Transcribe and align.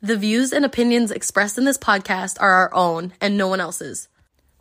The 0.00 0.16
views 0.16 0.52
and 0.52 0.64
opinions 0.64 1.10
expressed 1.10 1.58
in 1.58 1.64
this 1.64 1.76
podcast 1.76 2.36
are 2.38 2.52
our 2.52 2.72
own 2.72 3.14
and 3.20 3.36
no 3.36 3.48
one 3.48 3.60
else's. 3.60 4.06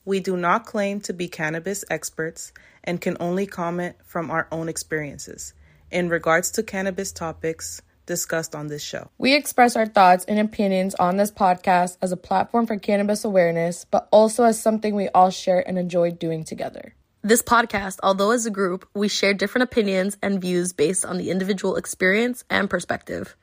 We 0.03 0.19
do 0.19 0.35
not 0.35 0.65
claim 0.65 0.99
to 1.01 1.13
be 1.13 1.27
cannabis 1.27 1.85
experts 1.91 2.51
and 2.83 2.99
can 2.99 3.17
only 3.19 3.45
comment 3.45 3.97
from 4.03 4.31
our 4.31 4.47
own 4.51 4.67
experiences 4.67 5.53
in 5.91 6.09
regards 6.09 6.49
to 6.51 6.63
cannabis 6.63 7.11
topics 7.11 7.83
discussed 8.07 8.55
on 8.55 8.65
this 8.65 8.81
show. 8.81 9.11
We 9.19 9.35
express 9.35 9.75
our 9.75 9.85
thoughts 9.85 10.25
and 10.25 10.39
opinions 10.39 10.95
on 10.95 11.17
this 11.17 11.29
podcast 11.29 11.97
as 12.01 12.11
a 12.11 12.17
platform 12.17 12.65
for 12.65 12.79
cannabis 12.79 13.23
awareness, 13.23 13.85
but 13.85 14.07
also 14.11 14.43
as 14.43 14.59
something 14.59 14.95
we 14.95 15.09
all 15.09 15.29
share 15.29 15.63
and 15.67 15.77
enjoy 15.77 16.09
doing 16.09 16.45
together. 16.45 16.95
This 17.21 17.43
podcast, 17.43 17.99
although 18.01 18.31
as 18.31 18.47
a 18.47 18.51
group, 18.51 18.89
we 18.95 19.07
share 19.07 19.35
different 19.35 19.65
opinions 19.65 20.17
and 20.23 20.41
views 20.41 20.73
based 20.73 21.05
on 21.05 21.19
the 21.19 21.29
individual 21.29 21.75
experience 21.75 22.43
and 22.49 22.67
perspective. 22.67 23.35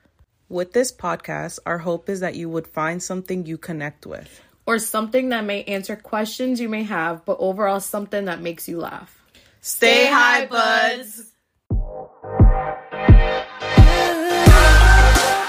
With 0.47 0.73
this 0.73 0.91
podcast, 0.91 1.57
our 1.65 1.79
hope 1.79 2.07
is 2.07 2.19
that 2.19 2.35
you 2.35 2.47
would 2.49 2.67
find 2.67 3.01
something 3.01 3.47
you 3.47 3.57
connect 3.57 4.05
with. 4.05 4.43
Or 4.67 4.77
something 4.77 5.29
that 5.29 5.43
may 5.43 5.63
answer 5.63 5.95
questions 5.95 6.61
you 6.61 6.69
may 6.69 6.83
have, 6.83 7.25
but 7.25 7.37
overall 7.39 7.79
something 7.79 8.25
that 8.25 8.41
makes 8.41 8.69
you 8.69 8.77
laugh. 8.77 9.23
Stay 9.61 10.05
high, 10.05 10.45
buds. 10.45 11.31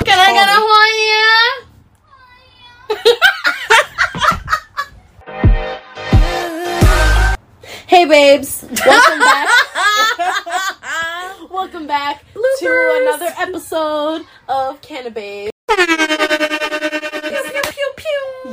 Can 0.06 0.18
I 0.18 0.32
get 0.32 0.48
a 0.48 0.54
Hawaii? 0.56 1.06
hey 7.86 8.06
babes, 8.06 8.64
welcome 8.86 9.18
back. 9.18 9.48
welcome 11.56 11.86
back 11.86 12.22
to 12.58 12.98
another 13.00 13.32
episode 13.38 14.22
of 14.46 14.78
Canna 14.82 15.10
Babes. 15.10 15.50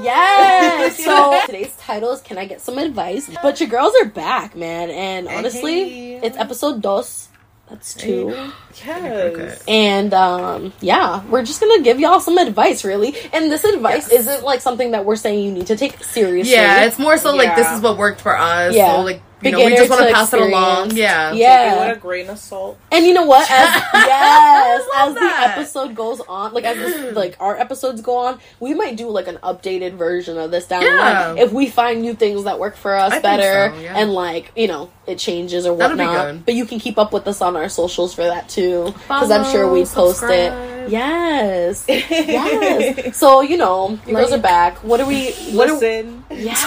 Yes. 0.02 1.04
So 1.04 1.42
today's 1.46 1.76
title 1.76 2.14
is 2.14 2.22
"Can 2.22 2.38
I 2.38 2.46
Get 2.46 2.62
Some 2.62 2.78
Advice?" 2.78 3.30
But 3.42 3.60
your 3.60 3.68
girls 3.68 3.94
are 4.02 4.06
back, 4.06 4.56
man, 4.56 4.90
and 4.90 5.28
honestly, 5.28 5.90
Hey. 5.90 6.20
it's 6.24 6.38
episode 6.38 6.82
dos. 6.82 7.28
That's 7.70 7.94
two. 7.94 8.34
Yes. 8.86 9.64
And 9.68 10.14
um, 10.14 10.74
yeah, 10.82 11.24
we're 11.28 11.44
just 11.44 11.60
gonna 11.60 11.84
give 11.84 12.00
y'all 12.00 12.20
some 12.20 12.38
advice, 12.38 12.84
really. 12.84 13.16
And 13.32 13.52
this 13.52 13.64
advice 13.64 14.10
isn't 14.10 14.44
like 14.44 14.62
something 14.62 14.92
that 14.92 15.06
we're 15.06 15.16
saying 15.16 15.44
you 15.46 15.52
need 15.52 15.68
to 15.68 15.76
take 15.76 16.04
seriously. 16.04 16.54
Yeah, 16.54 16.86
it's 16.86 16.98
more 16.98 17.18
so 17.18 17.36
like 17.36 17.56
this 17.56 17.70
is 17.70 17.82
what 17.82 17.98
worked 17.98 18.22
for 18.22 18.38
us. 18.38 18.74
Yeah. 18.74 18.96
So 18.96 19.02
like 19.02 19.22
you 19.46 19.52
know, 19.52 19.66
we 19.66 19.76
just 19.76 19.90
want 19.90 20.02
to 20.04 20.08
to 20.08 20.14
pass 20.14 20.34
it 20.34 20.42
along. 20.42 20.86
experienced. 20.88 20.98
Yeah. 20.98 21.30
Take 21.30 21.38
it 21.38 21.42
yeah. 21.42 21.88
with 21.88 21.98
a 21.98 22.00
grain 22.00 22.30
of 22.30 22.40
salt. 22.40 22.78
And 22.92 23.06
you 23.06 23.14
know 23.14 23.26
what? 23.26 23.50
As 23.50 23.84
yes, 23.94 24.82
as 24.96 25.14
love 25.14 25.16
the 25.16 25.22
episode 25.50 25.96
goes 25.96 26.22
on, 26.22 26.54
like 26.54 26.64
as 26.64 26.78
this, 26.78 27.16
like 27.16 27.36
our 27.40 27.58
episodes 27.58 28.02
go 28.02 28.18
on, 28.18 28.40
we 28.60 28.74
might 28.74 28.96
do 28.98 29.10
like 29.10 29.28
an 29.28 29.38
updated 29.44 29.94
version 29.94 30.38
of 30.38 30.52
this 30.52 30.68
down 30.68 30.82
the 30.84 30.90
Yeah. 30.90 31.28
line 31.30 31.38
if 31.38 31.52
we 31.52 31.68
find 31.70 32.02
new 32.02 32.14
things 32.14 32.44
that 32.46 32.60
work 32.60 32.76
for 32.76 32.96
us 32.96 33.12
I 33.12 33.16
think 33.16 33.24
better, 33.24 33.74
so, 33.76 33.82
yeah. 33.82 33.98
and 33.98 34.12
like 34.14 34.52
you 34.56 34.68
know 34.68 34.90
it 35.08 35.18
changes 35.20 35.66
or 35.66 35.76
That'd 35.76 35.98
be 35.98 36.04
whatnot. 36.06 36.26
good. 36.34 36.46
But 36.46 36.54
you 36.56 36.66
can 36.66 36.80
keep 36.80 36.98
up 36.98 37.12
with 37.12 37.28
us 37.28 37.42
on 37.42 37.56
our 37.56 37.70
socials 37.70 38.14
for 38.14 38.24
that 38.24 38.48
too, 38.50 38.94
because 38.94 39.32
I'm 39.32 39.44
sure 39.52 39.64
Follow, 39.66 39.74
we 39.74 39.80
post 39.82 40.20
subscribe. 40.20 40.32
it. 40.54 40.92
Yes, 40.92 41.86
yes. 41.90 43.18
So 43.18 43.42
you 43.42 43.58
know, 43.58 43.98
you 44.06 44.14
girls 44.16 44.32
are 44.32 44.38
back. 44.38 44.78
What 44.84 45.00
are 45.00 45.08
we? 45.08 45.32
What 45.52 45.70
are, 45.70 45.74
Listen. 45.74 46.24
yes. 46.32 46.62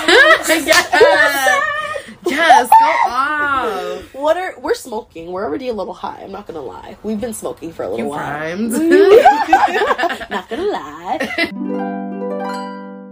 yes. 0.48 1.72
Yes. 2.26 2.68
Go 2.68 2.86
off. 3.10 4.02
What 4.14 4.36
are 4.36 4.54
we're 4.60 4.74
smoking? 4.74 5.30
We're 5.32 5.44
already 5.44 5.68
a 5.68 5.72
little 5.74 5.94
high. 5.94 6.20
I'm 6.22 6.32
not 6.32 6.46
gonna 6.46 6.60
lie. 6.62 6.96
We've 7.02 7.20
been 7.20 7.34
smoking 7.34 7.72
for 7.72 7.82
a 7.84 7.88
little 7.88 8.04
You 8.04 8.10
while. 8.10 8.18
rhymed. 8.20 8.72
not 10.30 10.48
gonna 10.48 10.62
lie. 10.64 11.18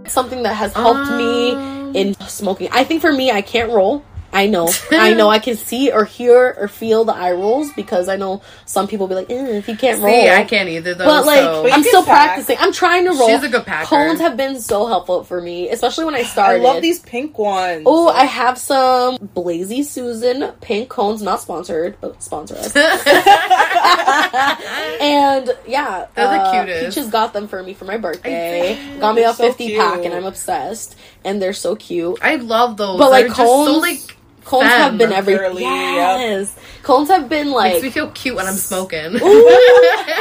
Something 0.07 0.43
that 0.43 0.53
has 0.55 0.73
helped 0.73 1.09
Um. 1.09 1.17
me 1.17 1.99
in 1.99 2.13
smoking. 2.27 2.69
I 2.71 2.83
think 2.83 3.01
for 3.01 3.11
me, 3.11 3.31
I 3.31 3.41
can't 3.41 3.71
roll. 3.71 4.03
I 4.35 4.47
know. 4.47 4.69
I 4.91 5.13
know 5.13 5.29
I 5.29 5.39
can 5.39 5.55
see 5.55 5.93
or 5.93 6.03
hear 6.03 6.57
or 6.59 6.67
feel 6.67 7.05
the 7.05 7.13
eye 7.13 7.31
rolls 7.31 7.71
because 7.71 8.09
I 8.09 8.17
know 8.17 8.41
some 8.65 8.85
people 8.85 9.07
be 9.07 9.15
like, 9.15 9.29
eh, 9.29 9.55
if 9.55 9.69
you 9.69 9.77
can't 9.77 10.01
roll. 10.01 10.11
See, 10.11 10.29
I 10.29 10.43
can't 10.43 10.67
either 10.67 10.93
though. 10.93 11.05
But 11.05 11.25
like, 11.25 11.39
so. 11.39 11.63
But 11.63 11.71
I'm 11.71 11.83
still 11.83 12.03
pack. 12.03 12.27
practicing. 12.27 12.57
I'm 12.59 12.73
trying 12.73 13.05
to 13.05 13.11
roll. 13.11 13.29
She's 13.29 13.43
a 13.43 13.49
good 13.49 13.65
packer. 13.65 13.87
Cones 13.87 14.19
have 14.19 14.35
been 14.35 14.59
so 14.59 14.87
helpful 14.87 15.23
for 15.23 15.41
me, 15.41 15.69
especially 15.69 16.03
when 16.03 16.15
I 16.15 16.23
started. 16.23 16.59
I 16.59 16.63
love 16.63 16.81
these 16.81 16.99
pink 16.99 17.39
ones. 17.39 17.83
Oh, 17.85 18.09
I 18.09 18.25
have 18.25 18.57
some 18.57 19.15
Blazy 19.33 19.83
Susan 19.83 20.51
pink 20.59 20.89
cones, 20.89 21.21
not 21.21 21.39
sponsored, 21.39 21.95
but 22.01 22.21
sponsor 22.21 22.55
us. 22.55 22.75
and 24.99 25.55
yeah, 25.65 26.07
They're 26.13 26.27
the 26.27 26.41
uh, 26.41 26.65
cutest. 26.65 26.97
Peaches 26.97 27.09
got 27.09 27.31
them 27.31 27.47
for 27.47 27.63
me 27.63 27.73
for 27.73 27.85
my 27.85 27.97
birthday. 27.97 28.77
Got 28.99 29.15
me 29.15 29.21
They're 29.21 29.31
a 29.31 29.33
so 29.33 29.47
50 29.47 29.77
pack, 29.77 30.03
and 30.03 30.13
I'm 30.13 30.25
obsessed. 30.25 30.97
And 31.23 31.41
they're 31.41 31.53
so 31.53 31.77
cute. 31.77 32.19
I 32.21 32.35
love 32.35 32.75
those. 32.75 32.99
But, 32.99 33.11
like, 33.11 33.27
They're 33.27 33.35
just 33.35 33.39
so 33.39 33.65
cones- 33.65 33.81
like 33.81 34.17
Cones 34.45 34.69
femme. 34.69 34.79
have 34.81 34.97
been 34.97 35.11
every 35.11 35.35
Girly, 35.37 35.63
yep. 35.63 35.71
yes. 35.71 36.55
Cones 36.83 37.09
have 37.09 37.27
been 37.27 37.51
like. 37.51 37.73
makes 37.73 37.83
me 37.83 37.89
feel 37.89 38.09
cute 38.11 38.35
when 38.35 38.45
I'm 38.45 38.53
smoking. 38.55 39.15
ooh, 39.15 39.17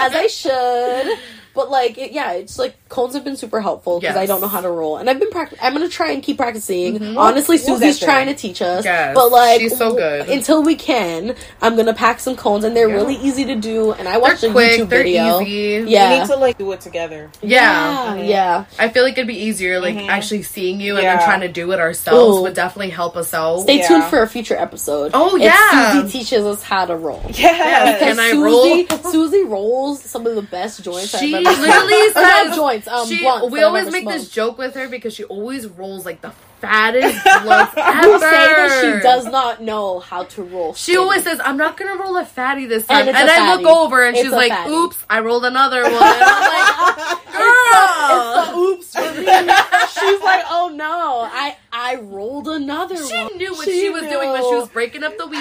as 0.00 0.14
I 0.14 0.26
should. 0.28 1.18
But 1.54 1.70
like, 1.70 1.96
it, 1.98 2.12
yeah, 2.12 2.32
it's 2.32 2.58
like 2.58 2.76
cones 2.88 3.14
have 3.14 3.22
been 3.24 3.36
super 3.36 3.60
helpful 3.60 4.00
because 4.00 4.16
I 4.16 4.26
don't 4.26 4.40
know 4.40 4.48
how 4.48 4.60
to 4.60 4.68
roll, 4.70 4.96
and 4.96 5.08
I've 5.08 5.20
been 5.20 5.30
practicing. 5.30 5.64
I'm 5.64 5.72
gonna 5.72 5.88
try 5.88 6.10
and 6.10 6.22
keep 6.22 6.36
practicing. 6.36 6.98
Mm-hmm. 6.98 7.18
Honestly, 7.18 7.58
We'll 7.64 7.78
Suzy's 7.78 8.00
trying 8.00 8.26
to 8.26 8.34
teach 8.34 8.60
us, 8.60 8.84
Yes, 8.84 9.14
but 9.14 9.30
like, 9.30 9.60
she's 9.60 9.76
so 9.76 9.94
good. 9.94 10.18
w- 10.20 10.36
Until 10.36 10.62
we 10.64 10.74
can, 10.74 11.36
I'm 11.62 11.76
gonna 11.76 11.94
pack 11.94 12.18
some 12.20 12.34
cones, 12.36 12.64
and 12.64 12.76
they're 12.76 12.88
Yeah. 12.88 12.94
really 12.96 13.14
easy 13.16 13.44
to 13.44 13.54
do. 13.54 13.92
And 13.92 14.08
I 14.08 14.18
watched 14.18 14.40
They're 14.40 14.50
a 14.50 14.52
quick. 14.52 14.80
YouTube 14.80 14.88
They're 14.88 15.02
video. 15.04 15.40
easy. 15.40 15.84
We 15.84 16.18
need 16.18 16.26
to 16.26 16.36
like 16.36 16.58
do 16.58 16.72
it 16.72 16.80
together. 16.80 17.30
Yeah. 17.40 18.16
yeah, 18.16 18.22
yeah. 18.22 18.64
I 18.78 18.88
feel 18.88 19.04
like 19.04 19.12
it'd 19.12 19.26
be 19.28 19.38
easier, 19.44 19.78
like 19.80 19.94
mm-hmm. 19.94 20.10
actually 20.10 20.42
seeing 20.42 20.80
you 20.80 20.96
and 20.96 21.06
then 21.06 21.18
Yeah. 21.18 21.24
trying 21.24 21.40
to 21.42 21.48
do 21.48 21.70
it 21.72 21.78
ourselves 21.78 22.38
Ooh. 22.38 22.42
would 22.42 22.54
definitely 22.54 22.90
help 22.90 23.16
us 23.16 23.32
out. 23.32 23.60
Stay 23.60 23.78
Yeah. 23.78 23.86
tuned 23.88 24.04
for 24.04 24.22
a 24.22 24.28
future 24.28 24.56
episode. 24.56 25.12
Oh, 25.14 25.36
If 25.36 25.42
yeah. 25.42 25.92
Suzy 25.92 26.18
teaches 26.18 26.44
us 26.44 26.62
how 26.62 26.84
to 26.86 26.96
roll. 26.96 27.22
Yes. 27.28 28.00
Can 28.00 28.18
I 28.18 28.30
Suzy, 28.32 28.42
roll? 28.42 29.12
Suzy 29.12 29.44
rolls 29.44 30.02
some 30.02 30.26
of 30.26 30.34
the 30.34 30.42
best 30.42 30.82
joints 30.82 31.16
She 31.18 31.34
I've 31.34 31.42
ever 31.43 31.43
literally 31.44 32.10
says 32.12 32.56
joints. 32.56 32.88
Um, 32.88 33.06
she, 33.06 33.22
blunts 33.22 33.50
we 33.52 33.62
always 33.62 33.90
make 33.90 34.06
this 34.06 34.30
joke 34.30 34.58
with 34.58 34.74
her 34.74 34.88
because 34.88 35.14
she 35.14 35.24
always 35.24 35.66
rolls 35.66 36.04
like 36.04 36.20
the 36.20 36.32
fattest 36.66 37.24
blunts 37.42 37.74
ever. 37.76 38.06
You 38.08 38.18
say 38.18 38.28
that 38.28 38.80
she 38.96 39.02
does 39.02 39.26
not 39.26 39.62
know 39.62 40.00
how 40.00 40.24
to 40.24 40.42
roll. 40.42 40.74
She 40.74 40.96
always 40.96 41.22
says, 41.22 41.40
"I'm 41.44 41.56
not 41.56 41.76
gonna 41.76 41.96
roll 41.96 42.16
a 42.16 42.24
fatty 42.24 42.66
this 42.66 42.86
time," 42.86 43.08
it's 43.08 43.18
and, 43.18 43.30
I 43.30 43.54
look 43.56 43.66
over 43.66 44.04
and 44.04 44.16
It's 44.16 44.24
she's 44.24 44.32
like, 44.32 44.50
fatty. 44.50 44.70
"Oops, 44.72 44.96
I 45.10 45.20
rolled 45.20 45.44
another 45.44 45.82
one." 45.84 45.92
And 45.92 46.02
I'm 46.02 47.06
like, 47.06 47.32
"Girl." 47.32 48.58
Oops 48.58 48.92
for 48.94 49.00
me. 49.14 49.24
She's 49.26 50.20
like, 50.22 50.44
oh 50.50 50.72
no, 50.74 51.28
I 51.30 51.56
I 51.72 51.96
rolled 51.96 52.48
another 52.48 52.94
one. 52.94 53.08
She 53.08 53.16
one. 53.16 53.36
knew 53.36 53.52
what 53.52 53.64
she, 53.64 53.90
was 53.90 54.02
doing 54.02 54.30
when 54.30 54.42
she 54.42 54.54
was 54.54 54.68
breaking 54.68 55.02
up 55.02 55.16
the 55.18 55.26
weed, 55.26 55.38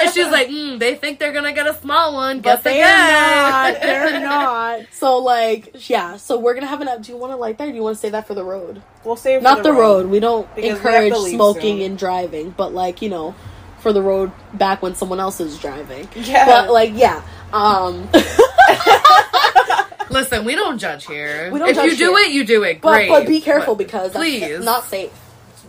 and 0.00 0.10
she's 0.12 0.28
like, 0.30 0.48
mm, 0.48 0.78
"They 0.78 0.94
think 0.94 1.18
they're 1.18 1.32
gonna 1.32 1.52
get 1.52 1.66
a 1.66 1.74
small 1.74 2.14
one, 2.14 2.40
But 2.40 2.62
guess 2.62 2.62
they're 2.64 2.74
again." 2.74 3.50
not. 3.50 3.82
They're 3.82 4.20
not. 4.24 4.80
So 4.92 5.18
like, 5.18 5.88
yeah. 5.90 6.16
So 6.16 6.38
we're 6.38 6.54
gonna 6.54 6.66
have 6.66 6.80
an. 6.80 6.88
Up. 6.88 7.02
Do 7.02 7.12
you 7.12 7.18
want 7.18 7.32
to 7.32 7.36
light 7.36 7.58
that? 7.58 7.68
Or 7.68 7.70
do 7.70 7.76
you 7.76 7.82
want 7.82 7.96
to 7.96 8.00
say 8.00 8.10
that 8.10 8.26
for 8.26 8.34
the 8.34 8.44
road? 8.44 8.82
We'll 9.04 9.16
save 9.16 9.42
Not 9.42 9.62
the 9.62 9.72
road. 9.72 10.06
We 10.08 10.20
don't 10.20 10.31
Because 10.40 10.56
we 10.56 10.68
have 10.68 11.04
encourage 11.04 11.30
smoking 11.34 11.78
soon. 11.78 11.82
and 11.90 11.98
driving, 11.98 12.50
but 12.56 12.72
like 12.72 13.02
you 13.02 13.08
know, 13.10 13.34
for 13.80 13.92
the 13.92 14.02
road 14.02 14.32
back 14.54 14.82
when 14.82 14.94
someone 14.94 15.20
else 15.20 15.40
is 15.40 15.58
driving. 15.58 16.08
Yeah. 16.16 16.46
But 16.46 16.70
like, 16.72 16.92
yeah. 16.94 17.22
Um, 17.52 18.08
Listen, 20.10 20.44
we 20.44 20.54
don't 20.54 20.78
judge 20.78 21.06
here. 21.06 21.50
We 21.52 21.58
don't 21.58 21.70
if 21.70 21.76
judge 21.76 21.90
you 21.92 21.96
do 21.96 22.16
here. 22.16 22.26
it, 22.26 22.32
you 22.32 22.44
do 22.44 22.62
it. 22.64 22.80
but 22.82 22.92
Great, 22.92 23.08
but 23.08 23.26
be 23.26 23.40
careful 23.40 23.74
But 23.74 23.86
because 23.86 24.12
that's 24.12 24.22
please, 24.24 24.62
not 24.64 24.84
safe. 24.84 25.10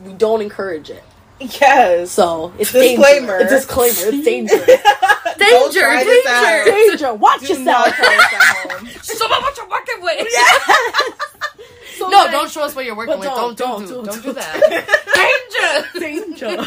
We 0.06 0.14
don't 0.14 0.42
encourage 0.42 0.90
it. 0.90 1.04
Yes. 1.40 2.12
So 2.12 2.54
it's 2.60 2.72
Disclaimer. 2.72 3.40
Danger. 3.40 3.56
Disclaimer. 3.56 3.94
It's 3.98 4.26
dangerous. 4.26 4.66
Don't 5.40 5.74
danger, 5.74 5.90
this 6.06 6.26
out. 6.28 6.66
danger. 6.66 6.72
danger. 6.92 7.14
Watch 7.16 7.42
Do 7.42 7.48
yourself. 7.48 7.66
not 7.68 7.94
try 7.96 8.16
this 8.16 8.34
at 8.34 8.72
home. 8.72 8.86
Show 9.04 9.28
me 9.28 9.36
what 9.42 9.58
you're 9.58 9.68
working 9.68 10.02
with. 10.02 10.28
So, 11.98 12.10
No, 12.10 12.18
like, 12.20 12.32
don't 12.32 12.50
show 12.52 12.64
us 12.64 12.76
what 12.76 12.86
you're 12.86 12.96
working 12.96 13.14
But 13.14 13.20
with. 13.20 13.30
don't, 13.30 13.58
Don't, 13.58 13.88
don't, 13.88 13.88
don't, 13.88 13.88
do, 13.88 13.94
don't, 13.96 14.06
don't, 14.06 14.24
do 14.24 14.34
don't. 14.34 14.36
that. 14.36 15.90
danger. 15.94 16.48
danger. 16.48 16.66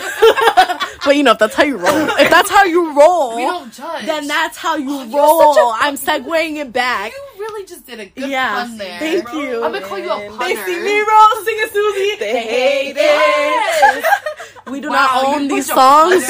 but 1.05 1.17
you 1.17 1.23
know, 1.23 1.33
if 1.33 1.39
that's 1.39 1.55
how 1.55 1.65
you 1.65 1.77
roll, 1.77 1.97
if 2.19 2.31
that's 2.31 2.51
how 2.51 2.65
you 2.65 2.97
roll, 2.99 3.37
We 3.37 3.43
don't 3.43 3.73
judge. 3.73 4.07
then 4.07 4.27
that's 4.27 4.57
how 4.57 4.77
you 4.77 4.89
oh, 4.91 5.05
you're 5.05 5.19
roll. 5.21 5.55
such 5.55 5.63
a- 5.63 5.85
I'm 5.87 5.97
segueing 5.97 6.57
it 6.57 6.73
back. 6.73 7.13
You 7.13 7.23
really 7.45 7.67
just 7.67 7.87
did 7.87 8.01
a 8.01 8.07
good 8.07 8.29
Yeah, 8.31 8.55
pun 8.65 8.79
there. 8.79 8.99
thank 8.99 9.33
you. 9.33 9.65
I'm 9.65 9.73
gonna 9.73 9.85
call 9.87 9.99
you 9.99 10.11
a 10.11 10.31
punner. 10.31 10.39
They 10.39 10.55
see 10.57 10.81
me 10.81 10.99
roll, 11.01 11.45
sing 11.45 11.57
it, 11.59 11.73
Suzy. 11.73 12.17
They 12.19 12.43
hate 12.43 12.97
it. 12.99 14.05
We 14.71 14.81
do 14.81 14.89
Wow, 14.91 14.95
not 15.23 15.25
own 15.37 15.49
these 15.49 15.67
songs. 15.67 16.29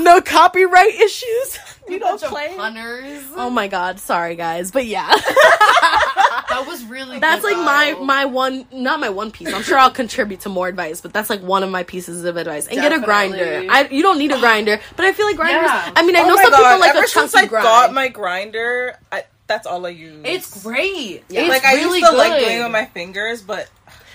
no 0.00 0.20
copyright 0.20 0.94
issues. 0.94 1.58
We 1.86 1.94
You 1.94 2.00
don't 2.00 2.20
play. 2.20 2.54
punners. 2.56 3.22
Oh 3.36 3.50
my 3.50 3.68
god, 3.68 3.98
sorry 4.00 4.34
guys, 4.36 4.70
but 4.72 4.84
yeah, 4.84 5.08
that 6.58 6.66
was 6.68 6.84
really. 6.84 7.18
that's 7.18 7.42
good, 7.42 7.56
like 7.56 7.64
my 7.64 7.94
though. 7.96 8.04
my 8.04 8.24
one, 8.24 8.66
not 8.72 9.00
my 9.00 9.08
one 9.10 9.30
piece. 9.30 9.52
I'm 9.52 9.62
sure 9.62 9.78
I'll 9.78 9.90
contribute 9.90 10.40
to 10.40 10.48
more 10.48 10.68
advice, 10.68 11.00
but 11.00 11.12
that's 11.12 11.30
like 11.30 11.40
one 11.42 11.62
of 11.62 11.70
my 11.70 11.82
pieces 11.84 12.24
of 12.24 12.36
advice. 12.36 12.66
And 12.66 12.76
get 12.80 12.92
a 12.92 13.00
grinder. 13.00 13.64
I 13.70 13.88
you 13.90 14.02
don't 14.02 14.18
need 14.18 14.32
a 14.32 14.38
grinder, 14.38 14.80
but 14.96 15.04
I 15.06 15.12
feel 15.12 15.26
like 15.26 15.36
grinders. 15.36 15.70
Yeah. 15.70 15.92
I 15.96 16.04
mean, 16.04 16.16
I 16.16 16.20
Oh 16.20 16.28
know 16.28 16.36
some 16.36 16.50
God, 16.50 16.56
people 16.58 16.80
like 16.80 16.90
ever 16.94 17.04
a 17.04 17.08
since 17.08 17.32
chunky 17.32 17.46
I 17.46 17.62
got 17.62 17.92
my 17.92 18.08
grinder, 18.08 18.98
I, 19.12 19.24
that's 19.46 19.66
all 19.66 19.86
I 19.86 19.90
use. 19.90 20.22
It's 20.24 20.62
great. 20.62 21.24
Yeah. 21.28 21.40
It's 21.42 21.48
like 21.50 21.64
I 21.64 21.74
really 21.76 22.00
used 22.00 22.10
to 22.10 22.16
good. 22.16 22.18
like 22.30 22.40
doing 22.40 22.58
it 22.58 22.62
with 22.62 22.72
my 22.72 22.84
fingers, 22.86 23.40
but 23.42 23.70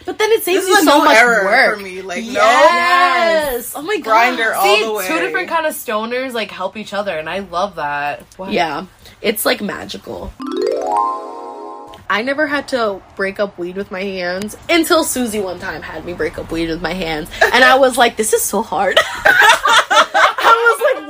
But 0.05 0.17
then 0.19 0.31
it 0.31 0.43
saves 0.43 0.65
this 0.65 0.69
you 0.69 0.75
a 0.81 0.83
so 0.83 0.97
new 0.99 1.05
much 1.05 1.17
era 1.17 1.45
work. 1.45 1.77
for 1.77 1.83
me. 1.83 2.01
Like 2.01 2.23
no 2.25 2.31
yes. 2.33 3.73
Oh 3.75 3.81
my 3.81 3.95
god. 3.97 4.03
grinder 4.03 4.53
all 4.53 4.63
See, 4.77 4.83
the 4.85 4.93
way. 4.93 5.07
two 5.07 5.19
different 5.19 5.49
kind 5.49 5.65
of 5.65 5.73
stoners 5.73 6.33
like 6.33 6.51
help 6.51 6.75
each 6.77 6.93
other, 6.93 7.17
and 7.17 7.29
I 7.29 7.39
love 7.39 7.75
that. 7.75 8.21
What? 8.37 8.51
Yeah, 8.51 8.85
it's 9.21 9.45
like 9.45 9.61
magical. 9.61 10.31
I 12.09 12.21
never 12.21 12.47
had 12.47 12.67
to 12.69 13.01
break 13.15 13.39
up 13.39 13.57
weed 13.57 13.75
with 13.75 13.91
my 13.91 14.03
hands 14.03 14.55
until 14.69 15.03
Suzy 15.03 15.39
one 15.39 15.59
time 15.59 15.81
had 15.81 16.05
me 16.05 16.13
break 16.13 16.37
up 16.37 16.51
weed 16.51 16.69
with 16.69 16.81
my 16.81 16.93
hands, 16.93 17.29
and 17.41 17.63
I 17.63 17.77
was 17.77 17.97
like, 17.97 18.17
"This 18.17 18.33
is 18.33 18.43
so 18.43 18.61
hard." 18.61 18.99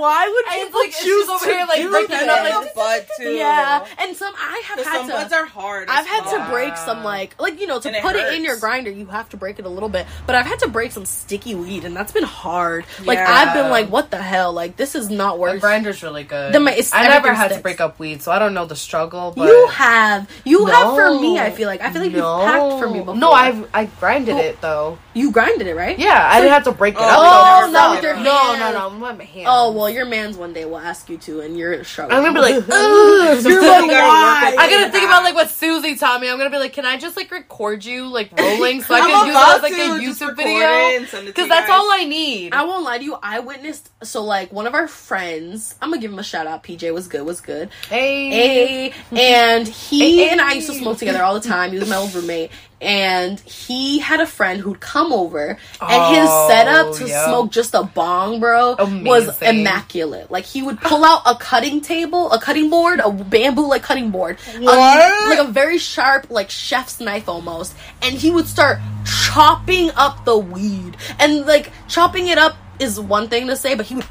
I 0.03 0.27
was 0.27 0.27
like, 0.27 0.27
"Why 0.27 0.27
would 0.27 0.45
And 0.45 0.55
it's 0.55 0.65
people 0.65 0.79
like, 0.81 0.91
choose 0.91 1.29
over 1.29 1.45
to 1.45 1.51
here, 1.51 1.65
like, 1.67 1.81
do 1.81 1.89
breaking 1.89 2.15
it 2.17 2.25
that?" 2.27 2.51
up, 2.51 2.63
like, 2.63 2.73
the 2.73 2.75
bud 2.75 3.05
too. 3.17 3.31
yeah, 3.31 3.85
and 3.99 4.15
some 4.15 4.33
I 4.37 4.61
have 4.65 4.79
had 4.85 4.95
some 4.97 5.07
to. 5.07 5.13
buds 5.13 5.33
are 5.33 5.45
hard. 5.45 5.89
I've 5.89 6.05
as 6.05 6.07
had 6.07 6.23
to 6.45 6.51
break 6.51 6.77
some 6.77 7.03
like 7.03 7.35
like 7.39 7.59
you 7.59 7.67
know 7.67 7.79
to 7.79 7.89
And 7.89 7.97
put 8.03 8.15
it 8.15 8.33
in 8.33 8.43
your 8.43 8.57
grinder 8.57 8.89
you 8.91 9.05
have 9.07 9.29
to 9.29 9.37
break 9.37 9.59
it 9.59 9.65
a 9.65 9.69
little 9.69 9.89
bit 9.89 10.05
but 10.25 10.35
I've 10.35 10.45
had 10.45 10.59
to 10.59 10.67
break 10.67 10.91
some 10.91 11.05
sticky 11.05 11.55
weed 11.55 11.83
and 11.85 11.95
that's 11.95 12.11
been 12.11 12.23
hard 12.23 12.85
like 13.05 13.17
Yeah. 13.17 13.25
I've 13.29 13.53
been 13.53 13.69
like 13.69 13.89
what 13.89 14.11
the 14.11 14.21
hell 14.21 14.53
like 14.53 14.75
this 14.77 14.95
is 14.95 15.09
not 15.09 15.39
The 15.39 15.57
grinder's 15.59 16.03
really 16.03 16.23
good. 16.23 16.53
Then 16.53 16.63
my- 16.63 16.71
it's- 16.71 16.91
I 16.93 17.03
never 17.03 17.27
everything 17.29 17.35
had 17.35 17.51
to 17.53 17.59
break 17.59 17.79
up 17.81 17.99
weed, 17.99 18.21
so 18.21 18.31
I 18.31 18.39
don't 18.39 18.53
know 18.53 18.65
the 18.65 18.75
struggle. 18.75 19.33
But 19.35 19.47
you 19.47 19.67
have 19.67 20.29
you 20.43 20.65
have 20.67 20.95
for 20.95 21.13
me 21.19 21.39
I 21.39 21.51
feel 21.51 21.67
like 21.67 21.81
I 21.81 21.91
feel 21.91 22.01
like 22.01 22.11
you've 22.11 22.23
packed 22.23 22.79
for 22.79 22.89
me 22.89 22.99
before 22.99 23.15
No, 23.15 23.31
I've 23.31 23.67
I 23.73 23.85
grinded 23.99 24.37
it 24.37 24.61
though. 24.61 24.97
you 25.13 25.31
grinded 25.31 25.67
it 25.67 25.75
right 25.75 25.97
Yeah, 25.97 26.27
I 26.31 26.39
didn't 26.39 26.53
have 26.53 26.63
to 26.65 26.71
break 26.71 26.95
it 26.95 26.99
Oh, 27.01 27.03
up. 27.03 27.63
oh 27.63 27.65
though. 27.67 27.71
not 27.71 27.95
with 27.95 28.03
your 28.03 28.15
No, 28.17 28.31
hands. 28.37 28.59
no, 28.59 28.89
no, 28.89 29.07
with 29.07 29.17
my 29.17 29.23
hands. 29.23 29.47
oh 29.49 29.71
well 29.71 29.89
your 29.93 30.05
man's 30.05 30.37
one 30.37 30.53
day 30.53 30.65
will 30.65 30.77
ask 30.77 31.09
you 31.09 31.17
to 31.19 31.41
and 31.41 31.57
you're 31.57 31.71
gonna 31.71 31.83
struggle 31.83 32.15
I'm 32.15 32.23
gonna 32.23 32.33
be 32.33 32.41
like, 32.41 32.55
Ugh. 32.69 33.45
You're 33.45 33.61
like, 33.61 33.81
like, 33.81 33.91
why? 33.91 34.53
why? 34.55 34.55
I 34.57 34.69
gotta 34.69 34.91
think 34.91 35.05
about 35.05 35.23
like 35.23 35.35
what 35.35 35.49
Suzy 35.49 35.95
taught 35.95 36.21
me. 36.21 36.29
I'm 36.29 36.37
gonna 36.37 36.49
be 36.49 36.57
like, 36.57 36.73
can 36.73 36.85
I 36.85 36.97
just 36.97 37.15
like 37.15 37.31
record 37.31 37.85
you 37.85 38.07
like 38.07 38.37
rolling 38.39 38.81
so 38.81 38.95
I 38.95 38.99
can 39.01 39.27
use 39.27 39.35
it 39.35 39.55
as 39.55 39.61
like 39.61 39.73
a 39.73 40.01
just 40.01 40.21
YouTube 40.21 40.35
video? 40.35 40.53
it 40.55 40.99
and 40.99 41.07
send 41.07 41.23
it 41.23 41.25
to 41.27 41.33
Because 41.33 41.49
that's 41.49 41.69
all 41.69 41.91
I 41.91 42.03
need. 42.03 42.53
I 42.53 42.63
won't 42.65 42.83
lie 42.83 42.97
to 42.97 43.03
you. 43.03 43.17
I 43.21 43.39
witnessed 43.39 43.89
so 44.03 44.23
like 44.23 44.51
one 44.51 44.67
of 44.67 44.73
our 44.73 44.87
friends. 44.87 45.75
I'm 45.81 45.89
gonna 45.89 46.01
give 46.01 46.11
him 46.11 46.19
a 46.19 46.23
shout 46.23 46.47
out. 46.47 46.63
PJ 46.63 46.93
was 46.93 47.07
good. 47.07 47.25
Was 47.25 47.41
good. 47.41 47.69
hey, 47.89 48.29
Hey, 48.29 48.93
and 49.11 49.67
he 49.67 50.23
Hey, 50.23 50.29
and 50.29 50.41
I 50.41 50.53
used 50.53 50.67
to 50.67 50.73
smoke 50.73 50.97
together 50.97 51.23
all 51.23 51.33
the 51.33 51.47
time. 51.47 51.71
He 51.71 51.79
was 51.79 51.89
my 51.89 51.97
old 51.97 52.13
roommate, 52.13 52.51
and 52.83 53.39
he 53.41 53.99
had 53.99 54.19
a 54.19 54.27
friend 54.27 54.59
who'd 54.61 54.79
come 54.79 55.11
over, 55.13 55.57
and 55.81 56.15
his 56.15 56.27
Oh, 56.29 56.47
setup 56.49 56.95
to 56.97 57.07
yeah. 57.07 57.25
smoke 57.25 57.51
just 57.51 57.73
a 57.73 57.83
bong, 57.83 58.39
bro, 58.39 58.75
was 59.03 59.41
immaculate. 59.41 60.29
Like 60.29 60.45
he 60.45 60.61
would 60.61 60.79
pull 60.81 61.03
out 61.05 61.21
a 61.25 61.35
cutting 61.35 61.81
table, 61.81 62.31
a 62.31 62.39
cutting 62.39 62.69
board, 62.69 62.99
a 62.99 63.11
bamboo 63.11 63.67
like 63.67 63.83
cutting 63.83 64.11
board, 64.11 64.37
like 64.59 65.39
a 65.39 65.47
very 65.49 65.77
sharp 65.77 66.27
like 66.29 66.49
chef's 66.49 66.99
knife 66.99 67.27
almost, 67.29 67.73
and 68.01 68.15
he 68.15 68.29
would 68.29 68.47
start 68.47 68.79
chopping 69.05 69.89
up 69.91 70.25
the 70.25 70.37
weed, 70.37 70.97
and 71.19 71.45
like 71.45 71.71
chopping 71.87 72.27
it 72.27 72.37
up 72.37 72.55
is 72.79 72.99
one 72.99 73.29
thing 73.29 73.47
to 73.47 73.55
say, 73.55 73.75
but 73.75 73.85
he 73.85 73.95
would 73.95 74.05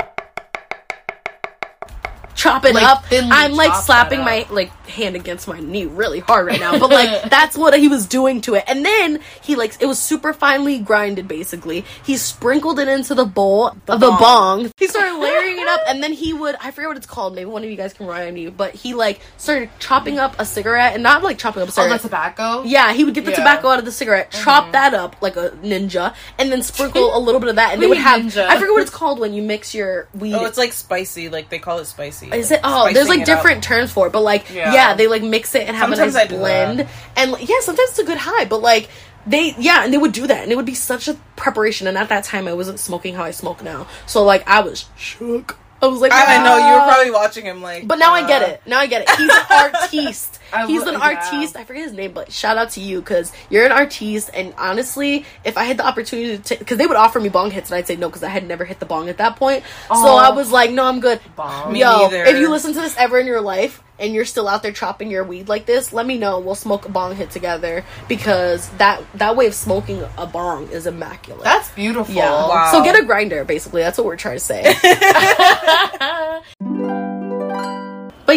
chop 2.43 2.65
it 2.65 2.75
Like, 2.75 2.85
up. 2.85 3.05
I'm 3.11 3.53
like 3.53 3.75
slapping 3.83 4.21
my 4.21 4.47
like 4.51 4.71
hand 4.87 5.17
against 5.17 5.47
my 5.49 5.61
knee 5.61 5.87
really 5.87 6.21
hard 6.21 6.47
right 6.47 6.61
now, 6.61 6.79
but 6.79 6.91
like 6.91 7.23
that's 7.31 7.57
what 7.57 7.79
he 7.79 7.89
was 7.89 8.07
doing 8.07 8.41
to 8.43 8.55
it. 8.55 8.65
And 8.67 8.85
then 8.85 9.21
he 9.43 9.57
like 9.57 9.77
it 9.81 9.87
was 9.87 9.99
super 9.99 10.33
finely 10.33 10.79
grinded 10.79 11.29
basically. 11.29 11.85
He 12.05 12.17
sprinkled 12.17 12.79
it 12.79 12.89
into 12.89 13.15
the 13.15 13.25
bowl 13.25 13.69
of 13.89 14.01
the 14.01 14.11
bong. 14.11 14.71
He 14.77 14.87
started 14.89 15.19
layering 15.19 15.59
it 15.59 15.69
up 15.69 15.81
and 15.89 16.03
then 16.03 16.13
he 16.13 16.33
would 16.33 16.57
I 16.61 16.71
forget 16.71 16.89
what 16.89 16.97
it's 16.97 17.07
called, 17.07 17.35
maybe 17.35 17.47
one 17.47 17.63
of 17.63 17.71
you 17.71 17.77
guys 17.77 17.93
can 17.93 18.07
remind 18.07 18.35
me, 18.35 18.49
but 18.49 18.75
he 18.75 18.95
like 18.95 19.21
started 19.39 19.71
chopping 19.79 20.19
up 20.19 20.35
a 20.39 20.45
cigarette 20.45 20.95
and 20.95 21.03
not 21.03 21.23
like 21.23 21.39
chopping 21.39 21.63
up 21.63 21.69
a 21.69 21.71
oh, 21.71 21.75
cigarette. 21.75 22.03
the 22.03 22.09
tobacco. 22.09 22.63
Yeah, 22.65 22.93
he 22.93 23.05
would 23.05 23.15
get 23.15 23.25
the 23.25 23.31
Yeah. 23.31 23.39
tobacco 23.39 23.69
out 23.69 23.79
of 23.79 23.85
the 23.85 23.93
cigarette, 23.93 24.31
mm-hmm. 24.31 24.45
chop 24.45 24.73
that 24.73 24.95
up 24.95 25.17
like 25.21 25.37
a 25.37 25.51
ninja, 25.63 26.15
and 26.39 26.51
then 26.51 26.63
sprinkle 26.63 27.17
a 27.17 27.21
little 27.21 27.41
bit 27.41 27.51
of 27.51 27.57
that, 27.57 27.73
and 27.73 27.83
they 27.83 27.87
would 27.87 27.99
have. 27.99 28.21
Ninja. 28.21 28.47
I 28.47 28.57
forget 28.57 28.73
what 28.73 28.83
it's 28.83 28.91
called 28.91 29.19
when 29.21 29.33
you 29.33 29.43
mix 29.43 29.75
your 29.75 30.09
weed. 30.15 30.35
Oh, 30.35 30.45
it's 30.45 30.59
like 30.59 30.73
spicy. 30.73 31.29
Like 31.29 31.49
they 31.49 31.59
call 31.59 31.79
it 31.79 31.87
spicy. 31.87 32.32
Is 32.35 32.51
it? 32.51 32.61
Oh, 32.65 32.93
there's 32.93 33.09
like 33.09 33.21
it 33.21 33.29
up. 33.29 33.37
different 33.37 33.63
terms 33.63 33.93
for 33.93 34.07
it, 34.07 34.13
but 34.13 34.23
like 34.23 34.51
yeah. 34.53 34.73
Yeah. 34.73 34.95
they 34.95 35.07
like 35.07 35.23
mix 35.23 35.55
it 35.55 35.67
and 35.67 35.77
have 35.77 35.89
Sometimes 35.91 36.15
a 36.15 36.19
nice 36.19 36.29
blend, 36.29 36.89
and 37.17 37.33
like, 37.33 37.49
yeah, 37.49 37.61
sometimes 37.61 37.91
it's 37.91 37.99
a 37.99 38.05
good 38.05 38.19
high, 38.19 38.45
but 38.45 38.61
like 38.61 38.89
they 39.27 39.55
yeah, 39.59 39.85
and 39.85 39.93
they 39.93 39.99
would 39.99 40.13
do 40.13 40.27
that, 40.27 40.43
and 40.43 40.53
it 40.53 40.57
would 40.57 40.67
be 40.67 40.75
such 40.75 41.09
a 41.09 41.15
preparation. 41.37 41.87
And 41.87 41.97
at 41.97 42.09
that 42.09 42.25
time, 42.25 42.49
I 42.49 42.55
wasn't 42.55 42.79
smoking 42.81 43.15
how 43.15 43.25
I 43.25 43.31
smoke 43.31 43.63
now, 43.63 43.87
so 44.07 44.25
like 44.25 44.47
I 44.49 44.61
was 44.61 44.87
shook. 44.97 45.59
I 45.83 45.87
was 45.87 46.01
like, 46.01 46.13
I, 46.13 46.37
I 46.37 46.45
know 46.45 46.57
you 46.59 46.75
were 46.75 46.87
probably 46.87 47.11
watching 47.11 47.45
him 47.45 47.61
like. 47.61 47.89
But 47.89 47.99
now 47.99 48.13
I 48.13 48.25
get 48.25 48.43
uh, 48.43 48.47
it. 48.47 48.63
Now 48.67 48.79
I 48.79 48.87
get 48.87 49.03
it. 49.03 49.11
He's 49.11 49.29
an 49.29 49.47
artiste. 49.51 50.39
I 50.53 50.67
He's 50.67 50.83
an 50.83 50.95
yeah. 50.95 51.17
artiste. 51.17 51.57
I 51.57 51.65
forget 51.65 51.85
his 51.85 51.93
name, 51.93 52.13
but 52.13 52.31
shout 52.31 52.57
out 52.57 52.71
to 52.71 52.81
you 52.81 53.01
because 53.01 53.33
you're 53.51 53.65
an 53.65 53.73
artiste. 53.73 54.31
And 54.33 54.55
honestly, 54.59 55.25
if 55.45 55.57
I 55.57 55.65
had 55.65 55.79
the 55.79 55.87
opportunity 55.87 56.39
to, 56.39 56.57
because 56.57 56.79
they 56.79 56.87
would 56.87 56.97
offer 56.97 57.19
me 57.19 57.31
bong 57.31 57.51
hits, 57.51 57.71
and 57.71 57.79
I'd 57.79 57.87
say 57.87 57.97
no 57.97 58.09
because 58.09 58.23
I 58.23 58.29
had 58.29 58.47
never 58.47 58.65
hit 58.65 58.79
the 58.79 58.87
bong 58.87 59.09
at 59.09 59.17
that 59.19 59.37
point. 59.37 59.65
So 59.89 59.95
I 59.95 60.31
was 60.31 60.53
like, 60.53 60.71
no, 60.71 60.85
I'm 60.85 61.01
good. 61.01 61.21
Bong. 61.35 61.75
Yo, 61.75 62.09
neither. 62.09 62.25
if 62.25 62.37
you 62.39 62.49
listen 62.51 62.75
to 62.75 62.81
this 62.81 62.97
ever 62.97 63.19
in 63.19 63.27
your 63.27 63.41
life 63.41 63.83
and 63.99 64.15
you're 64.15 64.25
still 64.25 64.49
out 64.49 64.63
there 64.63 64.73
chopping 64.73 65.11
your 65.11 65.25
weed 65.25 65.49
like 65.49 65.67
this, 65.67 65.93
let 65.93 66.07
me 66.07 66.19
know. 66.19 66.39
We'll 66.41 66.55
smoke 66.55 66.87
a 66.87 66.91
bong 66.91 67.17
hit 67.17 67.31
together 67.31 67.85
because 68.09 68.69
that 68.71 69.03
that 69.15 69.37
way 69.37 69.47
of 69.47 69.55
smoking 69.55 70.05
a 70.19 70.27
bong 70.27 70.69
is 70.69 70.87
immaculate. 70.87 71.45
That's 71.45 71.71
beautiful. 71.71 72.15
yeah. 72.15 72.31
Wow. 72.31 72.71
So 72.73 72.85
get 72.85 72.99
a 72.99 73.05
grinder, 73.05 73.45
basically. 73.45 73.83
That's 73.83 73.99
what 73.99 74.07
we're 74.07 74.17
trying 74.17 74.37
to 74.37 74.45
say. 74.45 74.63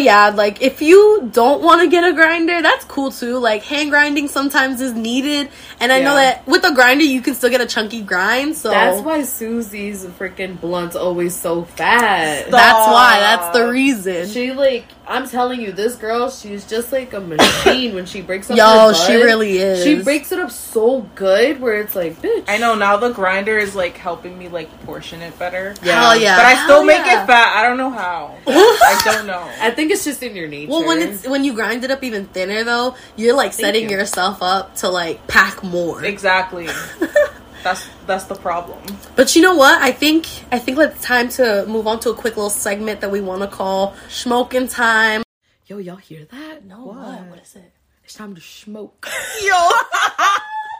Yeah, 0.06 0.28
like 0.28 0.62
if 0.62 0.80
you 0.80 1.28
don't 1.32 1.62
want 1.62 1.82
to 1.82 1.88
get 1.88 2.04
a 2.08 2.12
grinder, 2.12 2.62
that's 2.62 2.84
cool 2.84 3.10
too. 3.10 3.38
Like 3.38 3.64
hand 3.64 3.90
grinding 3.90 4.28
sometimes 4.28 4.80
is 4.80 4.94
needed, 4.94 5.50
and 5.80 5.90
I 5.90 6.00
know 6.00 6.14
that 6.14 6.46
with 6.46 6.64
a 6.64 6.72
grinder 6.72 7.04
you 7.04 7.20
can 7.20 7.34
still 7.34 7.50
get 7.50 7.60
a 7.60 7.66
chunky 7.66 8.02
grind. 8.02 8.56
So 8.56 8.70
That's 8.70 9.02
why 9.02 9.24
Suzy's 9.24 10.04
freaking 10.06 10.60
blunt's 10.60 10.94
always 10.94 11.34
so 11.34 11.64
fat. 11.64 12.50
that's 12.50 12.86
why. 12.86 13.18
That's 13.18 13.58
the 13.58 13.68
reason. 13.68 14.28
She 14.28 14.52
like 14.52 14.84
I'm 15.08 15.28
telling 15.28 15.60
you, 15.60 15.70
this 15.70 15.94
girl, 15.94 16.30
she's 16.30 16.66
just 16.66 16.90
like 16.90 17.12
a 17.12 17.20
machine 17.36 17.94
when 17.94 18.06
she 18.06 18.22
breaks 18.22 18.50
up. 18.50 18.56
Yo, 18.56 18.88
her 18.88 18.94
she 18.94 19.14
really 19.14 19.58
is. 19.58 19.84
She 19.84 20.02
breaks 20.02 20.32
it 20.32 20.38
up 20.38 20.50
so 20.50 21.02
good 21.14 21.60
where 21.60 21.80
it's 21.80 21.94
like, 21.94 22.20
bitch. 22.20 22.44
I 22.48 22.58
know 22.58 22.74
now 22.74 22.96
the 22.96 23.10
grinder 23.10 23.56
is 23.56 23.74
like 23.76 23.96
helping 23.96 24.36
me 24.36 24.48
like 24.48 24.68
portion 24.84 25.22
it 25.22 25.38
better. 25.38 25.74
Hell 25.82 26.16
yeah. 26.18 26.36
But 26.36 26.46
I 26.46 26.54
still 26.64 26.76
Hell 26.76 26.84
make 26.84 27.06
yeah. 27.06 27.22
it 27.22 27.26
fat. 27.26 27.56
I 27.56 27.62
don't 27.62 27.76
know 27.76 27.90
how. 27.90 28.36
I 28.46 29.00
don't 29.04 29.26
know. 29.26 29.48
I 29.60 29.70
think 29.70 29.92
it's 29.92 30.04
just 30.04 30.22
in 30.22 30.34
your 30.34 30.48
nature. 30.48 30.72
Well, 30.72 30.86
when 30.86 31.00
it's 31.00 31.26
when 31.26 31.44
you 31.44 31.54
grind 31.54 31.84
it 31.84 31.90
up 31.90 32.02
even 32.02 32.26
thinner 32.26 32.64
though, 32.64 32.96
you're 33.14 33.36
like 33.36 33.52
setting 33.52 33.88
you. 33.88 33.96
yourself 33.96 34.42
up 34.42 34.74
to 34.76 34.88
like 34.88 35.26
pack 35.28 35.62
more. 35.62 36.04
Exactly. 36.04 36.68
that's 37.66 37.88
that's 38.06 38.24
the 38.24 38.34
problem. 38.36 38.78
But 39.16 39.34
you 39.34 39.42
know 39.42 39.56
what? 39.56 39.82
I 39.82 39.90
think 39.90 40.26
I 40.52 40.58
think 40.60 40.78
it's 40.78 41.02
time 41.02 41.28
to 41.30 41.66
move 41.66 41.86
on 41.88 41.98
to 42.00 42.10
a 42.10 42.14
quick 42.14 42.36
little 42.36 42.48
segment 42.50 43.00
that 43.00 43.10
we 43.10 43.20
want 43.20 43.42
to 43.42 43.48
call 43.48 43.94
smoking 44.08 44.68
time. 44.68 45.24
Yo, 45.66 45.78
y'all 45.78 45.96
hear 45.96 46.24
that? 46.30 46.64
No, 46.64 46.84
what? 46.84 47.22
What 47.26 47.40
is 47.42 47.56
it? 47.56 47.72
It's 48.04 48.14
time 48.14 48.36
to 48.36 48.40
smoke. 48.40 49.08
Yo. 49.42 49.68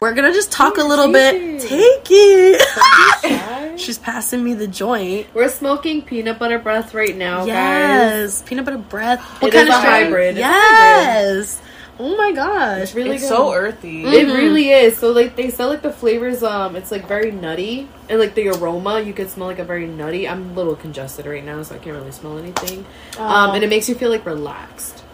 We're 0.01 0.15
gonna 0.15 0.33
just 0.33 0.53
talk 0.53 0.77
a 0.77 0.85
little 0.85 1.11
bit. 1.11 1.61
Take 1.61 2.07
it. 2.09 3.79
She's 3.81 3.99
passing 3.99 4.45
me 4.45 4.55
the 4.55 4.69
joint. 4.69 5.27
We're 5.35 5.49
smoking 5.49 6.03
peanut 6.03 6.39
butter 6.39 6.59
breath 6.61 6.95
right 6.95 7.17
now, 7.17 7.39
guys. 7.39 7.49
yes, 7.49 8.43
peanut 8.47 8.65
butter 8.65 8.79
breath. 8.79 9.21
What 9.43 9.49
It 9.53 9.57
kind 9.57 9.69
is 9.69 9.75
of 9.75 9.83
a 9.83 9.87
hybrid. 9.87 10.37
It's 10.37 10.39
a 10.39 10.41
Yes. 10.41 11.63
Oh 11.99 12.17
my 12.17 12.33
gosh. 12.33 12.83
It's 12.83 12.95
really 12.95 13.13
It's 13.17 13.23
good. 13.23 13.29
so 13.29 13.53
earthy. 13.55 14.05
It 14.05 14.27
really 14.27 14.69
is. 14.71 14.99
So 14.99 15.13
like 15.13 15.35
they 15.35 15.51
sell 15.51 15.69
like 15.69 15.81
the 15.83 15.93
flavors. 15.93 16.43
Um, 16.43 16.77
it's 16.77 16.91
like 16.91 17.09
very 17.09 17.31
nutty, 17.31 17.89
and 18.11 18.21
like 18.21 18.35
the 18.35 18.49
aroma, 18.49 19.01
you 19.01 19.15
can 19.15 19.29
smell 19.29 19.47
like 19.49 19.59
a 19.59 19.65
very 19.65 19.87
nutty. 19.87 20.29
I'm 20.29 20.51
a 20.51 20.53
little 20.53 20.77
congested 20.77 21.25
right 21.25 21.45
now, 21.45 21.63
so 21.63 21.75
I 21.75 21.79
can't 21.79 21.97
really 21.97 22.13
smell 22.13 22.37
anything. 22.39 22.85
Um, 23.19 23.55
and 23.55 23.65
it 23.65 23.71
makes 23.71 23.89
you 23.89 23.95
feel 23.95 24.11
like 24.11 24.27
relaxed. 24.27 25.05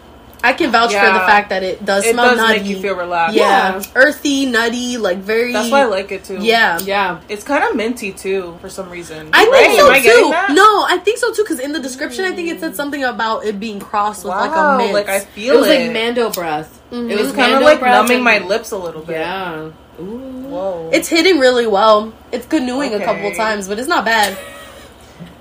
I 0.45 0.53
can 0.55 0.71
vouch 0.73 0.91
for 0.93 0.99
the 1.01 1.21
fact 1.31 1.51
that 1.51 1.63
it 1.63 1.85
does 1.85 2.05
It 2.05 2.13
smell 2.15 2.31
does 2.31 2.37
nutty. 2.39 2.59
make 2.61 2.69
you 2.69 2.81
feel 2.83 2.97
relaxed. 2.97 3.37
yeah. 3.37 3.77
Yeah. 3.77 3.83
earthy, 3.95 4.47
nutty, 4.47 4.97
like 4.97 5.19
very. 5.19 5.53
That's 5.53 5.71
why 5.71 5.83
I 5.83 5.85
like 5.85 6.11
it 6.11 6.25
too. 6.25 6.39
Yeah, 6.41 6.79
Yeah, 6.81 7.21
It's 7.29 7.45
kind 7.45 7.63
of 7.65 7.77
minty 7.77 8.13
too 8.13 8.57
for 8.61 8.69
some 8.69 8.91
reason. 8.91 9.31
I 9.33 9.45
think 9.45 9.53
Right? 9.55 9.77
so 9.79 9.87
Am 9.87 9.93
I 9.93 10.01
too. 10.01 10.31
that? 10.31 10.51
No, 10.51 10.85
I 10.89 10.99
think 10.99 11.19
so 11.19 11.33
too. 11.33 11.43
Because 11.43 11.61
in 11.61 11.73
the 11.73 11.81
description, 11.81 12.25
I 12.25 12.33
think 12.33 12.49
it 12.49 12.61
said 12.61 12.75
something 12.75 13.05
about 13.05 13.45
it 13.45 13.61
being 13.61 13.79
crossed 13.81 14.25
with 14.25 14.35
like 14.35 14.51
a 14.51 14.55
Wow, 14.55 14.79
mint. 14.79 14.93
like 14.95 15.09
I 15.09 15.21
feel 15.21 15.55
it 15.55 15.59
was 15.61 15.69
it. 15.69 15.87
like 15.89 15.97
Mendo 15.97 16.35
breath. 16.35 16.81
Mm-hmm. 16.91 17.11
It 17.11 17.19
was 17.21 17.33
kind 17.33 17.55
of 17.55 17.63
like 17.63 17.81
numbing 17.81 18.23
my 18.23 18.39
lips 18.39 18.71
a 18.73 18.77
little 18.79 19.03
bit. 19.03 19.19
Yeah. 19.21 19.71
Ooh. 20.01 20.29
Whoa. 20.53 20.91
it's 20.93 21.09
hitting 21.09 21.39
really 21.39 21.67
well. 21.67 22.13
It's 22.33 22.45
canoeing 22.47 22.93
a 22.95 23.01
couple 23.05 23.33
times, 23.33 23.69
but 23.69 23.79
it's 23.79 23.89
not 23.89 24.05
bad. 24.05 24.37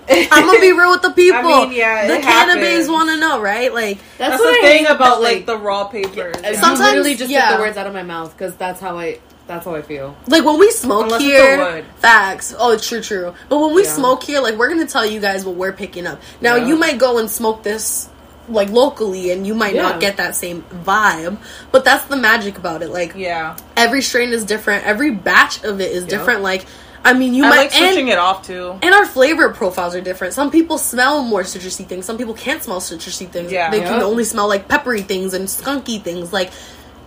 I'm 0.09 0.45
gonna 0.45 0.59
be 0.59 0.71
real 0.71 0.91
with 0.91 1.01
the 1.01 1.11
people. 1.11 1.39
I 1.53 1.65
mean, 1.65 1.71
yeah, 1.73 2.07
the 2.07 2.21
cannabis 2.21 2.87
want 2.87 3.09
to 3.09 3.17
know, 3.17 3.39
right? 3.41 3.73
Like, 3.73 3.97
That's, 4.17 4.31
That's 4.31 4.41
the 4.43 4.49
I 4.49 4.59
thing 4.61 4.85
about 4.87 5.21
like 5.21 5.45
the 5.45 5.57
raw 5.57 5.85
papers. 5.85 6.35
You 6.37 6.41
Yeah. 6.43 6.59
Sometimes- 6.61 6.79
literally 6.79 7.15
just 7.15 7.29
yeah. 7.31 7.49
took 7.49 7.57
the 7.57 7.63
words 7.63 7.77
out 7.77 7.87
of 7.87 7.93
my 7.93 8.03
mouth 8.03 8.35
because 8.37 8.55
that's 8.55 8.79
how 8.79 8.97
I. 8.97 9.19
That's 9.47 9.65
how 9.65 9.75
I 9.75 9.81
feel. 9.81 10.15
like 10.27 10.45
when 10.45 10.59
we 10.59 10.71
smoke 10.71 11.05
Unless 11.05 11.21
it's 11.23 11.29
here, 11.31 11.59
a 11.61 11.73
wood. 11.73 11.85
facts. 11.97 12.55
Oh, 12.57 12.71
it's 12.71 12.87
true, 12.87 13.01
true. 13.01 13.33
But 13.49 13.57
when 13.59 13.73
we 13.73 13.83
Yeah. 13.83 13.89
smoke 13.93 14.23
here, 14.23 14.39
like 14.39 14.55
we're 14.55 14.69
gonna 14.69 14.85
tell 14.87 15.05
you 15.05 15.19
guys 15.19 15.45
what 15.45 15.55
we're 15.55 15.73
picking 15.73 16.07
up. 16.07 16.21
Now 16.39 16.55
Yeah. 16.55 16.67
you 16.67 16.77
might 16.77 16.97
go 16.99 17.17
and 17.17 17.29
smoke 17.29 17.61
this 17.61 18.07
like 18.47 18.69
locally 18.69 19.31
and 19.31 19.45
you 19.45 19.53
might 19.53 19.75
Yeah. 19.75 19.81
not 19.83 19.99
get 19.99 20.17
that 20.17 20.35
same 20.35 20.63
vibe 20.83 21.37
but 21.71 21.85
that's 21.85 22.05
the 22.05 22.17
magic 22.17 22.57
about 22.57 22.81
it 22.81 22.89
like 22.89 23.13
Yeah. 23.15 23.55
every 23.77 24.01
strain 24.01 24.33
is 24.33 24.43
different 24.43 24.85
every 24.85 25.11
batch 25.11 25.63
of 25.63 25.79
it 25.79 25.91
is 25.91 26.03
Yeah. 26.03 26.09
different 26.17 26.41
like 26.41 26.65
i 27.03 27.13
mean 27.13 27.33
you 27.33 27.45
I 27.45 27.49
might 27.49 27.57
like 27.57 27.71
switching 27.71 27.99
and, 28.01 28.09
it 28.09 28.17
off 28.17 28.45
too. 28.45 28.77
and 28.81 28.93
our 28.93 29.05
flavor 29.05 29.49
profiles 29.53 29.95
are 29.95 30.01
different 30.01 30.33
some 30.33 30.51
people 30.51 30.77
smell 30.77 31.23
more 31.23 31.41
citrusy 31.43 31.85
things 31.85 32.05
some 32.05 32.17
people 32.17 32.33
can't 32.33 32.61
smell 32.63 32.79
citrusy 32.79 33.27
things 33.27 33.51
Yeah. 33.51 33.71
they 33.71 33.81
can 33.81 34.01
only 34.01 34.23
smell 34.23 34.47
like 34.47 34.67
peppery 34.67 35.01
things 35.01 35.33
and 35.33 35.47
skunky 35.47 36.01
things 36.01 36.31
like 36.31 36.51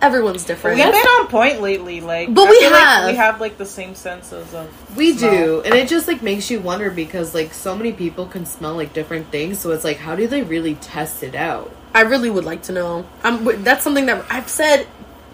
everyone's 0.01 0.43
different 0.43 0.75
We've 0.77 0.85
been 0.91 0.95
on 0.95 1.27
point 1.27 1.61
lately, 1.61 2.01
like 2.01 2.31
But 2.33 2.47
I 2.47 2.49
we 2.49 2.59
feel 2.59 2.71
like 2.71 2.83
have. 2.83 3.05
we 3.07 3.15
have 3.15 3.39
like 3.41 3.57
the 3.57 3.65
same 3.65 3.95
senses 3.95 4.53
of 4.53 4.97
We 4.97 5.13
smell. 5.17 5.31
do, 5.31 5.61
and 5.61 5.73
it 5.73 5.87
just 5.87 6.07
like 6.07 6.21
makes 6.21 6.51
you 6.51 6.59
wonder 6.59 6.91
because 6.91 7.33
like 7.33 7.53
so 7.53 7.75
many 7.75 7.93
people 7.93 8.25
can 8.27 8.45
smell 8.45 8.75
like 8.75 8.91
different 8.93 9.29
things. 9.31 9.57
So 9.59 9.71
it's 9.71 9.85
like, 9.85 9.97
how 9.97 10.15
do 10.15 10.27
they 10.27 10.43
really 10.43 10.75
test 10.75 11.23
it 11.23 11.33
out? 11.33 11.71
i 11.95 12.01
really 12.01 12.29
would 12.29 12.43
like 12.43 12.61
to 12.63 12.73
know 12.73 13.05
um, 13.23 13.47
that's 13.63 13.81
something 13.85 14.05
that 14.07 14.25
i've 14.29 14.49
said 14.49 14.85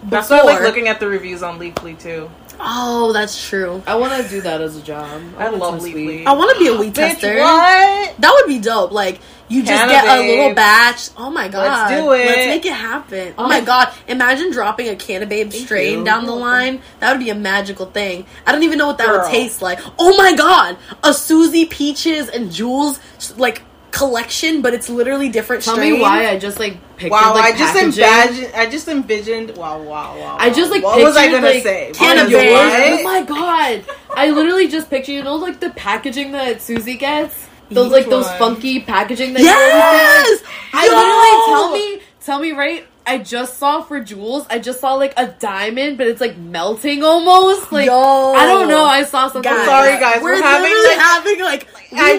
That's 0.04 0.30
why 0.30 0.38
I 0.38 0.42
like 0.44 0.60
looking 0.62 0.86
at 0.86 1.00
the 1.00 1.08
reviews 1.08 1.42
on 1.42 1.58
Leafly 1.58 1.98
too. 2.00 2.30
Oh 2.64 3.12
that's 3.12 3.48
true 3.48 3.82
I 3.86 3.96
want 3.96 4.22
to 4.22 4.28
do 4.28 4.40
that 4.42 4.60
as 4.60 4.76
a 4.76 4.82
job. 4.82 5.20
I 5.36 5.46
want 5.48 5.58
love 5.58 5.80
some 5.80 5.88
Leafly. 5.90 5.92
sweet- 5.92 6.26
i 6.26 6.32
want 6.32 6.56
to 6.56 6.58
be 6.62 6.68
a 6.68 6.76
weed 6.78 6.94
Bitch, 6.94 7.14
tester 7.20 7.38
what? 7.40 8.16
That 8.18 8.32
would 8.34 8.48
be 8.48 8.58
dope. 8.60 8.92
Like 8.92 9.20
you 9.48 9.62
just 9.62 9.88
get 9.88 10.04
a 10.06 10.20
little 10.26 10.54
batch. 10.54 11.10
Oh 11.16 11.28
my 11.28 11.48
god. 11.48 11.90
Let's 11.90 12.00
do 12.00 12.12
it. 12.12 12.24
Let's 12.26 12.46
make 12.46 12.64
it 12.64 12.72
happen. 12.72 13.34
Oh, 13.36 13.44
oh 13.44 13.48
my 13.48 13.60
god. 13.60 13.92
Imagine 14.08 14.50
dropping 14.50 14.88
a 14.88 14.96
Canna 14.96 15.26
Babe 15.26 15.52
strain 15.52 15.98
you. 15.98 16.04
down 16.04 16.24
the 16.24 16.32
line. 16.34 16.80
That 17.00 17.12
would 17.12 17.22
be 17.22 17.28
a 17.30 17.34
magical 17.34 17.86
thing. 17.86 18.24
I 18.46 18.52
don't 18.52 18.62
even 18.62 18.78
know 18.78 18.86
what 18.86 18.98
that 18.98 19.08
Girl. 19.08 19.18
would 19.22 19.30
taste 19.30 19.60
like. 19.60 19.78
Oh 19.98 20.16
my 20.16 20.34
god. 20.34 20.78
A 21.04 21.12
Suzy 21.12 21.66
Peaches 21.66 22.28
and 22.28 22.50
Jules 22.50 22.98
like 23.36 23.62
collection, 23.92 24.62
but 24.62 24.74
it's 24.74 24.88
literally 24.88 25.28
different 25.28 25.62
Tell 25.62 25.74
strains. 25.74 25.96
me 25.96 26.00
why 26.02 26.26
I 26.28 26.38
just 26.38 26.58
like 26.58 26.78
pictured 26.96 27.12
Wow, 27.12 27.34
like 27.34 27.54
I 27.54 27.58
just 27.58 27.98
imagined. 27.98 28.52
I 28.54 28.68
just 28.68 28.88
envisioned. 28.88 29.56
Wow, 29.56 29.80
wow, 29.82 30.18
wow. 30.18 30.36
I 30.40 30.50
just 30.50 30.70
like 30.70 30.82
what 30.82 31.00
was 31.00 31.16
I 31.16 31.30
gonna 31.30 31.46
like, 31.46 31.62
say? 31.62 31.92
Cannabis. 31.94 32.34
What? 32.34 33.00
Oh 33.00 33.02
my 33.04 33.22
god! 33.22 33.84
I 34.14 34.30
literally 34.30 34.66
just 34.66 34.90
pictured 34.90 35.12
you 35.12 35.22
know 35.22 35.36
like 35.36 35.60
the 35.60 35.70
packaging 35.70 36.32
that 36.32 36.60
Suzy 36.60 36.96
gets. 36.96 37.46
Those 37.70 37.92
like 37.92 38.08
those 38.10 38.30
funky 38.32 38.80
packaging 38.80 39.32
that 39.34 39.42
Yes! 39.42 39.54
you 39.56 40.26
always 40.26 40.40
get. 40.42 40.50
I 40.74 40.86
Yo! 40.86 40.92
literally 40.96 41.46
tell 41.46 41.72
me, 41.72 42.02
tell 42.20 42.38
me 42.40 42.52
right. 42.52 42.86
I 43.06 43.18
just 43.18 43.58
saw 43.58 43.82
for 43.82 44.00
Jules. 44.00 44.46
I 44.48 44.58
just 44.58 44.80
saw 44.80 44.94
like 44.94 45.12
a 45.16 45.28
diamond, 45.38 45.98
but 45.98 46.06
it's 46.06 46.20
like 46.20 46.36
melting 46.36 47.02
almost. 47.02 47.72
Like 47.72 47.86
Yo. 47.86 48.32
I 48.34 48.46
don't 48.46 48.68
know. 48.68 48.84
I 48.84 49.02
saw 49.02 49.28
something. 49.28 49.50
Guys, 49.50 49.66
Sorry, 49.66 49.98
guys, 49.98 50.22
We're, 50.22 50.34
we're 50.34 50.42
having, 50.42 50.70
literally 50.70 50.88
like, 50.88 50.98
having 50.98 51.40
like 51.40 51.68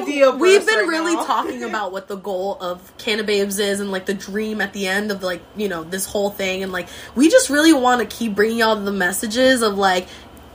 idea 0.01 0.31
We've 0.31 0.65
been 0.65 0.79
right 0.79 0.87
really 0.87 1.15
now. 1.15 1.23
talking 1.25 1.63
about 1.69 1.91
what 1.91 2.07
the 2.07 2.17
goal 2.17 2.57
of 2.59 2.95
Canna 2.97 3.23
Babes 3.23 3.59
is 3.59 3.79
and 3.79 3.91
like 3.91 4.05
the 4.05 4.13
dream 4.13 4.61
at 4.61 4.73
the 4.73 4.87
end 4.87 5.11
of 5.11 5.23
like 5.23 5.41
you 5.55 5.69
know 5.69 5.83
this 5.83 6.05
whole 6.05 6.29
thing 6.29 6.63
and 6.63 6.71
like 6.71 6.87
we 7.15 7.29
just 7.29 7.49
really 7.49 7.73
want 7.73 8.01
to 8.01 8.15
keep 8.17 8.35
bringing 8.35 8.57
y'all 8.59 8.75
the 8.75 8.91
messages 8.91 9.61
of 9.61 9.77
like. 9.77 10.07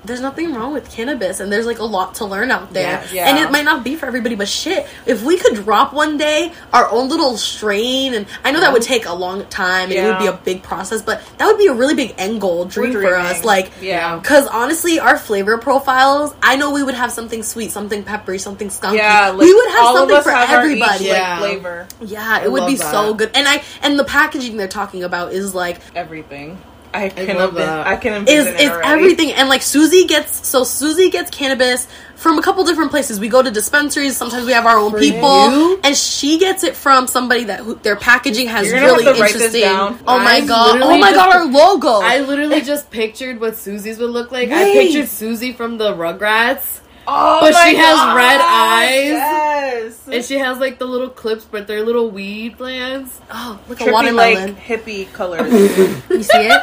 There's 0.08 0.20
nothing 0.20 0.54
wrong 0.54 0.72
with 0.72 0.90
cannabis, 0.90 1.38
and 1.40 1.52
there's 1.52 1.66
like 1.66 1.78
a 1.78 1.84
lot 1.84 2.16
to 2.16 2.24
learn 2.24 2.50
out 2.50 2.72
there. 2.72 3.00
Yes. 3.02 3.12
Yeah. 3.12 3.28
And 3.28 3.38
it 3.38 3.52
might 3.52 3.64
not 3.64 3.84
be 3.84 3.94
for 3.94 4.06
everybody, 4.06 4.34
but 4.34 4.48
shit, 4.48 4.86
if 5.06 5.22
we 5.22 5.38
could 5.38 5.54
drop 5.54 5.92
one 5.92 6.16
day 6.16 6.52
our 6.72 6.90
own 6.90 7.08
little 7.08 7.36
strain, 7.36 8.14
and 8.14 8.26
I 8.44 8.50
know 8.50 8.60
that 8.60 8.72
would 8.72 8.82
take 8.82 9.06
a 9.06 9.12
long 9.14 9.44
time, 9.46 9.90
and 9.90 9.92
it 9.92 10.04
would 10.04 10.18
be 10.18 10.26
a 10.26 10.32
big 10.32 10.62
process, 10.62 11.02
but 11.02 11.22
that 11.38 11.46
would 11.46 11.58
be 11.58 11.66
a 11.68 11.74
really 11.74 11.94
big 11.94 12.14
end 12.18 12.40
goal 12.40 12.64
dream 12.64 12.92
for 12.92 13.14
us. 13.14 13.44
Like, 13.44 13.70
Yeah. 13.80 14.16
because 14.18 14.46
honestly, 14.48 14.98
our 14.98 15.16
flavor 15.18 15.58
profiles, 15.58 16.34
I 16.42 16.56
know 16.56 16.70
we 16.72 16.82
would 16.82 16.94
have 16.94 17.12
something 17.12 17.42
sweet, 17.42 17.70
something 17.70 18.02
peppery, 18.02 18.38
something 18.38 18.68
skunky. 18.68 18.96
Yeah, 18.96 19.28
like, 19.28 19.40
we 19.40 19.54
would 19.54 19.70
have 19.70 19.94
something 19.96 20.22
for 20.22 20.30
have 20.30 20.50
everybody. 20.50 21.04
each, 21.04 21.10
Yeah. 21.10 21.38
like, 21.40 21.50
flavor, 21.60 21.86
yeah, 22.00 22.42
it 22.42 22.50
would 22.50 22.66
be 22.66 22.76
that. 22.76 22.90
so 22.90 23.14
good. 23.14 23.30
And 23.34 23.46
I 23.46 23.62
and 23.82 23.98
the 23.98 24.04
packaging 24.04 24.56
they're 24.56 24.68
talking 24.68 25.04
about 25.04 25.32
is 25.32 25.54
like 25.54 25.78
everything. 25.94 26.58
I 26.94 27.08
can 27.10 27.36
love 27.36 27.52
envis- 27.52 27.56
that. 27.56 27.86
I 27.86 27.96
can 27.96 28.12
is 28.12 28.18
envision 28.46 28.54
it 28.54 28.60
is 28.60 28.70
already. 28.70 28.88
everything 28.88 29.32
and 29.32 29.48
like 29.48 29.62
Suzy 29.62 30.06
gets 30.06 30.46
so 30.46 30.64
Suzy 30.64 31.10
gets 31.10 31.30
cannabis 31.30 31.86
from 32.16 32.38
a 32.38 32.42
couple 32.42 32.64
different 32.64 32.90
places. 32.90 33.20
We 33.20 33.28
go 33.28 33.42
to 33.42 33.50
dispensaries. 33.50 34.16
Sometimes 34.16 34.46
we 34.46 34.52
have 34.52 34.66
our 34.66 34.78
own 34.78 34.90
For 34.92 34.98
people, 34.98 35.50
you? 35.50 35.80
and 35.84 35.96
she 35.96 36.38
gets 36.38 36.64
it 36.64 36.74
from 36.74 37.06
somebody 37.06 37.44
that 37.44 37.60
who, 37.60 37.74
their 37.76 37.94
packaging 37.96 38.48
has 38.48 38.66
You're 38.66 38.80
really 38.80 39.04
have 39.04 39.16
to 39.16 39.20
write 39.22 39.32
this 39.34 39.42
interesting. 39.54 39.62
down. 39.62 39.98
Oh 40.06 40.18
my 40.18 40.36
I 40.36 40.46
god! 40.46 40.80
Oh 40.82 40.98
my 40.98 41.10
just- 41.10 41.14
god! 41.14 41.34
Our 41.36 41.44
logo. 41.46 42.00
I 42.02 42.20
literally 42.20 42.60
just 42.72 42.90
pictured 42.90 43.40
what 43.40 43.56
Suzy's 43.56 43.98
would 43.98 44.10
look 44.10 44.32
like. 44.32 44.50
I 44.50 44.72
pictured 44.72 45.08
Susie 45.08 45.52
from 45.52 45.78
the 45.78 45.92
Rugrats. 45.94 46.80
Oh 47.10 47.38
But 47.40 47.54
my 47.54 47.70
she 47.70 47.76
has 47.76 47.96
God, 47.96 48.16
red 48.16 48.40
eyes. 48.42 49.08
Yes. 49.08 50.08
And 50.12 50.24
she 50.24 50.38
has 50.38 50.58
like 50.58 50.78
the 50.78 50.84
little 50.84 51.08
clips, 51.08 51.44
but 51.46 51.66
they're 51.66 51.82
little 51.82 52.10
weed 52.10 52.58
plants. 52.58 53.18
oh, 53.30 53.58
look 53.68 53.80
a 53.80 53.84
Trippy, 53.84 53.92
watermelon. 53.92 54.54
like 54.54 54.62
hippie 54.62 55.10
colors. 55.14 55.50
you 56.10 56.22
see 56.22 56.36
it? 56.38 56.62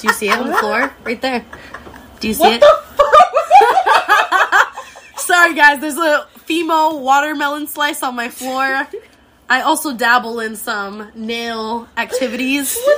Do 0.00 0.08
you 0.08 0.12
see 0.12 0.28
it 0.28 0.36
on 0.38 0.48
the 0.48 0.56
floor? 0.56 0.92
Right 1.04 1.20
there. 1.22 1.44
Do 2.20 2.28
you 2.28 2.34
see 2.34 2.40
what 2.40 2.52
it? 2.54 2.60
the 2.60 2.82
fuck? 2.96 4.74
Sorry, 5.18 5.54
guys. 5.54 5.80
There's 5.80 5.96
a 5.98 6.26
Fimo 6.48 6.98
watermelon 7.00 7.66
slice 7.68 8.02
on 8.02 8.14
my 8.16 8.28
floor. 8.28 8.86
I 9.48 9.60
also 9.60 9.94
dabble 9.94 10.40
in 10.40 10.56
some 10.56 11.10
nail 11.14 11.88
activities. 11.96 12.78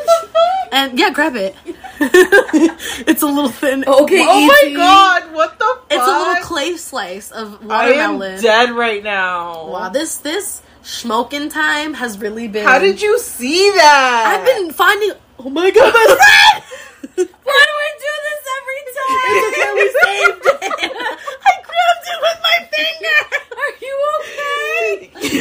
And 0.73 0.99
yeah, 0.99 1.11
grab 1.11 1.37
it. 1.37 1.55
it's 2.01 3.23
a 3.23 3.27
little 3.27 3.49
thin. 3.49 3.85
Okay, 3.87 4.21
Oh 4.21 4.47
my 4.47 4.73
god! 4.75 5.33
What 5.33 5.59
the 5.61 5.65
fuck? 5.65 5.87
It's 5.91 6.03
a 6.03 6.19
little 6.19 6.43
clay 6.43 6.77
slice 6.77 7.31
of 7.31 7.65
watermelon. 7.65 8.33
I 8.33 8.35
am 8.35 8.43
dead 8.43 8.71
right 8.73 9.03
now. 9.03 9.69
Wow, 9.69 9.89
this 9.91 10.17
this 10.19 10.63
smoking 10.83 11.51
time 11.51 11.95
has 11.95 12.19
really 12.19 12.49
been. 12.49 12.67
How 12.67 12.81
did 12.81 13.01
you 13.01 13.19
see 13.21 13.71
that? 13.77 14.37
I've 14.37 14.45
been 14.45 14.73
finding. 14.73 15.13
Oh 15.39 15.51
my 15.51 15.71
god, 15.71 15.95
my! 15.95 16.63
Why 17.17 17.25
do 17.25 17.75
I 17.87 17.91
do 17.99 18.13
this 18.27 18.43
every 18.57 18.83
time? 18.97 19.33
It's 19.33 19.47
okay, 19.49 19.71
we 19.75 19.87
saved 20.03 20.45
it. 20.47 20.93
I 21.49 21.55
grabbed 21.69 22.07
it 22.13 22.19
with 22.27 22.41
my 22.43 22.59
finger. 22.75 23.19
Are 23.57 23.75
you 23.81 23.95
okay? 24.21 24.87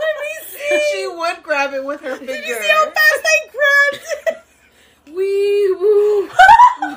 Let 0.00 0.14
me 0.22 0.32
see. 0.48 0.80
She 0.92 1.02
would 1.08 1.38
grab 1.42 1.74
it 1.74 1.84
with 1.84 2.00
her 2.00 2.16
finger. 2.16 2.32
Did 2.32 2.46
you 2.46 2.54
see 2.54 2.68
how 2.68 2.84
fast 2.86 3.24
I 3.24 3.38
grabbed 3.52 4.04
it? 4.28 4.38
Wee 5.14 5.72
woo. 5.78 6.28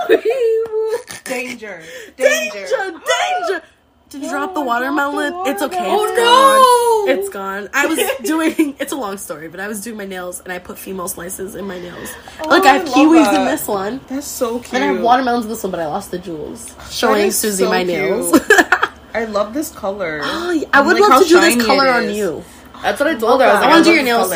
Wee 0.09 0.65
woo. 0.71 0.97
Danger. 1.25 1.83
Danger, 2.17 2.53
Danger. 2.53 2.91
danger. 2.91 3.63
Did 4.09 4.23
you 4.23 4.29
drop 4.29 4.55
the 4.55 4.61
oh 4.61 4.63
watermelon? 4.63 5.33
It's 5.45 5.61
okay. 5.61 5.77
Oh, 5.79 6.05
it's 6.07 6.17
no. 6.17 6.23
gone. 6.25 7.19
It's 7.19 7.29
gone. 7.29 7.69
I 7.73 7.85
was 7.85 7.99
doing. 8.27 8.75
It's 8.79 8.91
a 8.91 8.95
long 8.95 9.17
story, 9.17 9.47
but 9.49 9.59
I 9.59 9.67
was 9.67 9.81
doing 9.81 9.97
my 9.97 10.05
nails 10.05 10.41
and 10.41 10.51
I 10.51 10.57
put 10.57 10.77
Fimo 10.77 11.07
slices 11.07 11.53
in 11.53 11.65
my 11.67 11.79
nails. 11.79 12.09
Oh, 12.41 12.49
Look, 12.49 12.65
I 12.65 12.77
have 12.77 12.87
kiwis 12.87 13.35
in 13.35 13.45
this 13.45 13.67
one, 13.67 14.01
That's 14.07 14.25
so 14.25 14.59
cute. 14.59 14.73
and 14.73 14.83
I 14.83 14.87
have 14.93 15.01
watermelons 15.01 15.45
in 15.45 15.49
this 15.51 15.61
one, 15.63 15.69
but 15.71 15.79
I 15.79 15.85
lost 15.85 16.09
the 16.09 16.17
jewels. 16.17 16.73
Showing 16.89 17.29
Suzy 17.31 17.63
so 17.65 17.69
my 17.69 17.83
nails. 17.83 18.39
I 19.13 19.25
love 19.25 19.53
this 19.53 19.71
color. 19.71 20.21
oh, 20.23 20.51
yeah, 20.59 20.67
I 20.73 20.81
would 20.81 20.99
like 20.99 21.09
love 21.09 21.23
to 21.23 21.29
do 21.29 21.39
this 21.39 21.63
color 21.63 21.87
on 21.89 22.09
you. 22.11 22.43
That's 22.81 22.99
what 22.99 23.09
I 23.09 23.15
told 23.15 23.41
her. 23.41 23.47
I 23.47 23.53
was 23.53 23.57
I 23.57 23.61
like, 23.61 23.69
I 23.69 23.73
want 23.73 23.85
to 23.85 23.91
do 23.91 23.95
your 23.95 24.03
nails. 24.03 24.31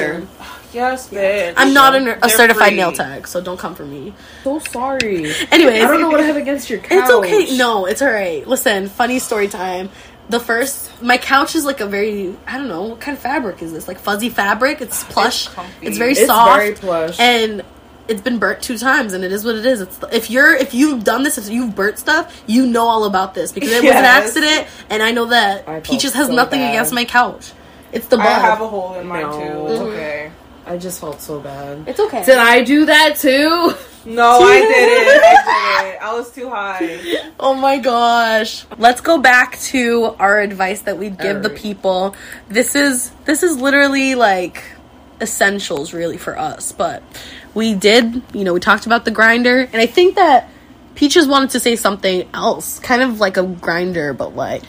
Yes, 0.74 1.10
bitch. 1.10 1.54
I'm 1.58 1.74
not 1.74 1.96
an, 1.96 2.08
a 2.08 2.30
certified 2.30 2.70
free. 2.70 2.78
nail 2.78 2.92
tech, 2.92 3.28
so 3.28 3.42
don't 3.42 3.58
come 3.60 3.76
for 3.76 3.86
me. 3.86 4.14
So 4.44 4.60
sorry. 4.60 5.32
Anyway, 5.52 5.80
I 5.82 5.88
don't 5.88 6.02
know 6.02 6.10
what 6.10 6.20
I 6.20 6.24
have 6.24 6.36
against 6.38 6.70
your 6.70 6.80
couch. 6.80 6.92
It's 7.04 7.12
okay. 7.12 7.58
No, 7.58 7.86
it's 7.86 8.02
all 8.02 8.12
right. 8.12 8.46
Listen, 8.48 8.88
funny 8.88 9.20
story 9.20 9.48
time. 9.48 9.90
The 10.30 10.40
first, 10.40 11.02
my 11.04 11.18
couch 11.18 11.54
is 11.56 11.66
like 11.66 11.82
a 11.82 11.86
very, 11.86 12.36
I 12.48 12.58
don't 12.58 12.70
know, 12.70 12.84
what 12.84 13.02
kind 13.02 13.16
of 13.16 13.22
fabric 13.22 13.62
is 13.62 13.74
this? 13.74 13.88
Like 13.88 14.00
fuzzy 14.00 14.30
fabric. 14.30 14.82
It's 14.82 15.04
plush. 15.04 15.46
It's, 15.48 15.54
comfy. 15.56 15.90
very 15.92 16.12
It's 16.14 16.26
soft. 16.26 16.58
very 16.60 16.74
plush. 16.74 17.20
And 17.20 17.64
it's 18.08 18.22
been 18.22 18.40
burnt 18.40 18.62
two 18.62 18.78
times, 18.78 19.14
and 19.14 19.24
it 19.24 19.32
is 19.32 19.46
what 19.46 19.56
it 19.56 19.66
is. 19.66 19.82
It's 19.82 20.00
if 20.12 20.30
you're 20.30 20.54
if 20.56 20.74
you've 20.74 21.04
done 21.04 21.24
this, 21.24 21.38
if 21.38 21.50
you've 21.50 21.76
burnt 21.76 22.00
stuff, 22.00 22.44
you 22.48 22.66
know 22.66 22.86
all 22.88 23.04
about 23.06 23.34
this 23.34 23.52
because 23.52 23.72
it 23.72 23.82
was 23.84 23.92
an 23.92 24.04
accident, 24.06 24.68
and 24.90 25.02
I 25.04 25.12
know 25.12 25.26
that 25.26 25.68
I 25.68 25.80
Peaches 25.82 26.14
has 26.14 26.28
so 26.28 26.34
nothing 26.34 26.60
bad. 26.60 26.72
against 26.72 26.94
my 26.94 27.06
couch. 27.06 27.52
It's 27.92 28.08
the 28.08 28.18
bug. 28.18 28.26
I 28.26 28.40
have 28.40 28.60
a 28.62 28.68
hole 28.68 28.96
in 28.96 29.08
mine 29.08 29.22
No. 29.24 29.32
too. 29.68 29.72
It's 29.74 29.82
okay. 29.82 30.32
I 30.74 30.78
just 30.78 31.00
felt 31.00 31.22
so 31.22 31.40
bad. 31.40 31.88
it's 31.88 32.00
okay. 32.00 32.26
Did 32.26 32.40
I 32.40 32.64
do 32.64 32.86
that 32.86 33.16
too? 33.18 33.74
No, 34.06 34.40
I 34.42 34.60
didn't. 34.60 35.08
I 35.08 35.84
didn't. 35.86 36.04
I 36.04 36.14
was 36.14 36.30
too 36.34 36.50
high. 36.50 37.00
Oh 37.40 37.54
my 37.54 37.78
gosh. 37.78 38.66
Let's 38.78 39.00
go 39.00 39.18
back 39.22 39.58
to 39.72 40.14
our 40.20 40.42
advice 40.42 40.82
that 40.82 40.98
we'd 40.98 41.18
give 41.18 41.42
the 41.42 41.50
people. 41.50 42.14
This 42.50 42.76
is 42.76 43.12
this 43.24 43.44
is 43.44 43.56
literally 43.62 44.16
like 44.16 44.62
essentials 45.22 45.94
really 45.94 46.18
for 46.18 46.38
us, 46.38 46.74
but 46.74 47.02
we 47.54 47.76
did, 47.76 48.22
you 48.34 48.44
know, 48.44 48.54
we 48.54 48.60
talked 48.60 48.86
about 48.86 49.06
the 49.06 49.12
grinder 49.12 49.60
and 49.72 49.78
I 49.78 49.86
think 49.86 50.16
that 50.16 50.50
Peaches 50.96 51.26
wanted 51.26 51.52
to 51.52 51.62
say 51.62 51.78
something 51.78 52.28
else, 52.34 52.80
kind 52.80 53.02
of 53.02 53.22
like 53.22 53.38
a 53.38 53.44
grinder 53.44 54.12
but 54.12 54.36
like 54.36 54.66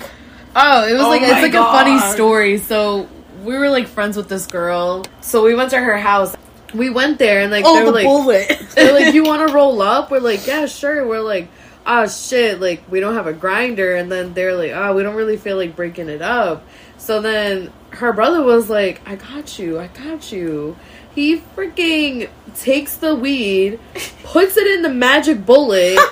Oh, 0.54 0.86
it 0.86 0.92
was 0.92 1.02
Oh 1.02 1.08
like 1.08 1.22
it's 1.22 1.42
like 1.42 1.54
a 1.54 1.64
funny 1.64 1.98
story. 2.14 2.58
So 2.58 3.08
we 3.44 3.56
were 3.56 3.68
like 3.70 3.86
friends 3.86 4.16
with 4.16 4.28
this 4.28 4.46
girl. 4.46 5.04
So 5.20 5.44
we 5.44 5.54
went 5.54 5.70
to 5.70 5.78
her 5.78 5.96
house. 5.98 6.34
We 6.74 6.90
went 6.90 7.18
there 7.18 7.40
and 7.40 7.50
like 7.52 7.64
they 7.64 7.70
oh 7.70 7.78
were 7.80 7.84
the 7.86 7.92
like 7.92 8.04
bullet. 8.04 8.66
they're 8.74 8.92
like, 8.92 9.14
"You 9.14 9.22
want 9.30 9.46
to 9.46 9.54
roll 9.54 9.80
up?" 9.82 10.10
We're 10.10 10.20
like, 10.20 10.46
"Yeah, 10.46 10.66
sure." 10.66 11.06
We're 11.06 11.20
like, 11.20 11.48
"Ah, 11.86 12.06
shit!" 12.08 12.60
Like 12.60 12.82
we 12.90 13.00
don't 13.00 13.14
have 13.14 13.26
a 13.26 13.32
grinder, 13.32 13.94
and 13.94 14.10
then 14.10 14.34
they're 14.34 14.54
like, 14.56 14.72
"Ah, 14.74 14.92
we 14.92 15.02
don't 15.02 15.14
really 15.14 15.36
feel 15.36 15.56
like 15.56 15.76
breaking 15.76 16.08
it 16.08 16.22
up." 16.22 16.66
So 16.98 17.20
then 17.20 17.70
her 17.90 18.12
brother 18.12 18.42
was 18.42 18.68
like, 18.68 19.00
"I 19.06 19.14
got 19.16 19.58
you, 19.58 19.78
I 19.78 19.86
got 19.88 20.32
you." 20.32 20.76
He 21.14 21.36
freaking 21.38 22.28
takes 22.58 22.96
the 22.96 23.14
weed, 23.14 23.78
puts 24.24 24.56
it 24.56 24.66
in 24.66 24.82
the 24.82 24.88
magic 24.92 25.46
bullet. 25.46 25.98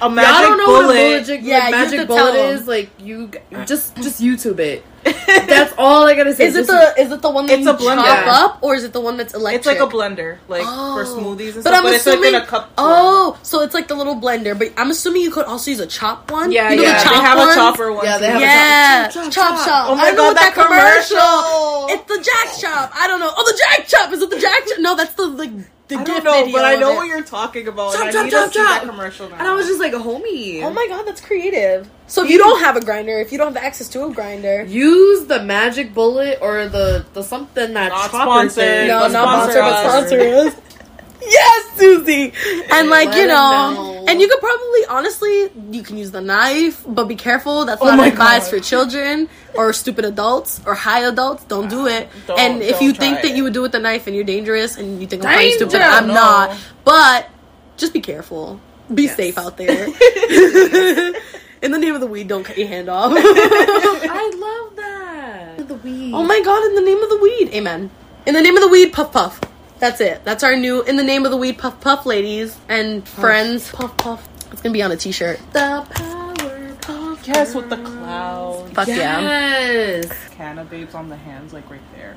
A 0.00 0.04
Y'all 0.04 0.10
magic 0.10 0.48
don't 0.48 0.58
know 0.58 0.66
bullet. 0.66 0.86
what 0.86 0.96
a 0.96 1.10
magic, 1.18 1.40
Yeah, 1.42 1.58
like, 1.58 1.70
magic 1.72 2.06
bullet 2.06 2.34
is. 2.36 2.68
Like 2.68 2.88
you, 3.00 3.30
just 3.66 3.96
just 3.96 4.22
YouTube 4.22 4.58
it. 4.60 4.84
That's 5.48 5.74
all 5.78 6.06
I 6.06 6.14
gotta 6.14 6.34
say. 6.34 6.46
Is 6.46 6.56
it 6.56 6.66
the 6.66 6.94
is 6.98 7.10
it 7.12 7.22
the 7.22 7.30
one 7.30 7.46
that 7.46 7.54
It's 7.58 7.64
you 7.64 7.70
a 7.70 7.74
blender. 7.74 8.04
chop 8.04 8.26
Yeah. 8.26 8.32
up, 8.44 8.58
or 8.62 8.74
is 8.74 8.84
it 8.84 8.92
the 8.92 9.00
one 9.00 9.16
that's 9.16 9.34
electric? 9.34 9.58
It's 9.58 9.66
like 9.66 9.80
a 9.80 9.86
blender, 9.92 10.38
like 10.48 10.62
for 10.62 11.04
Oh. 11.04 11.14
smoothies 11.18 11.54
and 11.54 11.64
But 11.64 11.70
stuff. 11.72 11.74
I'm 11.76 11.82
but 11.84 11.94
it's 11.94 12.06
like 12.06 12.14
assuming. 12.18 12.34
in 12.34 12.42
a 12.42 12.46
cup. 12.46 12.62
form. 12.64 12.74
oh, 12.78 13.38
so 13.42 13.60
it's 13.62 13.74
like 13.74 13.88
the 13.88 13.94
little 13.94 14.16
blender. 14.16 14.58
But 14.58 14.72
I'm 14.76 14.90
assuming 14.90 15.22
you 15.22 15.30
could 15.30 15.46
also 15.46 15.70
use 15.70 15.80
a 15.80 15.86
chop 15.86 16.30
one. 16.30 16.52
Yeah, 16.52 16.70
you 16.70 16.76
know 16.76 16.82
yeah, 16.82 17.02
the 17.04 17.10
they 17.10 17.16
have 17.16 17.38
ones? 17.38 17.52
a 17.52 17.54
chopper 17.54 17.92
one. 17.92 18.04
Yeah, 18.04 18.18
they 18.18 18.26
too. 18.26 18.32
have 18.32 18.40
a 18.40 18.44
Yeah, 18.44 19.08
chop, 19.08 19.12
chop, 19.24 19.32
chop, 19.32 19.56
chop, 19.58 19.66
chop. 19.66 19.90
Oh 19.90 19.94
my 19.94 20.08
I 20.08 20.10
know 20.10 20.16
God, 20.16 20.26
what 20.28 20.36
that 20.36 20.54
commercial. 20.54 21.88
It's 21.90 22.04
the 22.08 22.20
Jack 22.22 22.48
Chop. 22.60 22.90
I 22.94 23.06
don't 23.06 23.20
know. 23.20 23.30
Oh, 23.36 23.44
the 23.50 23.56
Jack 23.58 23.86
Chop. 23.88 24.12
Is 24.12 24.22
it 24.22 24.30
the 24.30 24.38
Jack 24.38 24.66
Chop? 24.66 24.78
No, 24.80 24.96
that's 24.96 25.14
the 25.14 25.26
like 25.26 25.50
the 25.88 25.96
I 25.96 26.04
gift 26.04 26.08
don't 26.08 26.24
know, 26.24 26.32
video 26.44 26.52
but 26.52 26.64
I 26.64 26.74
know 26.76 26.94
what 26.94 27.08
you're 27.08 27.22
talking 27.22 27.66
about. 27.68 27.92
Chop, 27.94 28.00
and 28.02 28.08
I 28.10 28.12
chop, 28.12 28.24
need 28.24 28.30
chop, 28.32 28.46
to 28.46 28.52
see 28.52 28.58
chop. 28.64 28.82
that 28.82 28.88
commercial 28.90 29.28
now. 29.30 29.36
and 29.38 29.48
I 29.48 29.54
was 29.54 29.66
just 29.66 29.80
like, 29.80 29.92
"Homie, 29.92 30.62
Oh 30.62 30.70
my 30.70 30.86
god, 30.88 31.06
that's 31.06 31.20
creative. 31.20 31.88
So 32.06 32.24
if 32.24 32.30
you 32.30 32.38
don't 32.38 32.60
have 32.60 32.76
a 32.76 32.80
grinder, 32.80 33.18
if 33.20 33.32
you 33.32 33.38
don't 33.38 33.54
have 33.54 33.62
access 33.62 33.88
to 33.90 34.04
a 34.06 34.12
grinder, 34.12 34.64
use 34.64 35.26
the 35.26 35.42
magic 35.42 35.94
bullet 35.94 36.38
or 36.40 36.68
the 36.68 37.04
the 37.14 37.22
something 37.22 37.72
that 37.74 37.88
Not 37.90 38.10
chopper 38.10 38.16
sponsored. 38.22 38.54
thing. 38.54 38.88
no, 38.88 39.08
not 39.08 39.10
sponsor 39.10 39.52
sponsor, 39.58 39.60
but 39.60 39.90
sponsor 39.90 40.20
us. 40.20 40.54
Yes, 41.20 41.70
Suzy. 41.78 42.32
And 42.70 42.88
like 42.90 43.08
Let 43.08 43.18
you 43.18 43.26
know, 43.26 43.72
know. 43.74 44.04
and 44.08 44.20
you 44.20 44.28
could 44.28 44.40
probably 44.40 44.86
honestly, 44.88 45.50
you 45.70 45.82
can 45.82 45.96
use 45.96 46.10
the 46.10 46.20
knife, 46.20 46.84
but 46.86 47.04
be 47.06 47.16
careful. 47.16 47.64
That's 47.64 47.82
Oh 47.82 47.86
not 47.86 47.96
my 47.98 48.06
advice 48.08 48.44
God. 48.44 48.50
for 48.50 48.60
children 48.60 49.28
or 49.54 49.72
stupid 49.72 50.04
adults 50.04 50.60
or 50.66 50.74
high 50.74 51.00
adults. 51.00 51.44
Don't 51.44 51.68
do 51.68 51.86
it. 51.86 52.08
Don't- 52.26 52.38
and 52.38 52.62
if 52.62 52.80
you 52.80 52.92
try 52.92 53.00
think 53.00 53.16
that 53.22 53.32
it. 53.32 53.36
you 53.36 53.42
would 53.44 53.52
do 53.52 53.60
it 53.60 53.62
with 53.62 53.72
the 53.72 53.80
knife 53.80 54.06
and 54.06 54.14
you're 54.16 54.24
dangerous 54.24 54.76
and 54.76 55.00
you 55.00 55.06
think 55.06 55.24
I'm 55.24 55.34
playing 55.34 55.56
stupid, 55.56 55.80
I'm 55.82 56.06
No. 56.06 56.14
not. 56.14 56.56
But 56.84 57.28
just 57.76 57.92
be 57.92 58.00
careful. 58.00 58.60
Be 58.92 59.04
Yes. 59.04 59.16
safe 59.16 59.36
out 59.38 59.56
there. 59.56 59.84
In 61.60 61.72
the 61.72 61.78
name 61.78 61.94
of 61.96 62.00
the 62.00 62.06
weed, 62.06 62.28
don't 62.28 62.44
cut 62.44 62.56
your 62.56 62.68
hand 62.68 62.88
off. 62.88 63.12
I 63.16 64.30
love 64.38 64.76
that. 64.76 65.66
The 65.68 65.74
weed. 65.74 66.12
Oh 66.14 66.22
my 66.22 66.40
god, 66.40 66.64
in 66.66 66.76
the 66.76 66.80
name 66.80 67.02
of 67.02 67.10
the 67.10 67.16
weed. 67.16 67.50
Amen. 67.52 67.90
In 68.26 68.34
the 68.34 68.40
name 68.40 68.56
of 68.56 68.62
the 68.62 68.68
weed, 68.68 68.92
puff 68.92 69.10
puff. 69.12 69.40
That's 69.78 70.00
it. 70.00 70.24
That's 70.24 70.42
our 70.42 70.56
new 70.56 70.82
in 70.82 70.96
the 70.96 71.04
name 71.04 71.24
of 71.24 71.30
the 71.30 71.36
weed, 71.36 71.58
puff 71.58 71.80
puff, 71.80 72.04
ladies 72.06 72.56
and 72.68 73.06
friends. 73.06 73.70
Puff 73.70 73.96
puff. 73.96 74.28
It's 74.52 74.60
gonna 74.62 74.72
be 74.72 74.82
on 74.82 74.90
a 74.90 74.96
t 74.96 75.12
shirt. 75.12 75.38
The 75.52 75.86
power 75.90 76.74
puff. 76.80 77.26
yes, 77.28 77.54
with 77.54 77.68
the 77.70 77.76
clouds, 77.76 78.72
Fuck 78.72 78.88
yeah. 78.88 79.20
Yes. 79.20 80.10
canna 80.30 80.64
babes 80.64 80.94
on 80.94 81.08
the 81.08 81.16
hands, 81.16 81.52
like 81.52 81.68
right 81.70 81.80
there. 81.94 82.16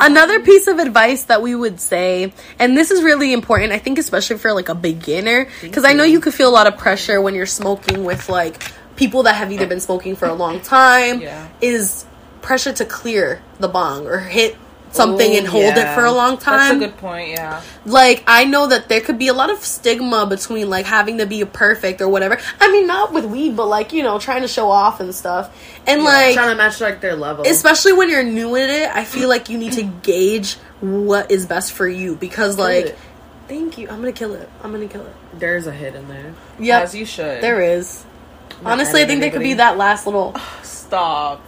Another 0.00 0.40
piece 0.40 0.66
of 0.66 0.78
advice 0.78 1.24
that 1.24 1.40
we 1.42 1.54
would 1.54 1.80
say, 1.80 2.32
and 2.58 2.76
this 2.76 2.90
is 2.90 3.02
really 3.02 3.32
important, 3.32 3.72
I 3.72 3.78
think, 3.78 3.98
especially 3.98 4.36
for 4.38 4.52
like 4.52 4.68
a 4.68 4.74
beginner, 4.74 5.48
because 5.60 5.84
I 5.84 5.92
know 5.92 6.04
you 6.04 6.20
could 6.20 6.34
feel 6.34 6.48
a 6.48 6.52
lot 6.52 6.66
of 6.66 6.76
pressure 6.76 7.20
when 7.20 7.34
you're 7.34 7.46
smoking 7.46 8.04
with 8.04 8.28
like 8.28 8.62
people 8.96 9.22
that 9.24 9.34
have 9.36 9.50
either 9.50 9.66
been 9.66 9.80
smoking 9.80 10.14
for 10.16 10.26
a 10.28 10.34
long 10.34 10.60
time, 10.60 11.20
Yeah. 11.22 11.48
is 11.60 12.04
pressure 12.42 12.72
to 12.74 12.84
clear 12.84 13.40
the 13.60 13.68
bong 13.68 14.06
or 14.06 14.18
hit 14.18 14.56
something 14.92 15.32
Oh, 15.32 15.36
and 15.38 15.46
hold 15.46 15.76
it 15.76 15.94
for 15.94 16.04
a 16.04 16.12
long 16.12 16.38
time. 16.38 16.78
That's 16.78 16.92
a 16.92 16.92
good 16.92 16.96
point. 16.98 17.30
Yeah. 17.30 17.62
like 17.84 18.22
I 18.26 18.44
know 18.44 18.66
that 18.68 18.88
there 18.88 19.00
could 19.00 19.18
be 19.18 19.28
a 19.28 19.32
lot 19.34 19.50
of 19.50 19.58
stigma 19.64 20.26
between 20.26 20.70
like 20.70 20.86
having 20.86 21.18
to 21.18 21.26
be 21.26 21.44
perfect 21.44 22.00
or 22.00 22.08
whatever. 22.08 22.38
I 22.60 22.70
mean, 22.70 22.86
not 22.86 23.12
with 23.12 23.24
weed, 23.24 23.56
but 23.56 23.66
like 23.66 23.92
you 23.92 24.02
know, 24.02 24.18
trying 24.18 24.42
to 24.42 24.48
show 24.48 24.70
off 24.70 25.00
and 25.00 25.14
stuff. 25.14 25.50
And 25.86 26.04
like, 26.04 26.34
Trying 26.34 26.50
to 26.50 26.54
match 26.54 26.80
like 26.80 27.00
their 27.00 27.16
level. 27.16 27.44
especially 27.46 27.92
when 27.94 28.08
you're 28.10 28.22
new 28.22 28.54
at 28.56 28.70
it, 28.70 28.88
I 28.94 29.04
feel 29.04 29.28
like 29.28 29.48
you 29.48 29.58
need 29.58 29.72
to 29.72 29.82
gauge 29.82 30.54
what 30.80 31.30
is 31.30 31.46
best 31.46 31.72
for 31.72 31.88
you 31.88 32.14
because 32.16 32.58
like. 32.58 32.86
it. 32.86 32.98
Thank 33.48 33.76
you. 33.76 33.88
I'm 33.88 33.96
gonna 34.00 34.12
kill 34.12 34.34
it. 34.34 34.48
I'm 34.62 34.72
gonna 34.72 34.86
kill 34.88 35.04
it. 35.06 35.14
There's 35.34 35.66
a 35.66 35.72
hit 35.72 35.94
in 35.94 36.08
there. 36.08 36.32
Yep, 36.58 36.82
As 36.84 36.94
you 36.94 37.04
should. 37.04 37.42
there 37.42 37.60
is. 37.60 38.04
Honestly, 38.64 39.02
I 39.02 39.06
think 39.06 39.20
there 39.20 39.30
could 39.30 39.40
be 39.42 39.54
that 39.54 39.76
last 39.76 40.06
little 40.06 40.34
Stop. 40.62 41.42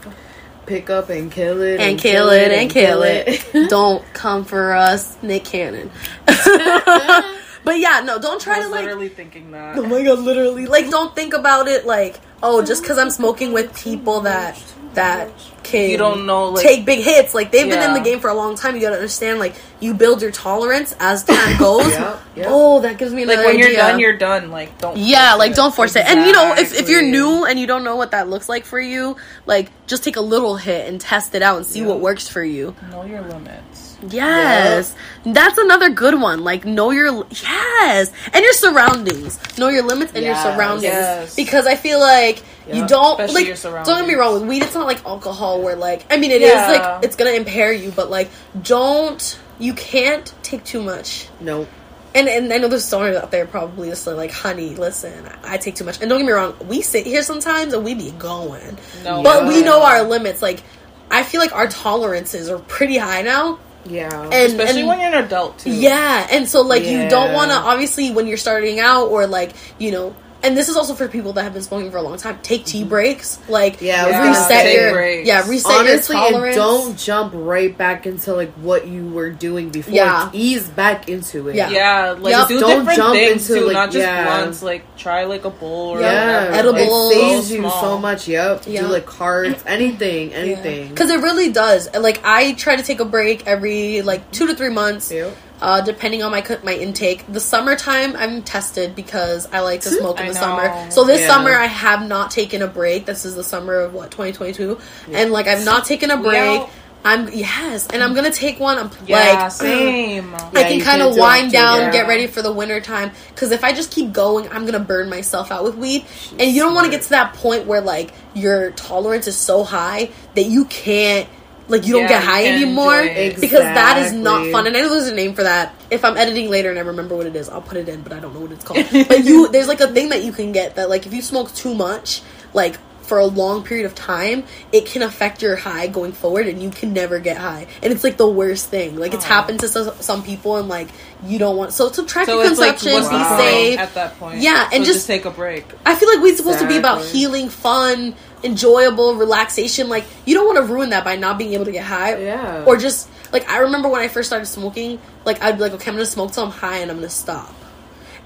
Pick 0.67 0.91
up 0.91 1.11
and 1.11 1.31
kill 1.31 1.61
it. 1.63 1.81
and 1.81 1.99
kill 1.99 2.31
it 2.31 2.51
and 2.51 2.71
kill 2.71 3.03
it. 3.03 3.47
don't 3.69 4.05
come 4.15 4.45
for 4.45 4.73
us, 4.75 5.17
Nick 5.23 5.45
Cannon. 5.45 5.91
but 6.27 7.79
yeah, 7.79 8.01
no, 8.05 8.19
don't 8.19 8.41
I 8.41 8.45
try 8.45 8.59
was 8.59 8.69
to 8.69 8.73
like 8.73 8.85
literally 8.85 9.09
thinking 9.09 9.51
that. 9.51 9.77
Oh 9.77 9.87
my 9.87 10.03
god, 10.03 10.21
literally. 10.21 10.67
Like 10.67 10.91
don't 10.91 11.15
think 11.15 11.35
about 11.35 11.69
it 11.69 11.87
like, 11.87 12.19
oh, 12.47 12.63
just 12.63 12.85
cuz 12.85 12.97
I'm 12.99 13.11
smoking 13.11 13.53
with 13.53 13.75
people 13.89 14.21
that 14.31 14.57
that 14.95 15.29
can 15.65 15.91
You 15.91 15.99
don't 15.99 16.25
know, 16.25 16.51
like- 16.51 16.63
take 16.65 16.85
big 16.85 17.01
hits. 17.01 17.35
Like 17.35 17.51
they've 17.51 17.69
been 17.69 17.83
in 17.83 17.95
the 17.95 18.01
game 18.09 18.21
for 18.21 18.31
a 18.31 18.35
long 18.35 18.55
time. 18.55 18.77
You 18.77 18.81
got 18.83 18.91
to 18.91 18.95
understand 19.03 19.41
like 19.41 19.55
you 19.81 19.93
build 19.93 20.23
your 20.23 20.31
tolerance 20.31 20.95
as 21.01 21.25
time 21.25 21.59
goes. 21.67 21.91
Yep, 21.91 22.23
yep. 22.37 22.47
Oh, 22.49 22.81
that 22.83 22.97
gives 22.99 23.13
me 23.13 23.25
Like 23.27 23.39
when 23.45 23.59
you're 23.59 23.73
done, 23.73 23.99
you're 23.99 24.17
done. 24.17 24.53
Like 24.53 24.79
don't. 24.79 24.97
yeah, 24.97 25.35
like 25.35 25.51
it. 25.53 25.57
don't 25.57 25.75
force 25.75 25.97
it. 25.97 26.05
And 26.07 26.27
you 26.27 26.33
know, 26.33 26.55
if, 26.57 26.73
if 26.79 26.89
you're 26.89 27.03
new 27.03 27.45
and 27.45 27.59
you 27.59 27.67
don't 27.67 27.83
know 27.83 27.97
what 27.97 28.13
that 28.13 28.29
looks 28.29 28.49
like 28.49 28.65
for 28.65 28.81
you, 28.81 29.17
like 29.47 29.67
just 29.89 30.05
take 30.05 30.15
a 30.17 30.21
little 30.35 30.55
hit 30.57 30.87
and 30.89 31.01
test 31.01 31.35
it 31.35 31.43
out 31.43 31.57
and 31.57 31.67
see 31.67 31.81
Yeah. 31.81 31.87
what 31.91 31.99
works 31.99 32.29
for 32.29 32.45
you. 32.45 32.77
know 32.93 33.03
your 33.05 33.23
limits. 33.23 33.74
Yes. 34.11 34.95
That's 35.25 35.59
another 35.59 35.91
good 35.91 36.21
one. 36.21 36.45
Like 36.45 36.65
know 36.65 36.91
your 36.91 37.25
yes. 37.31 38.13
And 38.33 38.43
your 38.45 38.53
surroundings. 38.53 39.39
Know 39.59 39.69
your 39.69 39.83
limits 39.85 40.13
and 40.15 40.25
Yes. 40.25 40.45
your 40.45 40.55
surroundings. 40.55 40.85
Yes. 40.85 41.35
Because 41.37 41.67
I 41.67 41.77
feel 41.77 42.01
like 42.01 42.43
you 42.73 42.87
don't 42.87 43.21
especially 43.21 43.51
like 43.53 43.85
don't 43.85 44.01
get 44.01 44.09
me 44.09 44.15
wrong 44.15 44.33
with 44.35 44.49
weed 44.49 44.63
it's 44.63 44.75
not 44.75 44.87
like 44.87 45.05
alcohol 45.05 45.61
where 45.61 45.77
like 45.77 46.07
I 46.11 46.17
mean 46.17 46.31
it 46.31 46.41
is 46.41 46.49
Yeah. 46.51 46.67
like 46.69 47.05
it's 47.05 47.17
gonna 47.17 47.31
impair 47.33 47.73
you, 47.73 47.91
but 47.91 48.11
like 48.11 48.31
don't 48.63 49.39
you 49.59 49.75
can't 49.75 50.33
take 50.43 50.65
too 50.65 50.83
much. 50.83 51.29
Nope. 51.41 51.69
And 52.15 52.29
and 52.29 52.53
I 52.53 52.59
know 52.59 52.69
there's 52.69 52.85
stoners 52.89 53.17
out 53.17 53.31
there 53.31 53.45
probably 53.47 53.89
just 53.89 54.07
like, 54.07 54.31
honey, 54.31 54.75
listen, 54.77 55.29
I 55.45 55.57
take 55.59 55.75
too 55.75 55.85
much. 55.85 56.01
And 56.01 56.09
don't 56.09 56.21
get 56.21 56.27
me 56.27 56.33
wrong, 56.33 56.55
we 56.69 56.81
sit 56.81 57.07
here 57.07 57.23
sometimes 57.23 57.73
and 57.73 57.85
we 57.85 57.95
be 57.95 58.13
going. 58.13 58.79
No. 59.03 59.23
But 59.23 59.47
we 59.49 59.63
know 59.63 59.83
our 59.83 60.03
limits. 60.03 60.41
Like 60.41 60.63
I 61.11 61.23
feel 61.23 61.41
like 61.41 61.55
our 61.55 61.69
tolerances 61.69 62.49
are 62.49 62.59
pretty 62.59 62.97
high 62.97 63.23
now. 63.23 63.59
Yeah. 63.87 64.23
And 64.25 64.33
Especially 64.53 64.81
and- 64.81 64.89
when 64.89 65.01
you're 65.01 65.13
an 65.15 65.25
adult 65.25 65.59
too. 65.59 65.71
yeah, 65.71 66.27
and 66.31 66.49
so 66.49 66.63
like 66.63 66.85
you 66.85 67.09
don't 67.09 67.33
want 67.35 67.51
to 67.51 67.57
obviously 67.57 68.11
when 68.11 68.27
you're 68.27 68.37
starting 68.39 68.81
out 68.81 69.07
or 69.09 69.27
like 69.27 69.53
you 69.79 69.91
know, 69.91 70.15
and 70.45 70.57
this 70.57 70.69
is 70.69 70.77
also 70.77 70.95
for 70.95 71.09
people 71.09 71.33
that 71.35 71.43
have 71.43 71.53
been 71.55 71.63
smoking 71.63 71.91
for 71.91 71.97
a 71.97 72.03
long 72.03 72.17
time. 72.19 72.39
Take 72.43 72.65
T-breaks, 72.65 73.39
like 73.49 73.75
Mm-hmm. 73.77 73.85
Yeah, 73.87 74.05
I 74.07 74.11
Yeah, 74.11 74.29
reset 74.29 74.73
your 74.75 74.93
breaks. 74.93 75.27
yeah 75.29 75.49
reset 75.49 75.73
Honestly, 75.73 76.17
your 76.17 76.25
and 76.27 76.35
tolerance. 76.35 76.57
don't 76.57 76.99
jump 76.99 77.33
right 77.35 77.77
back 77.77 78.07
into 78.07 78.35
like 78.35 78.53
what 78.55 78.87
you 78.87 79.09
were 79.09 79.31
doing 79.31 79.71
before. 79.71 79.95
Yeah. 79.95 80.31
Ease 80.33 80.69
back 80.69 81.09
into 81.09 81.49
it. 81.49 81.57
Yeah. 81.57 81.71
Yeah, 81.71 82.11
like 82.19 82.33
Yup. 82.33 82.49
do 82.49 82.61
Don't 82.61 82.79
different 82.81 82.97
jump 82.97 83.15
things 83.15 83.51
into, 83.51 83.61
too, 83.61 83.67
like, 83.67 83.75
not 83.75 83.87
just 83.91 83.99
yeah. 84.07 84.25
blunts. 84.39 84.63
Like 84.63 84.97
try 84.97 85.25
like 85.25 85.45
a 85.45 85.51
bowl 85.51 85.91
or 85.97 86.01
Yeah. 86.01 86.51
whatever. 86.51 86.55
Edibles. 86.79 87.13
It 87.13 87.19
Like, 87.19 87.25
saves 87.33 87.49
so 87.49 87.55
you 87.55 87.61
small. 87.61 87.81
so 87.81 87.99
much. 87.99 88.29
Yep. 88.29 88.63
Yeah. 88.67 88.81
Do 88.83 88.87
like 88.89 89.07
cards, 89.07 89.63
anything, 89.67 90.33
anything. 90.35 90.89
because 90.91 91.11
it 91.11 91.21
really 91.21 91.51
does. 91.51 91.89
Like 91.99 92.21
I 92.25 92.53
try 92.53 92.77
to 92.77 92.83
take 92.83 93.01
a 93.01 93.05
break 93.05 93.47
every 93.47 94.03
like 94.03 94.31
two 94.31 94.47
to 94.47 94.55
three 94.55 94.71
months. 94.71 95.11
Yep. 95.11 95.37
Uh, 95.65 95.81
depending 95.81 96.23
on 96.23 96.31
my 96.31 96.45
my 96.63 96.75
intake, 96.75 97.25
the 97.27 97.41
summertime 97.41 98.15
I'm 98.17 98.43
tested 98.43 98.95
because 98.95 99.49
I 99.51 99.61
like 99.61 99.81
to 99.83 99.89
smoke 99.89 100.21
in 100.21 100.27
the 100.27 100.35
summer. 100.35 100.91
So 100.91 101.05
this 101.05 101.23
Yeah. 101.23 101.29
summer 101.29 101.53
I 101.53 101.65
have 101.67 102.07
not 102.07 102.31
taken 102.31 102.61
a 102.61 102.67
break. 102.67 103.07
This 103.07 103.25
is 103.25 103.35
the 103.35 103.45
summer 103.45 103.81
of 103.81 103.95
what 103.95 104.11
2022, 104.11 104.79
and 105.15 105.33
like 105.33 105.47
I've 105.47 105.65
not 105.65 105.87
taken 105.87 106.11
a 106.11 106.19
break. 106.19 106.61
out. 106.61 106.71
I'm 107.07 107.31
yes, 107.33 107.87
and 107.93 108.03
I'm 108.03 108.15
gonna 108.15 108.31
take 108.31 108.61
one. 108.61 108.79
I'm 108.79 108.91
Yeah, 109.07 109.39
like 109.43 109.53
same. 109.53 110.35
I 110.35 110.39
Yeah, 110.39 110.69
can 110.69 110.81
kind 110.81 110.83
can't 110.83 111.03
of 111.03 111.15
do 111.15 111.21
wind 111.21 111.53
down, 111.53 111.79
October. 111.79 111.93
get 111.93 112.09
ready 112.09 112.27
for 112.27 112.43
the 112.43 112.53
winter 112.53 112.81
time. 112.81 113.11
Because 113.35 113.51
if 113.51 113.65
I 113.65 113.73
just 113.73 113.91
keep 113.91 114.13
going, 114.13 114.49
I'm 114.51 114.67
gonna 114.67 114.81
burn 114.81 115.11
myself 115.11 115.51
out 115.51 115.65
with 115.65 115.77
weed, 115.77 116.05
and 116.39 116.51
you 116.51 116.63
don't 116.63 116.75
want 116.75 116.87
to 116.87 116.91
get 116.91 117.03
to 117.03 117.11
that 117.11 117.35
point 117.35 117.67
where 117.67 117.81
like 117.83 118.13
your 118.35 118.71
tolerance 118.73 119.27
is 119.29 119.37
so 119.37 119.65
high 119.65 120.11
that 120.35 120.45
you 120.45 120.65
can't. 120.67 121.29
Like 121.67 121.87
you 121.87 121.95
don't 121.95 122.09
get 122.09 122.23
high 122.23 122.45
anymore 122.47 123.01
it. 123.01 123.41
because 123.41 123.61
that 123.61 123.99
is 123.99 124.13
not 124.13 124.51
fun. 124.51 124.67
And 124.67 124.77
I 124.77 124.81
know 124.81 124.91
there's 124.91 125.09
a 125.09 125.15
name 125.15 125.35
for 125.35 125.43
that. 125.45 125.75
If 125.91 126.05
I'm 126.05 126.17
editing 126.17 126.51
later 126.51 126.69
and 126.71 126.79
I 126.79 126.83
remember 126.83 127.17
what 127.17 127.27
it 127.27 127.35
is, 127.35 127.49
I'll 127.49 127.63
put 127.63 127.79
it 127.79 127.89
in. 127.89 128.03
But 128.03 128.13
I 128.13 128.21
don't 128.21 128.35
know 128.35 128.41
what 128.41 128.53
it's 128.53 128.65
called. 128.65 128.87
but 129.09 129.25
you, 129.25 129.49
there's 129.49 129.69
like 129.69 129.81
a 129.81 129.89
thing 129.89 130.11
that 130.11 130.23
you 130.23 130.33
can 130.33 130.53
get 130.53 130.77
that 130.77 130.91
like 130.91 131.07
if 131.07 131.15
you 131.15 131.23
smoke 131.23 131.55
too 131.55 131.75
much, 131.75 132.23
like 132.53 132.77
for 133.05 133.19
a 133.19 133.27
long 133.27 133.63
period 133.63 133.87
of 133.87 133.95
time, 133.95 134.45
it 134.73 134.87
can 134.87 135.03
affect 135.03 135.43
your 135.43 135.57
high 135.57 135.87
going 135.87 136.13
forward, 136.13 136.47
and 136.47 136.63
you 136.63 136.71
can 136.71 136.93
never 136.93 137.19
get 137.19 137.37
high. 137.37 137.67
And 137.83 137.93
it's 137.93 138.03
like 138.03 138.17
the 138.17 138.29
worst 138.29 138.71
thing. 138.71 138.97
Like 138.97 139.15
it's 139.15 139.25
happened 139.25 139.61
to 139.61 139.69
some, 139.69 139.95
some 140.01 140.23
people, 140.23 140.57
and 140.57 140.69
like 140.69 140.89
you 141.25 141.39
don't 141.39 141.57
want. 141.57 141.73
So 141.73 141.91
to 141.91 142.05
track 142.05 142.27
So 142.27 142.41
your 142.43 142.55
like 142.57 142.79
consumption, 142.79 142.93
what's 142.93 143.09
be 143.09 143.43
safe. 143.43 143.79
at 143.79 143.95
that 143.95 144.19
point? 144.19 144.41
Yeah, 144.41 144.69
and 144.73 144.85
So 144.85 144.93
just- 144.93 145.07
take 145.07 145.25
a 145.25 145.31
break. 145.31 145.67
I 145.85 145.95
feel 145.95 146.09
like 146.09 146.21
we're 146.21 146.37
supposed 146.37 146.61
to 146.61 146.69
be 146.69 146.77
about 146.77 147.05
healing, 147.05 147.49
fun, 147.49 148.15
enjoyable, 148.45 149.15
relaxation. 149.17 149.89
Like 149.89 150.05
you 150.25 150.35
don't 150.35 150.47
want 150.47 150.65
to 150.67 150.73
ruin 150.73 150.91
that 150.91 151.05
by 151.05 151.17
not 151.17 151.39
being 151.39 151.55
able 151.55 151.65
to 151.65 151.73
get 151.73 151.85
high. 151.85 152.17
Yeah. 152.19 152.65
Or 152.67 152.77
just 152.77 153.09
like 153.33 153.49
I 153.49 153.59
remember 153.59 153.89
when 153.89 154.01
I 154.01 154.09
first 154.09 154.29
started 154.29 154.47
smoking, 154.47 155.01
like 155.25 155.43
I'd 155.43 155.57
be 155.57 155.63
like, 155.63 155.73
okay, 155.73 155.91
I'm 155.91 155.97
gonna 155.97 156.07
smoke 156.07 156.33
till 156.33 156.45
I'm 156.45 156.51
high 156.51 156.79
and 156.79 156.91
I'm 156.91 156.99
gonna 156.99 157.09
stop. 157.09 157.55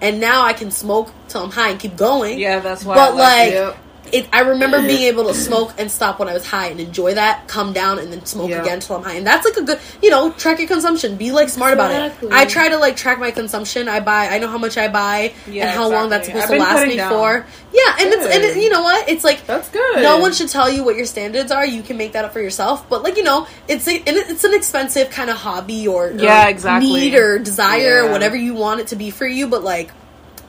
And 0.01 0.21
now 0.21 0.43
I 0.43 0.53
can 0.53 0.71
smoke 0.71 1.11
till 1.29 1.43
I'm 1.43 1.51
high 1.51 1.71
and 1.71 1.81
keep 1.81 1.97
going. 1.97 2.39
Yeah, 2.39 2.61
that's 2.61 2.85
why. 2.85 2.95
But 2.95 3.15
I 3.15 3.15
like, 3.15 3.53
Yep. 3.53 3.77
It, 4.15 4.29
I 4.33 4.41
remember 4.41 4.81
being 4.83 5.03
able 5.05 5.27
to 5.29 5.35
smoke 5.35 5.73
and 5.79 5.91
stop 5.91 6.19
when 6.19 6.29
I 6.29 6.35
was 6.35 6.47
high 6.47 6.67
and 6.69 6.81
enjoy 6.81 7.15
that, 7.15 7.49
come 7.49 7.73
down 7.73 7.99
and 7.99 8.13
then 8.13 8.25
smoke 8.27 8.51
Yeah. 8.51 8.63
again 8.63 8.75
until 8.75 8.97
I'm 8.97 9.03
high. 9.03 9.15
And 9.15 9.27
that's 9.27 9.45
like 9.45 9.57
a 9.57 9.63
good, 9.63 9.79
you 10.03 10.11
know, 10.11 10.31
track 10.33 10.59
your 10.59 10.69
consumption. 10.69 11.17
Be 11.17 11.33
like 11.33 11.49
smart 11.49 11.73
about 11.75 11.91
it. 11.93 12.13
I 12.31 12.45
try 12.47 12.69
to 12.69 12.79
like 12.79 12.97
track 12.97 13.19
my 13.19 13.31
consumption. 13.31 13.89
I 13.89 14.01
buy, 14.01 14.29
I 14.29 14.39
know 14.39 14.49
how 14.49 14.59
much 14.59 14.77
I 14.77 14.89
buy 14.89 15.33
Yeah, 15.47 15.63
and 15.67 15.71
how 15.71 15.89
long 15.91 16.09
that's 16.11 16.27
supposed 16.27 16.49
to 16.49 16.59
last 16.59 16.87
me 16.87 16.97
down. 16.97 17.11
for. 17.13 17.47
Yeah, 17.73 17.97
and 18.01 18.09
it's 18.13 18.25
and 18.35 18.45
it, 18.45 18.57
you 18.63 18.71
know 18.71 18.83
what? 18.83 19.09
It's 19.09 19.25
like 19.25 19.47
That's 19.47 19.69
good. 19.69 20.03
no 20.03 20.19
one 20.19 20.33
should 20.33 20.49
tell 20.49 20.71
you 20.71 20.83
what 20.85 20.97
your 20.97 21.05
standards 21.07 21.53
are. 21.53 21.67
You 21.67 21.83
can 21.83 21.97
make 21.99 22.13
that 22.13 22.25
up 22.25 22.33
for 22.33 22.41
yourself. 22.41 22.89
But 22.89 23.03
like 23.03 23.17
you 23.17 23.23
know, 23.23 23.47
it's 23.69 23.87
a, 23.87 23.95
and 23.97 24.17
it's 24.17 24.45
an 24.45 24.55
expensive 24.55 25.11
kind 25.11 25.29
of 25.31 25.37
hobby 25.37 25.87
or, 25.87 26.07
or 26.09 26.13
Yeah, 26.13 26.49
exactly. 26.49 26.89
need 26.91 27.15
or 27.15 27.39
desire, 27.39 28.05
Yeah. 28.05 28.13
whatever 28.13 28.37
you 28.37 28.55
want 28.55 28.81
it 28.81 28.87
to 28.89 28.97
be 28.97 29.11
for 29.11 29.27
you. 29.27 29.49
But 29.49 29.63
like, 29.65 29.91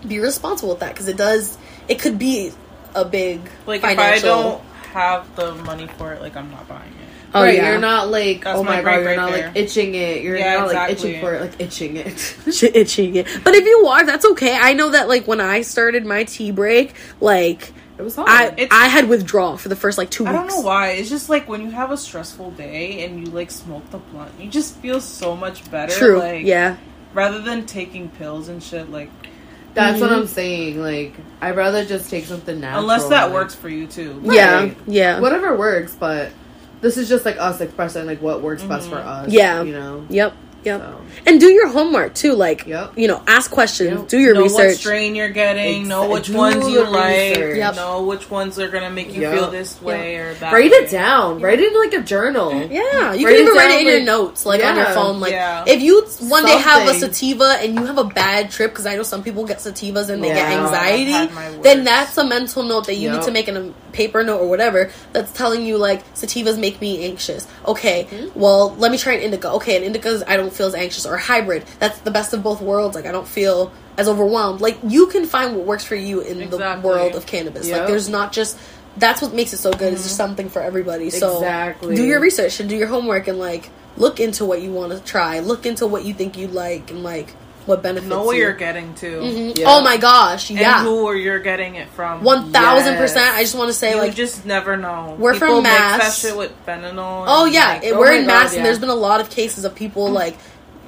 be 0.07 0.19
responsible 0.19 0.69
with 0.69 0.79
that 0.79 0.93
because 0.93 1.07
it 1.09 1.17
does. 1.17 1.57
It 1.89 1.99
could 1.99 2.17
be 2.17 2.53
a 3.01 3.05
big 3.05 3.41
Like 3.65 3.79
if 3.79 3.85
I 3.85 3.95
financial. 3.95 4.29
don't 4.29 4.63
have 4.93 5.35
the 5.35 5.55
money 5.55 5.87
for 5.97 6.13
it, 6.13 6.21
like 6.21 6.35
I'm 6.35 6.49
not 6.51 6.67
buying 6.67 6.89
it. 6.91 6.95
Oh, 7.31 7.43
right, 7.43 7.55
yeah. 7.55 7.69
you're 7.71 7.79
not 7.79 8.09
like 8.09 8.43
That's 8.43 8.57
oh 8.57 8.63
my 8.63 8.77
my, 8.77 8.81
break 8.81 8.95
god, 8.95 8.99
you're 9.01 9.07
right 9.09 9.15
not 9.17 9.31
there. 9.31 9.47
like 9.49 9.55
itching 9.55 9.93
it. 9.93 10.23
You're 10.23 10.35
Yeah, 10.37 10.57
not 10.57 10.73
like 10.73 10.91
itching 10.91 11.19
for 11.21 11.35
it, 11.35 11.41
like 11.41 11.59
itching 11.61 11.95
it. 11.97 12.35
Itching 12.75 13.15
it. 13.17 13.27
But 13.43 13.53
if 13.53 13.65
you 13.65 13.85
are, 13.87 14.03
that's 14.05 14.25
okay. 14.31 14.57
I 14.59 14.73
know 14.73 14.89
that 14.89 15.07
like 15.07 15.27
when 15.27 15.39
I 15.39 15.61
started 15.61 16.07
my 16.07 16.23
T-break, 16.23 16.95
like 17.21 17.71
It 17.99 18.01
was 18.01 18.15
hard. 18.15 18.29
I 18.29 18.45
It's- 18.47 18.69
I 18.71 18.87
had 18.87 19.07
withdrawal 19.09 19.57
for 19.57 19.69
the 19.69 19.75
first 19.75 19.99
like 19.99 20.09
two 20.09 20.25
I 20.25 20.31
weeks. 20.31 20.53
don't 20.55 20.63
know 20.63 20.67
why. 20.67 20.89
It's 20.93 21.07
just 21.09 21.29
like 21.29 21.47
when 21.47 21.61
you 21.61 21.69
have 21.69 21.91
a 21.91 21.97
stressful 21.97 22.49
day 22.51 23.05
and 23.05 23.19
you 23.19 23.31
like 23.31 23.51
smoke 23.51 23.87
the 23.91 23.99
blunt, 23.99 24.31
you 24.39 24.49
just 24.49 24.77
feel 24.77 24.99
so 24.99 25.35
much 25.35 25.69
better. 25.69 25.93
True. 25.93 26.17
Like, 26.17 26.45
yeah. 26.47 26.77
Rather 27.13 27.41
than 27.41 27.67
taking 27.67 28.09
pills 28.09 28.49
and 28.49 28.61
shit, 28.63 28.89
like 28.89 29.11
That's 29.73 30.01
what 30.01 30.09
Mhm. 30.09 30.17
I'm 30.17 30.27
saying. 30.27 30.81
Like 30.81 31.13
I'd 31.41 31.55
rather 31.55 31.85
just 31.85 32.09
take 32.09 32.25
something 32.25 32.59
natural. 32.59 32.81
unless 32.81 33.05
that 33.07 33.25
like, 33.25 33.33
works 33.33 33.55
for 33.55 33.69
you 33.69 33.87
too. 33.87 34.19
Yeah. 34.23 34.55
Right. 34.55 34.77
Yeah. 34.87 35.19
Whatever 35.19 35.55
works, 35.55 35.95
but 35.99 36.31
this 36.81 36.97
is 36.97 37.07
just 37.09 37.25
like 37.25 37.37
us 37.39 37.61
expressing 37.61 38.05
like 38.05 38.21
what 38.21 38.41
works 38.41 38.63
best 38.63 38.89
for 38.89 38.97
us. 38.97 39.27
Mm-hmm. 39.27 39.31
Yeah. 39.35 39.61
you 39.63 39.73
know. 39.73 40.05
Yep. 40.09 40.33
Yep. 40.63 40.81
So. 40.81 40.95
And 41.25 41.39
do 41.39 41.47
your 41.47 41.67
homework 41.69 42.13
too. 42.13 42.33
Like, 42.33 42.65
Yep. 42.67 42.93
you 42.97 43.07
know, 43.07 43.21
ask 43.27 43.49
questions, 43.49 43.91
Yep. 44.01 44.07
do 44.09 44.19
your 44.19 44.33
know 44.33 44.41
what 44.43 44.51
research. 44.63 44.77
strain 44.79 45.15
you're 45.15 45.29
getting, 45.29 45.87
know 45.87 46.09
which 46.09 46.27
do 46.27 46.33
ones 46.37 46.67
you 46.69 46.83
like. 46.85 47.37
Yep. 47.37 47.75
know 47.75 48.01
which 48.03 48.29
ones 48.29 48.59
are 48.59 48.67
gonna 48.67 48.89
make 48.89 49.13
you 49.13 49.21
Yep. 49.21 49.33
feel 49.33 49.51
this 49.51 49.81
way 49.81 50.17
or 50.17 50.33
that. 50.35 50.51
Write 50.53 50.71
way. 50.71 50.77
it 50.77 50.91
down. 50.91 51.41
Write 51.41 51.59
it 51.59 51.71
in 51.71 51.79
like 51.79 51.93
a 51.93 52.01
journal. 52.01 52.51
Yeah, 52.53 53.13
you 53.13 53.25
Write 53.27 53.37
can 53.37 53.45
even 53.45 53.55
write 53.55 53.71
it 53.71 53.81
in 53.81 53.87
your 53.87 54.01
notes, 54.01 54.45
like 54.45 54.63
on 54.63 54.75
your 54.75 54.85
phone. 54.87 55.19
Like, 55.19 55.31
Yeah. 55.31 55.63
if 55.65 55.81
you 55.81 56.05
one 56.21 56.45
day 56.45 56.57
have 56.57 56.87
a 56.87 56.93
sativa 56.93 57.57
and 57.61 57.75
you 57.75 57.85
have 57.85 57.97
a 57.97 58.03
bad 58.03 58.51
trip, 58.51 58.71
because 58.71 58.85
I 58.85 58.95
know 58.95 59.03
some 59.03 59.23
people 59.23 59.45
get 59.45 59.59
sativas 59.59 60.09
and 60.09 60.23
they 60.23 60.29
get 60.29 60.51
anxiety, 60.51 61.13
I've 61.13 61.29
had 61.31 61.33
my 61.35 61.49
then 61.63 61.83
that's 61.83 62.17
a 62.17 62.23
mental 62.25 62.63
note 62.63 62.85
that 62.87 62.95
you 62.95 63.09
need 63.11 63.21
to 63.23 63.31
make 63.31 63.47
in 63.47 63.57
a 63.57 63.71
paper 63.93 64.23
note 64.23 64.37
or 64.39 64.47
whatever 64.47 64.91
that's 65.13 65.31
telling 65.31 65.65
you 65.65 65.77
like 65.77 66.03
sativas 66.13 66.57
make 66.57 66.79
me 66.79 67.05
anxious. 67.05 67.47
Okay, 67.67 68.07
Mm-hmm. 68.11 68.39
well 68.39 68.75
let 68.77 68.91
me 68.91 68.97
try 68.97 69.13
an 69.13 69.21
indica. 69.21 69.49
Okay, 69.53 69.75
an 69.77 69.83
indica 69.83 70.21
I 70.27 70.37
don't 70.37 70.48
feel 70.53 70.67
as 70.67 70.75
anxious 70.75 71.05
or 71.05 71.17
hybrid. 71.17 71.65
That's 71.79 71.99
the 71.99 72.11
best 72.11 72.33
of 72.33 72.43
both 72.43 72.61
worlds. 72.61 72.95
Like 72.95 73.05
I 73.05 73.11
don't 73.11 73.27
feel 73.27 73.71
as 73.97 74.07
overwhelmed. 74.07 74.61
Like 74.61 74.77
you 74.83 75.07
can 75.07 75.25
find 75.25 75.55
what 75.55 75.65
works 75.65 75.83
for 75.83 75.95
you 75.95 76.21
in 76.21 76.49
the 76.49 76.81
world 76.83 77.15
of 77.15 77.25
cannabis. 77.25 77.69
Like 77.69 77.87
there's 77.87 78.09
not 78.09 78.31
just. 78.31 78.57
That's 78.97 79.21
what 79.21 79.33
makes 79.33 79.53
it 79.53 79.57
so 79.57 79.71
good. 79.71 79.93
It's 79.93 80.03
just 80.03 80.15
mm-hmm. 80.15 80.27
something 80.27 80.49
for 80.49 80.61
everybody. 80.61 81.09
So 81.09 81.39
do 81.81 82.03
your 82.03 82.19
research 82.19 82.59
and 82.59 82.67
do 82.67 82.75
your 82.75 82.87
homework 82.87 83.27
and 83.27 83.39
like 83.39 83.69
look 83.95 84.19
into 84.19 84.45
what 84.45 84.61
you 84.61 84.71
want 84.71 84.91
to 84.91 84.99
try. 84.99 85.39
Look 85.39 85.65
into 85.65 85.87
what 85.87 86.03
you 86.03 86.13
think 86.13 86.37
you'd 86.37 86.51
like 86.51 86.91
and 86.91 87.03
like 87.03 87.33
what 87.69 87.81
benefits. 87.83 88.09
Know 88.09 88.23
what 88.23 88.35
you. 88.35 88.41
you're 88.43 88.53
getting 88.53 88.93
to, 88.95 89.05
Mhm. 89.21 89.57
Yeah. 89.57 89.65
Oh 89.69 89.81
my 89.81 89.97
gosh! 89.97 90.49
and 90.49 90.59
Yeah, 90.59 90.83
who 90.83 91.07
are 91.07 91.15
you're 91.15 91.39
getting 91.39 91.75
it 91.75 91.87
from. 91.95 92.23
one 92.23 92.51
thousand 92.51 92.93
Yes. 92.93 93.01
percent. 93.01 93.35
I 93.35 93.41
just 93.43 93.55
want 93.55 93.69
to 93.69 93.73
say 93.73 93.91
you 93.91 93.97
like 94.01 94.15
just 94.15 94.45
never 94.45 94.75
know. 94.75 95.15
We're 95.17 95.33
People 95.33 95.47
from 95.47 95.63
mix 95.63 95.75
Mass. 95.79 95.99
that 96.21 96.27
shit 96.27 96.37
with 96.37 96.51
fentanyl. 96.65 97.25
Oh 97.27 97.45
yeah, 97.45 97.73
like, 97.73 97.83
it, 97.83 97.93
oh 97.93 97.99
we're 97.99 98.07
my 98.11 98.15
in 98.17 98.21
God, 98.25 98.33
mass, 98.43 98.55
and 98.55 98.65
there's 98.65 98.79
been 98.79 98.89
a 98.89 98.95
lot 98.95 99.21
of 99.21 99.29
cases 99.29 99.63
of 99.65 99.75
people 99.75 100.09
like 100.09 100.37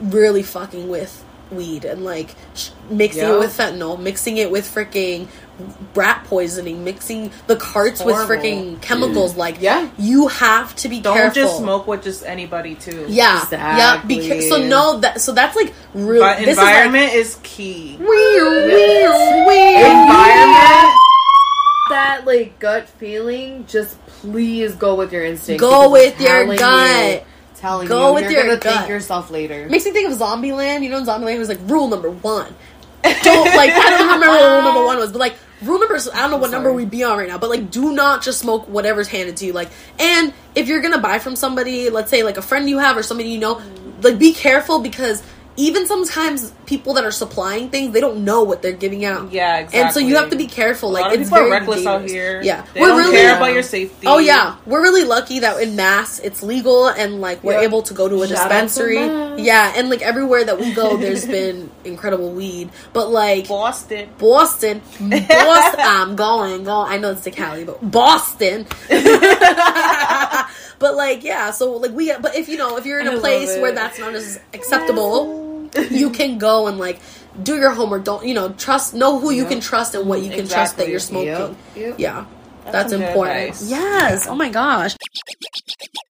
really 0.02 0.44
fucking 0.44 0.90
with 0.90 1.24
weed 1.52 1.86
and 1.86 2.04
like 2.06 2.34
sh- 2.56 2.70
mixing 2.90 3.28
it 3.28 3.38
with 3.40 3.56
fentanyl, 3.58 4.00
mixing 4.00 4.38
it 4.38 4.50
with 4.50 4.66
freaking 4.66 5.28
rat 5.96 6.24
poisoning, 6.26 6.84
mixing 6.84 7.32
the 7.48 7.56
carts 7.56 8.04
with 8.04 8.16
freaking 8.16 8.82
chemicals. 8.82 9.36
Like, 9.36 9.62
Yeah. 9.62 9.90
you 9.98 10.28
have 10.28 10.76
to 10.78 10.90
be 10.90 11.02
careful. 11.02 11.14
don't 11.14 11.34
careful. 11.34 11.44
just 11.44 11.58
smoke 11.58 11.88
with 11.88 12.04
just 12.04 12.26
anybody 12.26 12.76
too. 12.76 13.06
Yeah, 13.08 13.46
yeah. 13.52 14.04
Be 14.06 14.16
ca- 14.18 14.22
Exactly. 14.36 14.50
so 14.50 14.68
no 14.68 15.00
that 15.00 15.22
so 15.22 15.32
that's 15.34 15.56
like 15.56 15.74
real. 15.94 16.22
but 16.22 16.40
this 16.40 16.58
environment 16.58 17.14
is, 17.14 17.38
key. 17.44 17.94
is 17.96 18.00
like 18.00 18.10
weird, 18.10 18.66
weird, 18.68 19.48
weird. 19.48 19.86
Environment. 19.88 20.98
that 21.90 22.22
like 22.26 22.58
gut 22.60 22.88
feeling, 22.88 23.66
just 23.68 23.98
please 24.08 24.76
go 24.76 24.96
with 24.96 25.12
your 25.12 25.26
instinct. 25.26 25.60
Go 25.60 25.90
with 25.92 26.16
I'm 26.20 26.22
your 26.26 26.56
telling 26.56 26.58
gut. 26.58 27.14
You, 27.14 27.22
telling 27.56 27.88
Go 27.88 28.08
you, 28.10 28.14
with 28.16 28.24
you're 28.24 28.32
your 28.32 28.44
gonna 28.44 28.58
gut. 28.60 28.74
thank 28.76 28.90
yourself 28.90 29.30
later. 29.30 29.68
Makes 29.70 29.86
me 29.86 29.92
think 29.92 30.10
of 30.10 30.18
Zombieland. 30.18 30.84
You 30.84 30.90
know, 30.90 31.04
Zombieland 31.04 31.38
was 31.38 31.50
like 31.50 31.60
rule 31.66 31.88
number 31.88 32.10
one. 32.10 32.54
Don't 33.04 33.46
like 33.56 33.72
I 33.72 33.90
don't 33.90 34.02
remember 34.14 34.28
what 34.28 34.52
rule 34.54 34.62
number 34.62 34.84
one 34.86 34.98
was, 34.98 35.12
but 35.12 35.20
like 35.20 35.36
rule 35.62 35.80
number 35.80 35.96
I 36.14 36.22
don't 36.22 36.32
know 36.32 36.38
what 36.38 36.52
number 36.52 36.72
we'd 36.72 36.90
be 36.90 37.04
on 37.04 37.18
right 37.18 37.28
now, 37.28 37.38
but 37.38 37.50
like 37.50 37.72
do 37.72 37.94
not 37.94 38.22
just 38.22 38.40
smoke 38.40 38.68
whatever's 38.68 39.08
handed 39.08 39.38
to 39.38 39.46
you. 39.46 39.54
Like 39.54 39.70
and 40.00 40.34
if 40.56 40.68
you're 40.68 40.82
gonna 40.82 41.00
buy 41.00 41.20
from 41.20 41.36
somebody, 41.36 41.90
let's 41.90 42.10
say 42.10 42.24
like 42.24 42.38
a 42.38 42.42
friend 42.42 42.70
you 42.70 42.80
have 42.80 42.98
or 42.98 43.04
somebody 43.04 43.30
you 43.30 43.40
know, 43.40 43.62
like 44.02 44.18
be 44.18 44.34
careful 44.34 44.80
because 44.80 45.24
even 45.58 45.86
sometimes 45.86 46.52
people 46.66 46.94
that 46.94 47.04
are 47.04 47.12
supplying 47.12 47.70
things 47.70 47.92
they 47.94 48.00
don't 48.00 48.24
know 48.24 48.44
what 48.44 48.62
they're 48.62 48.72
giving 48.72 49.04
out. 49.04 49.32
Yeah, 49.32 49.58
exactly. 49.58 49.80
And 49.82 49.94
so 49.94 50.00
you 50.00 50.16
have 50.16 50.30
to 50.30 50.38
be 50.38 50.48
careful. 50.48 50.90
A 50.90 50.94
like 50.94 51.04
lot 51.04 51.14
of 51.14 51.22
it's 51.22 51.30
people 51.30 51.44
are 51.44 51.50
very 51.50 51.60
reckless 51.60 51.86
out 51.86 52.10
here. 52.10 52.42
Yeah, 52.42 52.66
they 52.74 52.82
we're 52.82 52.88
don't 52.88 52.98
really 52.98 53.12
care 53.18 53.36
about 53.36 53.54
your 53.54 53.64
safety. 53.64 54.08
Oh 54.08 54.20
yeah, 54.20 54.56
we're 54.66 54.82
really 54.82 55.04
lucky 55.04 55.40
that 55.40 55.62
in 55.62 55.76
Mass 55.76 56.20
it's 56.20 56.42
legal 56.42 56.88
and 56.88 57.20
like 57.22 57.44
we're 57.44 57.54
Yep. 57.54 57.64
able 57.64 57.82
to 57.84 57.94
go 57.94 58.08
to 58.08 58.22
a 58.24 58.28
Shout 58.28 58.38
out 58.38 58.44
to 58.44 58.50
dispensary. 58.50 59.44
Yeah, 59.44 59.74
and 59.76 59.90
like 59.90 60.02
everywhere 60.02 60.44
that 60.46 60.60
we 60.60 60.74
go, 60.74 60.96
there's 60.98 61.26
been 61.38 61.70
incredible 61.84 62.32
weed. 62.32 62.70
But 62.94 63.10
like 63.10 63.48
Boston. 63.48 64.10
Boston, 64.18 64.82
Boston, 65.00 65.20
I'm 65.80 66.16
going, 66.16 66.64
going. 66.64 66.92
I 66.92 66.98
know 66.98 67.12
it's 67.12 67.24
to 67.26 67.32
Cali, 67.32 67.66
but 67.66 67.80
Boston. 67.92 68.66
but 70.82 70.96
like 70.96 71.24
yeah, 71.24 71.52
so 71.52 71.78
like 71.78 71.92
we. 71.92 72.12
But 72.20 72.36
if 72.36 72.50
you 72.50 72.58
know, 72.58 72.76
if 72.76 72.86
you're 72.86 73.00
in 73.00 73.08
I 73.08 73.12
a 73.12 73.14
love 73.14 73.22
place 73.22 73.58
where 73.58 73.72
that's 73.72 74.00
not 74.00 74.14
as 74.16 74.40
acceptable, 74.54 75.70
you 75.90 76.10
can 76.20 76.40
go 76.40 76.68
and 76.68 76.78
like 76.80 77.00
do 77.42 77.56
your 77.56 77.70
homework. 77.70 78.04
Don't 78.04 78.26
you 78.26 78.34
know? 78.34 78.50
Trust, 78.54 78.94
know 78.96 79.20
who 79.20 79.32
you 79.32 79.44
Yep. 79.44 79.52
can 79.52 79.60
trust 79.62 79.96
and 79.96 80.10
what 80.10 80.22
you 80.22 80.32
can 80.32 80.48
trust 80.48 80.78
that 80.78 80.90
you're 80.90 81.00
smoking. 81.00 81.28
Yep. 81.30 81.56
Yep. 81.76 81.96
Yeah, 82.00 82.26
that's, 82.66 82.92
good 82.92 83.02
important. 83.02 83.62
Yes. 83.62 84.28
Oh 84.28 84.36
my 84.36 84.50
gosh. 84.50 84.96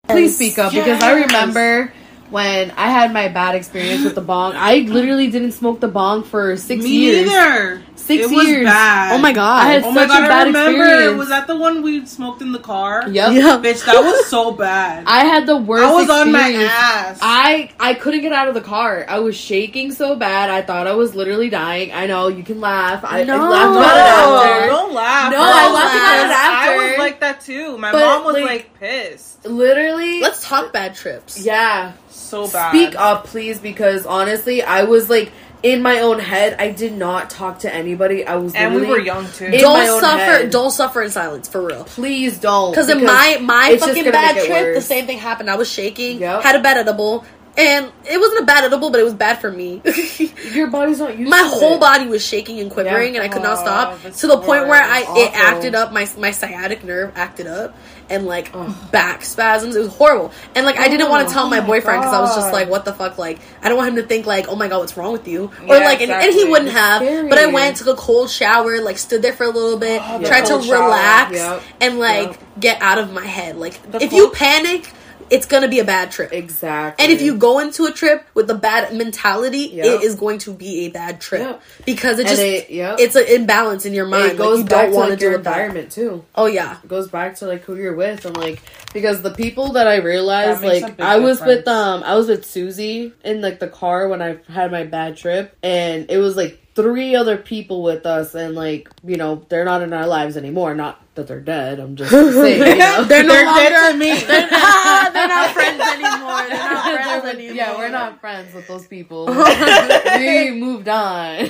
Please 0.08 0.36
speak 0.36 0.58
up 0.58 0.72
because 0.72 1.04
I 1.04 1.22
remember 1.22 1.94
when 2.32 2.72
I 2.72 2.88
had 2.90 3.14
my 3.14 3.28
bad 3.28 3.56
experience 3.56 4.04
with 4.04 4.16
the 4.16 4.22
bong. 4.22 4.54
I 4.56 4.78
literally 4.88 5.30
didn't 5.30 5.52
smoke 5.52 5.80
the 5.80 5.88
bong 5.88 6.24
for 6.24 6.56
six 6.58 6.84
Me 6.84 6.90
years. 6.90 7.28
neither. 7.30 7.82
Six 7.96 8.26
it 8.26 8.32
was 8.36 8.48
years. 8.48 8.66
bad. 8.66 9.14
Oh 9.14 9.20
my 9.20 9.32
god. 9.32 9.64
I 9.68 9.72
had 9.74 9.84
Oh 9.84 9.92
my 9.92 10.02
such 10.08 10.10
god! 10.10 10.22
a 10.22 10.26
I 10.26 10.28
bad 10.28 10.48
remember. 10.48 10.84
experience. 10.86 11.18
Was 11.20 11.30
that 11.30 11.46
the 11.48 11.56
one 11.56 11.82
we 11.84 12.04
smoked 12.08 12.42
in 12.42 12.52
the 12.52 12.60
car? 12.60 13.04
Yep. 13.08 13.34
Yeah. 13.34 13.60
Bitch, 13.62 13.86
that 13.86 14.02
was 14.04 14.26
so 14.26 14.52
bad. 14.54 15.04
I 15.06 15.20
had 15.26 15.46
the 15.46 15.56
worst. 15.58 15.84
I 15.84 15.94
was 15.94 16.10
on 16.10 16.32
my 16.32 16.40
ass. 16.52 17.20
I 17.22 17.70
I 17.80 17.94
couldn't 17.94 18.22
get 18.22 18.32
out 18.34 18.48
of 18.48 18.56
the 18.56 18.62
car. 18.62 19.06
I 19.08 19.20
was 19.20 19.36
shaking 19.38 19.92
so 19.92 20.16
bad. 20.16 20.50
I 20.50 20.62
thought 20.64 20.88
I 20.88 20.94
was 20.94 21.14
literally 21.14 21.50
dying. 21.50 21.92
I 21.94 22.08
know 22.08 22.28
you 22.28 22.44
can 22.44 22.60
laugh. 22.60 23.04
I, 23.06 23.22
I 23.22 23.24
No. 23.24 23.38
laughed 23.50 23.72
no, 23.74 23.80
about 23.80 23.96
it 23.96 24.00
after. 24.00 24.68
don't 24.68 24.94
laugh. 24.94 25.32
No, 25.32 25.38
bro. 25.38 25.46
I 25.46 25.72
laughed 25.74 25.96
about 25.96 26.26
it 26.26 26.32
after. 26.32 26.72
I 26.72 26.90
was 26.90 26.98
like 26.98 27.20
that 27.20 27.42
too. 27.42 27.78
My 27.78 27.92
But, 27.92 28.00
mom 28.00 28.26
was 28.26 28.34
like- 28.36 28.46
like, 28.46 28.80
pissed. 28.80 29.46
Literally, 29.46 30.22
Let's 30.22 30.48
talk 30.48 30.74
bad 30.74 30.96
trips. 30.96 31.44
yeah. 31.46 31.94
So 32.32 32.48
bad. 32.48 32.72
Speak 32.72 32.96
up, 32.96 33.26
please, 33.28 33.60
because 33.60 34.06
honestly, 34.06 34.64
I 34.64 34.84
was 34.84 35.10
like 35.10 35.32
in 35.64 35.82
my 35.84 36.00
own 36.00 36.18
head. 36.20 36.56
I 36.60 36.72
did 36.72 36.94
not 36.94 37.30
talk 37.30 37.60
to 37.60 37.74
anybody. 37.74 38.26
I 38.26 38.38
was 38.38 38.56
And 38.56 38.74
we 38.74 38.86
were 38.88 38.98
young 39.00 39.28
too. 39.32 39.46
In 39.46 39.60
Don't 39.60 39.80
own 39.88 40.00
suffer. 40.02 40.18
head. 40.18 40.50
Don't 40.50 40.72
suffer 40.72 41.02
in 41.04 41.12
silence 41.12 41.48
for 41.48 41.62
real. 41.62 41.84
Please 41.84 42.40
don't. 42.40 42.72
Because 42.72 42.90
in 42.90 43.04
my 43.06 43.38
my 43.42 43.78
fucking 43.78 44.10
bad 44.12 44.36
make 44.36 44.46
it 44.46 44.48
trip, 44.48 44.76
the 44.76 44.82
same 44.82 45.06
thing 45.06 45.18
happened. 45.20 45.50
I 45.50 45.56
was 45.58 45.70
shaking, 45.72 46.20
Yep. 46.20 46.42
had 46.42 46.56
a 46.56 46.62
bad 46.62 46.78
edible, 46.78 47.26
and 47.58 47.92
it 48.10 48.18
wasn't 48.18 48.42
a 48.42 48.46
bad 48.46 48.64
edible, 48.64 48.90
but 48.92 49.00
it 49.02 49.04
was 49.04 49.14
bad 49.14 49.40
for 49.40 49.52
me. 49.52 49.82
Your 50.54 50.68
body's 50.68 51.00
not 51.00 51.18
used. 51.18 51.30
my 51.30 51.40
to 51.40 51.48
whole 51.48 51.76
it. 51.76 51.80
body 51.82 52.08
was 52.08 52.26
shaking 52.26 52.60
and 52.62 52.72
quivering, 52.72 53.14
Yeah. 53.16 53.22
and 53.22 53.30
I 53.30 53.34
could 53.34 53.44
not 53.44 53.58
Oh, 53.60 53.62
stop 53.62 54.02
that's 54.02 54.22
to 54.22 54.28
the 54.28 54.38
point 54.38 54.68
where 54.68 54.82
I 54.82 55.02
horrible. 55.02 55.22
it 55.24 55.32
acted 55.36 55.76
up. 55.76 55.92
My 55.92 56.08
my 56.18 56.32
sciatic 56.32 56.84
nerve 56.86 57.12
acted 57.16 57.46
up, 57.48 57.76
and 58.12 58.26
like 58.26 58.52
back 58.92 59.24
spasms. 59.24 59.76
It 59.76 59.80
was 59.80 59.96
horrible, 59.96 60.32
and 60.54 60.66
like 60.66 60.78
I 60.78 60.88
didn't 60.88 61.10
want 61.10 61.28
to 61.28 61.34
tell 61.34 61.48
my 61.50 61.58
Oh 61.58 61.62
my 61.62 61.68
boyfriend 61.68 62.02
because 62.02 62.14
I 62.14 62.20
was 62.22 62.36
just 62.36 62.52
like, 62.54 62.70
"What 62.70 62.86
the 62.86 62.94
fuck?" 62.94 63.18
Like 63.18 63.40
I 63.62 63.70
don't 63.70 63.78
want 63.78 63.90
him 63.90 63.96
to 63.96 64.04
think 64.04 64.26
like, 64.26 64.48
"Oh 64.50 64.56
my 64.56 64.68
god, 64.68 64.80
what's 64.80 64.96
wrong 64.98 65.12
with 65.14 65.28
you?" 65.28 65.52
Or 65.68 65.76
Yeah, 65.78 65.86
like, 65.86 66.02
and, 66.02 66.12
and 66.12 66.34
he 66.34 66.46
wouldn't 66.46 66.72
have. 66.72 67.02
But 67.30 67.38
I 67.40 67.48
went, 67.48 67.78
took 67.78 67.88
a 67.88 67.96
cold 67.96 68.30
shower, 68.30 68.82
like 68.82 68.98
stood 68.98 69.22
there 69.22 69.34
for 69.34 69.44
a 69.46 69.50
little 69.50 69.78
bit, 69.78 70.02
Oh, 70.06 70.24
tried 70.24 70.46
to 70.46 70.56
relax, 70.56 71.34
Yep. 71.34 71.62
and 71.82 72.00
like 72.00 72.28
Yep. 72.30 72.40
get 72.60 72.82
out 72.82 72.98
of 72.98 73.12
my 73.14 73.26
head. 73.26 73.58
Like 73.58 73.82
The 73.92 74.04
if 74.04 74.12
you 74.14 74.30
panic. 74.32 74.92
It's 75.32 75.46
gonna 75.46 75.70
be 75.70 75.80
a 75.80 75.86
bad 75.86 76.12
trip. 76.12 76.34
Exactly. 76.34 77.04
And 77.04 77.12
if 77.12 77.22
you 77.22 77.38
go 77.38 77.60
into 77.60 77.86
a 77.86 77.92
trip 77.92 78.26
with 78.34 78.50
a 78.50 78.54
bad 78.54 78.94
mentality, 78.94 79.70
Yep. 79.74 79.86
it 79.86 80.02
is 80.04 80.16
going 80.16 80.40
to 80.40 80.52
be 80.54 80.86
a 80.86 80.90
bad 80.90 81.22
trip 81.22 81.42
Yep. 81.42 81.62
because 81.86 82.20
it 82.20 82.28
just 82.28 82.42
it- 82.42 82.70
yep. 82.70 82.98
it's 83.00 83.16
an 83.16 83.26
imbalance 83.28 83.86
in 83.86 83.94
your 83.94 84.06
mind. 84.06 84.34
it 84.34 84.38
goes 84.38 84.58
like, 84.60 84.64
you 84.66 84.70
back 84.70 84.82
don't 84.84 84.92
to 84.92 84.96
want 84.98 85.08
to 85.08 85.12
like, 85.14 85.22
your 85.22 85.32
with 85.32 85.44
that. 85.46 85.50
environment 85.52 85.92
too. 85.92 86.26
Oh 86.36 86.48
yeah, 86.48 86.78
It 86.84 86.88
goes 86.90 87.08
back 87.08 87.36
to 87.38 87.48
like 87.48 87.64
who 87.64 87.76
you're 87.78 87.96
with 87.96 88.26
and 88.26 88.36
like 88.36 88.62
because 88.94 89.22
the 89.22 89.32
people 89.32 89.72
that 89.74 89.88
I 89.88 89.96
realized 89.98 90.62
That 90.62 90.68
like 90.84 91.00
I 91.00 91.18
was 91.20 91.40
with 91.42 91.66
um 91.68 92.04
I 92.04 92.16
was 92.16 92.28
with 92.28 92.46
Suzy 92.46 93.14
in 93.24 93.40
like 93.42 93.60
the 93.60 93.70
car 93.70 94.10
when 94.10 94.22
I 94.22 94.38
had 94.52 94.70
my 94.72 94.84
bad 94.84 95.16
trip 95.16 95.56
and 95.64 96.12
it 96.12 96.18
was 96.18 96.36
like 96.36 96.60
three 96.74 97.16
other 97.16 97.36
people 97.38 97.84
with 97.84 98.06
us 98.06 98.34
and 98.34 98.56
like 98.56 98.90
you 99.04 99.18
know 99.18 99.46
they're 99.50 99.66
not 99.66 99.82
in 99.82 99.92
our 99.92 100.08
lives 100.08 100.38
anymore 100.38 100.74
not 100.74 101.02
that 101.16 101.28
they're 101.28 101.42
dead 101.42 101.80
I'm 101.80 101.98
just 101.98 102.10
saying 102.12 102.60
you 102.62 102.78
know 102.78 103.04
they're 103.04 103.24
no 103.24 103.34
They're 103.34 103.46
longer 103.46 103.70
dead 103.70 103.92
to 103.92 103.98
me. 103.98 104.14
they're 104.22 105.28
not 105.28 105.50
friends 105.52 105.82
anymore. 105.82 106.48
They're 106.48 106.70
not 106.72 106.94
friends 106.94 107.26
anymore. 107.26 107.56
yeah, 107.56 107.78
we're 107.78 107.90
not 107.90 108.22
friends 108.22 108.54
with 108.54 108.66
those 108.70 108.88
people. 108.88 109.26
we 109.28 110.52
moved 110.52 110.88
on. 110.88 111.50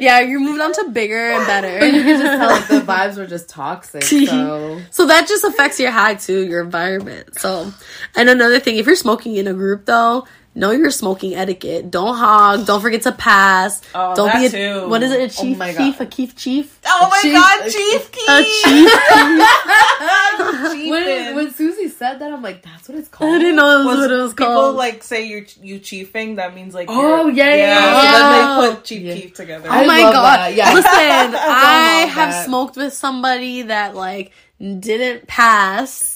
yeah, 0.00 0.20
you 0.20 0.38
moved 0.40 0.60
on 0.60 0.72
to 0.74 0.90
bigger 0.92 1.32
and 1.32 1.46
better. 1.46 1.84
you 1.84 2.02
can 2.02 2.20
just 2.20 2.38
tell 2.38 2.48
like 2.50 2.68
the 2.68 2.80
vibes 2.92 3.16
were 3.16 3.26
just 3.26 3.48
toxic. 3.48 4.02
So 4.04 4.80
So 4.90 5.06
that 5.06 5.26
just 5.28 5.44
affects 5.44 5.80
your 5.80 5.90
high 5.90 6.14
too, 6.14 6.46
your 6.46 6.62
environment. 6.62 7.38
So, 7.38 7.72
and 8.14 8.28
another 8.28 8.60
thing, 8.60 8.76
if 8.76 8.86
you're 8.86 8.94
smoking 8.96 9.34
in 9.36 9.46
a 9.48 9.54
group 9.54 9.86
though, 9.86 10.26
know 10.54 10.70
your 10.70 10.90
smoking 10.90 11.34
etiquette. 11.34 11.90
Don't 11.90 12.16
hog. 12.16 12.66
Don't 12.66 12.80
forget 12.80 13.02
to 13.02 13.12
pass. 13.12 13.82
Oh, 13.94 14.14
don't 14.14 14.32
be 14.32 14.46
a 14.46 14.50
too. 14.50 14.88
what 14.88 15.02
is 15.02 15.10
it? 15.12 15.20
A 15.20 15.24
oh 15.24 15.28
chief 15.28 15.58
my 15.58 15.72
chief? 15.72 16.00
A 16.00 16.06
keef 16.06 16.36
chief? 16.36 16.78
Oh 16.86 17.08
my 17.10 17.20
Chief- 17.22 17.32
god, 17.34 17.70
Chief 17.70 18.12
Keef! 18.12 18.28
A 18.28 18.42
chief? 18.44 18.90
when, 20.90 21.34
when 21.36 21.50
Suzy 21.54 21.88
said 21.88 22.18
that, 22.18 22.32
I'm 22.32 22.42
like, 22.42 22.62
that's 22.62 22.88
what 22.88 22.98
it's 22.98 23.08
called. 23.08 23.34
I 23.34 23.38
didn't 23.38 23.56
know 23.56 23.84
Was 23.84 23.86
that's 23.86 23.98
what 23.98 24.10
it 24.10 24.22
was 24.22 24.32
people 24.32 24.46
called. 24.46 24.64
People 24.66 24.78
like 24.78 25.02
say 25.02 25.26
you 25.26 25.46
you 25.62 25.80
chiefing? 25.80 26.36
That 26.36 26.54
means 26.54 26.74
like 26.74 26.88
Oh, 26.90 27.26
you're- 27.26 27.34
yeah, 27.36 27.54
yeah, 27.54 27.56
yeah. 27.66 28.12
So 28.12 28.18
then 28.18 28.32
they 28.32 28.44
Oh. 28.44 28.74
put 28.76 28.84
Chief 28.84 29.02
Yeah. 29.02 29.14
Keef 29.14 29.34
together. 29.34 29.68
Oh 29.70 29.86
my 29.86 30.00
love 30.02 30.12
god! 30.12 30.38
that, 30.40 30.54
yeah. 30.54 30.72
Listen, 30.72 30.90
I 31.40 32.06
have 32.10 32.30
that. 32.30 32.46
smoked 32.46 32.76
with 32.76 32.92
somebody 32.92 33.62
that 33.62 33.94
like 33.94 34.32
didn't 34.60 35.26
pass, 35.26 36.13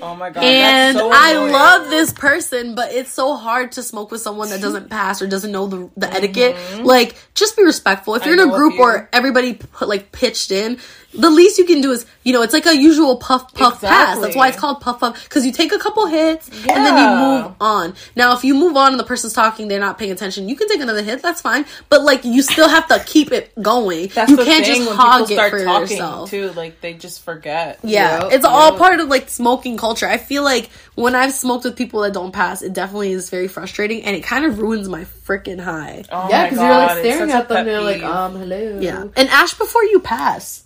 oh 0.00 0.14
my 0.18 0.30
god, 0.30 0.44
and 0.44 0.96
that's 0.96 0.98
so 0.98 1.10
I 1.12 1.34
love 1.50 1.90
this 1.90 2.12
person, 2.12 2.74
but 2.74 2.92
it's 2.92 3.12
so 3.12 3.36
hard 3.36 3.72
to 3.72 3.82
smoke 3.82 4.10
with 4.10 4.20
someone 4.20 4.48
that 4.50 4.60
doesn't 4.60 4.88
pass 4.90 5.20
or 5.20 5.26
doesn't 5.26 5.50
know 5.52 5.66
the 5.66 5.90
the 5.96 6.12
etiquette. 6.12 6.56
Like, 6.84 7.16
just 7.34 7.56
be 7.56 7.64
respectful. 7.64 8.14
If 8.14 8.22
Mm-hmm. 8.22 8.30
I 8.30 8.34
you're 8.34 8.42
in 8.44 8.50
a 8.50 8.56
group 8.56 8.72
few. 8.74 8.82
where 8.82 9.08
everybody 9.12 9.54
put 9.54 9.88
like 9.88 10.12
pitched 10.12 10.50
in, 10.50 10.78
the 11.18 11.30
least 11.30 11.58
you 11.58 11.64
can 11.64 11.80
do 11.80 11.90
is 11.92 12.06
you 12.22 12.32
know 12.32 12.42
it's 12.42 12.52
like 12.52 12.66
a 12.66 12.76
usual 12.76 13.16
puff 13.16 13.52
puff 13.54 13.80
pass. 13.80 14.18
That's 14.20 14.36
why 14.36 14.48
it's 14.48 14.58
called 14.58 14.80
puff 14.80 15.00
puff 15.00 15.22
because 15.24 15.44
you 15.44 15.52
take 15.52 15.72
a 15.72 15.78
couple 15.78 16.06
hits 16.06 16.48
and 16.48 16.84
then 16.86 16.96
you 16.96 17.42
move 17.44 17.54
on. 17.60 17.94
Now, 18.16 18.36
if 18.36 18.44
you 18.44 18.54
move 18.54 18.76
on 18.76 18.92
and 18.92 19.00
the 19.00 19.04
person's 19.04 19.32
talking, 19.32 19.68
they're 19.68 19.80
not 19.80 19.98
paying 19.98 20.12
attention. 20.12 20.48
You 20.48 20.56
can 20.56 20.68
take 20.68 20.80
another 20.80 21.02
hit. 21.02 21.20
That's 21.22 21.40
fine, 21.40 21.66
but 21.88 22.02
like 22.02 22.24
you 22.24 22.42
still 22.42 22.68
have 22.68 22.86
to 22.88 23.02
keep 23.04 23.32
it 23.32 23.52
going. 23.60 24.08
That's 24.14 24.30
you 24.30 24.36
the 24.36 24.44
can't 24.44 24.64
thing 24.64 24.74
just 24.76 24.88
when 24.88 24.96
hog 24.96 25.28
people 25.28 25.44
it 25.44 25.50
for 25.50 25.64
talking 25.64 25.96
yourself. 25.96 26.30
too. 26.30 26.50
Like 26.52 26.80
they 26.80 26.94
just 26.94 27.22
forget. 27.24 27.78
Yeah, 27.82 28.22
Yep, 28.24 28.32
it's 28.32 28.44
all 28.44 28.76
part 28.76 29.00
of 29.00 29.08
like 29.08 29.28
smoking 29.28 29.76
culture. 29.76 30.06
I 30.06 30.18
feel 30.18 30.42
like 30.44 30.70
when 30.94 31.14
I've 31.14 31.32
smoked 31.32 31.64
with 31.64 31.76
people 31.76 32.00
that 32.02 32.12
don't 32.12 32.32
pass, 32.32 32.62
it 32.62 32.72
definitely 32.72 33.12
is 33.12 33.30
very 33.30 33.48
frustrating 33.48 34.04
and 34.04 34.14
it 34.16 34.22
kind 34.22 34.44
of 34.44 34.58
ruins 34.58 34.88
my 34.88 35.04
freaking 35.04 35.60
high. 35.60 36.04
Oh 36.10 36.28
yeah, 36.28 36.44
because 36.48 36.58
you're 36.60 36.68
like 36.70 36.98
staring 36.98 37.30
at 37.30 37.48
them. 37.48 37.56
pet 37.58 37.64
They're 37.66 37.80
like, 37.80 37.96
peeve. 37.96 38.04
um, 38.04 38.34
hello. 38.36 38.78
Yeah, 38.80 39.04
and 39.16 39.28
ash 39.28 39.54
before 39.54 39.84
you 39.84 40.00
pass. 40.00 40.62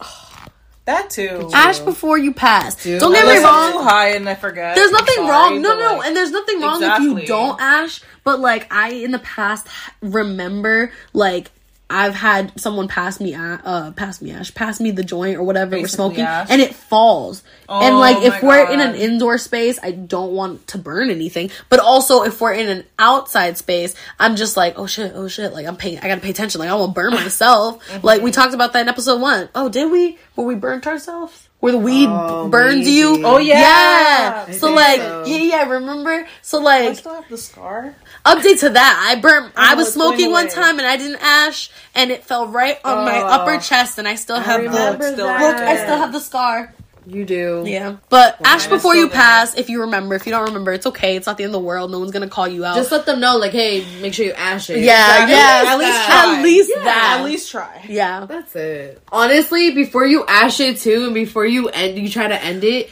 That 0.85 1.11
too. 1.11 1.49
Ash 1.53 1.79
before 1.79 2.19
you 2.19 2.33
pass. 2.35 2.75
Dude, 2.83 3.01
Don't 3.01 3.13
get 3.13 3.25
me 3.25 3.37
Unless 3.37 3.45
I'm 3.45 3.73
too 3.73 3.79
wrong. 3.79 3.89
high 3.89 4.09
and 4.15 4.29
I 4.29 4.35
forget. 4.35 4.75
There's 4.75 4.91
nothing 4.91 5.15
sorry, 5.17 5.29
wrong. 5.29 5.63
No, 5.63 5.79
no, 5.79 5.97
like, 5.97 6.07
and 6.09 6.17
there's 6.17 6.31
nothing 6.31 6.61
wrong 6.61 6.83
if 6.83 6.99
you 7.01 7.27
don't 7.27 7.61
ash. 7.61 8.01
But 8.25 8.41
like 8.41 8.73
I 8.73 8.91
in 8.91 9.11
the 9.11 9.19
past 9.21 9.67
remember 10.01 10.93
like 11.13 11.51
I've 11.93 12.15
had 12.15 12.59
someone 12.59 12.89
pass 12.89 13.21
me 13.21 13.35
uh 13.35 13.93
pass 13.93 14.23
me 14.23 14.33
ash, 14.33 14.55
pass 14.55 14.81
me 14.81 14.91
the 14.91 15.05
joint 15.05 15.37
or 15.37 15.43
whatever 15.43 15.77
we're 15.79 15.87
smoking, 15.89 16.21
ash. 16.25 16.49
and 16.51 16.61
it 16.63 16.75
falls. 16.75 17.43
and 17.69 17.95
Oh 17.95 17.99
like 17.99 18.25
if 18.25 18.43
we're 18.43 18.71
in 18.71 18.81
an 18.81 18.95
indoor 18.95 19.39
space, 19.39 19.79
I 19.83 19.91
don't 19.93 20.33
want 20.33 20.67
to 20.69 20.79
burn 20.79 21.11
anything. 21.11 21.51
But 21.69 21.81
also 21.81 22.23
if 22.23 22.41
we're 22.41 22.55
in 22.55 22.69
an 22.69 22.85
outside 22.99 23.59
space, 23.59 23.95
I'm 24.19 24.37
just 24.37 24.57
like, 24.57 24.79
oh 24.79 24.87
shit, 24.87 25.13
oh 25.15 25.29
shit, 25.29 25.53
like 25.53 25.67
I'm 25.67 25.77
paying 25.77 25.99
I 25.99 26.09
gotta 26.09 26.21
pay 26.21 26.31
attention. 26.31 26.61
Like 26.61 26.71
I 26.71 26.75
won't 26.75 26.95
burn 26.95 27.11
myself. 27.15 27.87
Mm-hmm. 27.89 28.07
Like 28.07 28.23
we 28.23 28.31
talked 28.31 28.55
about 28.55 28.73
that 28.73 28.81
in 28.83 28.89
episode 28.89 29.21
one. 29.21 29.49
Oh, 29.55 29.69
did 29.69 29.91
we? 29.93 30.19
Where 30.35 30.47
we 30.47 30.55
burnt 30.55 30.87
ourselves? 30.87 31.49
Where 31.63 31.71
the 31.71 31.79
weed 31.79 32.09
Oh, 32.11 32.49
burns 32.49 32.89
you? 32.89 33.23
Oh, 33.25 33.39
yeah. 33.39 33.61
Yeah. 33.61 34.45
I 34.49 34.51
So 34.51 34.73
like 34.75 34.99
so. 34.99 35.23
yeah, 35.27 35.37
yeah, 35.37 35.69
remember? 35.69 36.27
So 36.43 36.59
like 36.59 36.89
I 36.91 36.93
still 36.95 37.15
have 37.15 37.29
the 37.29 37.39
scar. 37.39 37.95
update 38.27 38.59
to 38.67 38.71
that. 38.71 39.07
I 39.09 39.21
burnt 39.21 39.53
oh, 39.57 39.63
I 39.63 39.75
Oh, 39.75 39.77
was 39.77 39.93
smoking 39.95 40.33
one 40.33 40.47
away. 40.47 40.55
time 40.55 40.79
and 40.81 40.89
I 40.89 40.97
didn't 40.97 41.23
ash 41.23 41.71
and 41.95 42.11
it 42.11 42.25
fell 42.25 42.49
right 42.49 42.79
on 42.85 43.05
my 43.05 43.23
Oh. 43.23 43.27
upper 43.29 43.59
chest 43.59 43.99
and 43.99 44.09
I 44.09 44.17
still 44.17 44.41
have 44.41 44.61
the 44.65 44.71
remember 44.71 45.13
still 45.13 45.27
look, 45.29 45.55
I 45.55 45.77
still 45.77 45.99
have 45.99 46.13
the 46.13 46.19
scar. 46.19 46.75
You 47.07 47.25
do. 47.25 47.65
Yeah. 47.67 47.97
But 48.09 48.39
ash 48.45 48.63
is 48.63 48.67
before 48.69 48.93
still 48.93 49.05
you 49.05 49.09
there. 49.09 49.17
pass, 49.17 49.55
if 49.57 49.69
you 49.69 49.81
remember. 49.83 50.15
If 50.15 50.27
you 50.27 50.33
don't 50.33 50.47
remember, 50.47 50.73
it's 50.73 50.87
okay. 50.87 51.17
It's 51.17 51.27
not 51.27 51.37
the 51.37 51.45
end 51.45 51.51
of 51.55 51.61
the 51.61 51.67
world. 51.67 51.91
No 51.91 51.99
one's 51.99 52.11
gonna 52.13 52.29
call 52.29 52.47
you 52.49 52.65
out. 52.65 52.77
Just 52.77 52.93
let 52.93 53.07
them 53.07 53.21
know, 53.21 53.37
like, 53.39 53.53
hey, 53.53 53.85
make 54.01 54.15
sure 54.15 54.27
you 54.27 54.33
ash 54.33 54.71
it. 54.71 54.79
yeah, 54.81 55.25
Exactly. 55.25 55.35
yes, 55.35 55.67
At 55.67 55.79
least 55.79 56.09
at 56.11 56.43
least 56.43 56.73
Yeah, 56.77 56.85
that. 56.85 57.17
At 57.21 57.25
least 57.25 57.51
try. 57.51 57.85
yeah. 57.89 58.27
That's 58.27 58.55
it. 58.57 59.03
Honestly, 59.11 59.73
before 59.73 60.07
you 60.07 60.25
ash 60.27 60.61
it 60.61 60.79
too, 60.79 61.05
and 61.07 61.15
before 61.15 61.45
you 61.47 61.69
end, 61.69 61.99
you 61.99 62.09
try 62.09 62.29
to 62.29 62.43
end 62.45 62.63
it. 62.65 62.91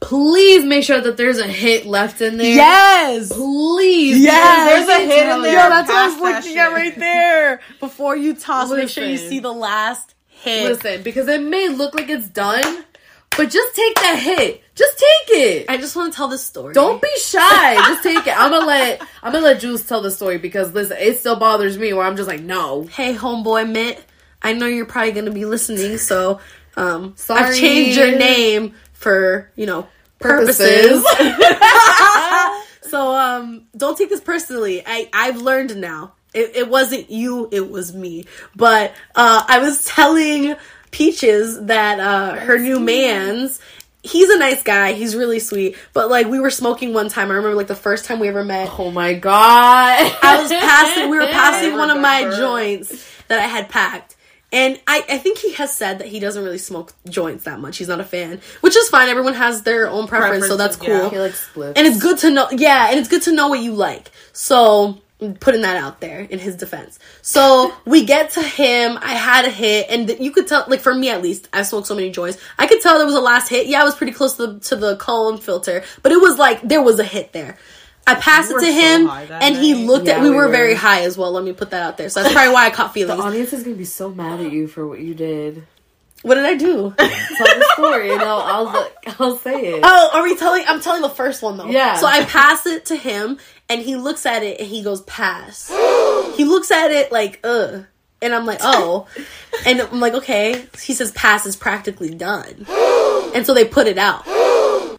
Please 0.00 0.64
make 0.64 0.84
sure 0.84 1.00
that 1.00 1.16
there's 1.16 1.38
a 1.40 1.46
hit 1.46 1.84
left 1.84 2.20
in 2.20 2.36
there. 2.36 2.54
Yes. 2.54 3.32
Please. 3.32 4.20
Yes. 4.20 4.86
There's 4.86 4.98
a 5.00 5.02
hit 5.12 5.26
in 5.28 5.42
there. 5.42 5.52
you- 5.52 5.58
Yo, 5.58 5.68
that's 5.68 5.88
what 5.88 5.96
I 5.96 6.06
was 6.06 6.14
Pass 6.14 6.22
that 6.22 6.44
looking 6.44 6.58
at 6.58 6.72
right 6.72 6.96
there. 6.98 7.60
Before 7.80 8.16
you 8.16 8.34
toss, 8.34 8.70
it, 8.70 8.76
make 8.76 8.88
sure 8.90 9.04
you 9.04 9.16
see 9.16 9.40
the 9.40 9.52
last 9.52 10.14
hit. 10.28 10.68
Listen, 10.70 11.02
because 11.02 11.26
it 11.26 11.42
may 11.42 11.68
look 11.68 11.96
like 11.96 12.08
it's 12.08 12.28
done, 12.28 12.84
but 13.38 13.50
just 13.50 13.76
take 13.76 13.94
that 13.94 14.18
hit. 14.18 14.64
Just 14.74 14.98
take 14.98 15.38
it. 15.38 15.70
I 15.70 15.76
just 15.76 15.94
want 15.94 16.12
to 16.12 16.16
tell 16.16 16.26
this 16.26 16.44
story. 16.44 16.74
Don't 16.74 17.00
be 17.00 17.08
shy. 17.20 17.74
Just 17.76 18.02
take 18.02 18.26
it. 18.26 18.36
I'm 18.36 18.50
gonna 18.50 18.66
let 18.66 19.00
I'm 19.22 19.32
gonna 19.32 19.44
let 19.44 19.60
Jules 19.60 19.84
tell 19.84 20.02
the 20.02 20.10
story 20.10 20.38
because 20.38 20.74
listen, 20.74 20.96
it 20.98 21.20
still 21.20 21.36
bothers 21.36 21.78
me 21.78 21.92
where 21.92 22.04
I'm 22.04 22.16
just 22.16 22.28
like, 22.28 22.40
no. 22.42 22.82
Hey, 22.82 23.14
homeboy 23.14 23.70
Mitt. 23.70 24.04
I 24.42 24.54
know 24.54 24.66
you're 24.66 24.86
probably 24.86 25.12
gonna 25.12 25.30
be 25.30 25.44
listening, 25.44 25.98
so 25.98 26.40
um, 26.76 27.14
Sorry. 27.16 27.44
I've 27.44 27.56
changed 27.56 27.96
your 27.96 28.18
name 28.18 28.74
for 28.92 29.52
you 29.54 29.66
know 29.66 29.86
purposes. 30.18 31.04
so 32.82 33.14
um, 33.14 33.66
don't 33.76 33.96
take 33.96 34.08
this 34.08 34.20
personally. 34.20 34.82
I 34.84 35.08
I've 35.12 35.40
learned 35.40 35.76
now. 35.76 36.14
It, 36.34 36.56
it 36.56 36.68
wasn't 36.68 37.08
you. 37.08 37.48
It 37.52 37.70
was 37.70 37.94
me. 37.94 38.24
But 38.56 38.90
uh, 39.14 39.44
I 39.46 39.60
was 39.60 39.84
telling 39.84 40.56
Peaches 40.90 41.60
that 41.66 42.00
uh, 42.00 42.34
her 42.36 42.58
new 42.58 42.80
man's. 42.80 43.60
He's 44.02 44.30
a 44.30 44.38
nice 44.38 44.62
guy. 44.62 44.92
He's 44.92 45.14
really 45.16 45.38
sweet. 45.40 45.76
But 45.92 46.08
like 46.08 46.26
we 46.28 46.38
were 46.40 46.50
smoking 46.50 46.94
one 46.94 47.08
time. 47.08 47.30
I 47.30 47.34
remember 47.34 47.56
like 47.56 47.66
the 47.66 47.74
first 47.74 48.04
time 48.04 48.20
we 48.20 48.28
ever 48.28 48.44
met. 48.44 48.70
Oh 48.78 48.90
my 48.90 49.14
god. 49.14 50.16
I 50.22 50.40
was 50.40 50.50
passing. 50.50 51.10
We 51.10 51.18
were 51.18 51.26
passing 51.30 51.76
one 51.76 51.90
of 51.90 52.00
my 52.00 52.30
joints 52.36 53.06
that 53.26 53.38
I 53.40 53.46
had 53.46 53.68
packed, 53.68 54.16
and 54.52 54.80
I, 54.86 55.04
I 55.10 55.18
think 55.18 55.38
he 55.38 55.52
has 55.54 55.76
said 55.76 55.98
that 55.98 56.06
he 56.08 56.20
doesn't 56.20 56.42
really 56.42 56.58
smoke 56.58 56.94
joints 57.08 57.44
that 57.44 57.60
much. 57.60 57.76
He's 57.76 57.88
not 57.88 58.00
a 58.00 58.04
fan, 58.04 58.40
which 58.62 58.76
is 58.76 58.88
fine. 58.88 59.08
Everyone 59.10 59.34
has 59.34 59.62
their 59.62 59.90
own 59.90 60.06
preference, 60.06 60.46
so 60.46 60.56
that's 60.56 60.76
cool. 60.76 60.88
yeah. 60.88 61.10
He 61.10 61.18
like 61.18 61.34
splits. 61.34 61.78
And 61.78 61.86
it's 61.86 62.00
good 62.00 62.18
to 62.18 62.30
know. 62.30 62.48
Yeah, 62.52 62.88
and 62.90 62.98
it's 62.98 63.08
good 63.08 63.22
to 63.22 63.32
know 63.32 63.48
what 63.48 63.60
you 63.60 63.74
like. 63.74 64.10
So 64.32 65.02
putting 65.40 65.62
that 65.62 65.76
out 65.76 66.00
there 66.00 66.20
in 66.20 66.38
his 66.38 66.54
defense. 66.56 66.98
So 67.22 67.72
we 67.84 68.04
get 68.04 68.30
to 68.30 68.42
him. 68.42 68.98
I 69.00 69.14
had 69.14 69.44
a 69.44 69.50
hit, 69.50 69.86
and 69.90 70.08
you 70.20 70.30
could 70.30 70.46
tell. 70.46 70.64
Like 70.68 70.80
for 70.80 70.94
me 70.94 71.10
at 71.10 71.22
least, 71.22 71.48
I 71.52 71.62
smoked 71.62 71.86
so 71.88 71.94
many 71.94 72.10
joints. 72.10 72.38
I 72.58 72.66
could 72.66 72.80
tell 72.80 72.96
there 72.98 73.06
was 73.06 73.14
a 73.16 73.20
last 73.20 73.48
hit. 73.48 73.66
Yeah, 73.66 73.80
I 73.80 73.84
was 73.84 73.94
pretty 73.94 74.12
close 74.12 74.34
to 74.36 74.46
the 74.46 74.60
to 74.60 74.76
the 74.76 74.96
cone 74.96 75.38
filter, 75.38 75.82
but 76.02 76.12
it 76.12 76.20
was 76.20 76.38
like 76.38 76.62
there 76.62 76.82
was 76.82 76.98
a 77.00 77.04
hit 77.04 77.32
there. 77.32 77.56
I 78.06 78.14
passed 78.14 78.50
You 78.50 78.56
it 78.58 78.60
to 78.62 78.72
him, 78.72 79.04
that 79.06 79.42
and 79.42 79.54
he 79.56 79.74
night. 79.74 79.86
looked 79.86 80.08
at. 80.08 80.22
We 80.22 80.30
we 80.30 80.36
were, 80.36 80.46
were. 80.46 80.52
very 80.52 80.74
high 80.74 81.02
as 81.02 81.18
well. 81.18 81.30
Let 81.32 81.44
me 81.44 81.52
put 81.52 81.70
that 81.70 81.82
out 81.82 81.98
there. 81.98 82.08
So 82.08 82.22
that's 82.22 82.32
probably 82.32 82.54
why 82.54 82.66
I 82.66 82.70
caught 82.70 82.94
feelings. 82.94 83.18
the 83.20 83.26
audience 83.26 83.52
is 83.52 83.64
gonna 83.64 83.76
be 83.76 83.84
so 83.84 84.08
mad 84.10 84.40
at 84.40 84.50
you 84.52 84.66
for 84.66 84.86
what 84.86 85.00
you 85.00 85.14
did. 85.14 85.66
What 86.22 86.34
did 86.34 86.44
I 86.44 86.54
do? 86.54 86.94
Tell 86.96 87.46
the 87.46 87.70
story 87.74 88.10
and 88.10 88.22
I'll 88.22 88.40
I'll, 88.40 88.90
I'll 89.18 89.36
say 89.36 89.74
it. 89.74 89.80
Oh, 89.82 90.10
are 90.14 90.22
we 90.22 90.36
telling? 90.36 90.64
I'm 90.66 90.80
telling 90.80 91.02
the 91.02 91.08
first 91.08 91.42
one 91.42 91.56
though. 91.56 91.68
Yeah. 91.68 91.96
So 91.96 92.06
I 92.06 92.24
pass 92.24 92.66
it 92.66 92.86
to 92.86 92.96
him, 92.96 93.38
and 93.68 93.80
he 93.80 93.96
looks 93.96 94.26
at 94.26 94.42
it, 94.42 94.60
and 94.60 94.68
he 94.68 94.82
goes, 94.82 95.02
"Pass." 95.02 95.68
he 96.36 96.44
looks 96.44 96.70
at 96.70 96.90
it 96.90 97.12
like, 97.12 97.40
"Ugh," 97.44 97.84
and 98.20 98.34
I'm 98.34 98.46
like, 98.46 98.58
"Oh," 98.62 99.06
and 99.64 99.80
I'm 99.80 100.00
like, 100.00 100.14
"Okay." 100.14 100.66
He 100.82 100.94
says, 100.94 101.12
"Pass 101.12 101.46
is 101.46 101.56
practically 101.56 102.14
done," 102.14 102.66
and 103.34 103.46
so 103.46 103.54
they 103.54 103.64
put 103.64 103.86
it 103.86 103.98
out. 103.98 104.26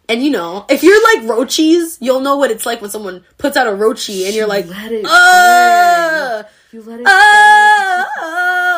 And 0.08 0.24
you 0.24 0.30
know, 0.30 0.64
if 0.68 0.82
you're 0.82 1.00
like 1.14 1.28
roaches, 1.28 1.98
you'll 2.00 2.20
know 2.20 2.36
what 2.36 2.50
it's 2.50 2.66
like 2.66 2.80
when 2.80 2.90
someone 2.90 3.24
puts 3.38 3.56
out 3.56 3.68
a 3.68 3.70
roachy 3.70 4.26
and 4.26 4.34
you're 4.34 4.48
like, 4.48 4.66
let 4.66 4.90
it 4.90 5.04
"Ugh." 5.08 6.46
You 6.72 6.82
let 6.82 7.00
it. 7.00 7.06
Oh, 7.08 8.06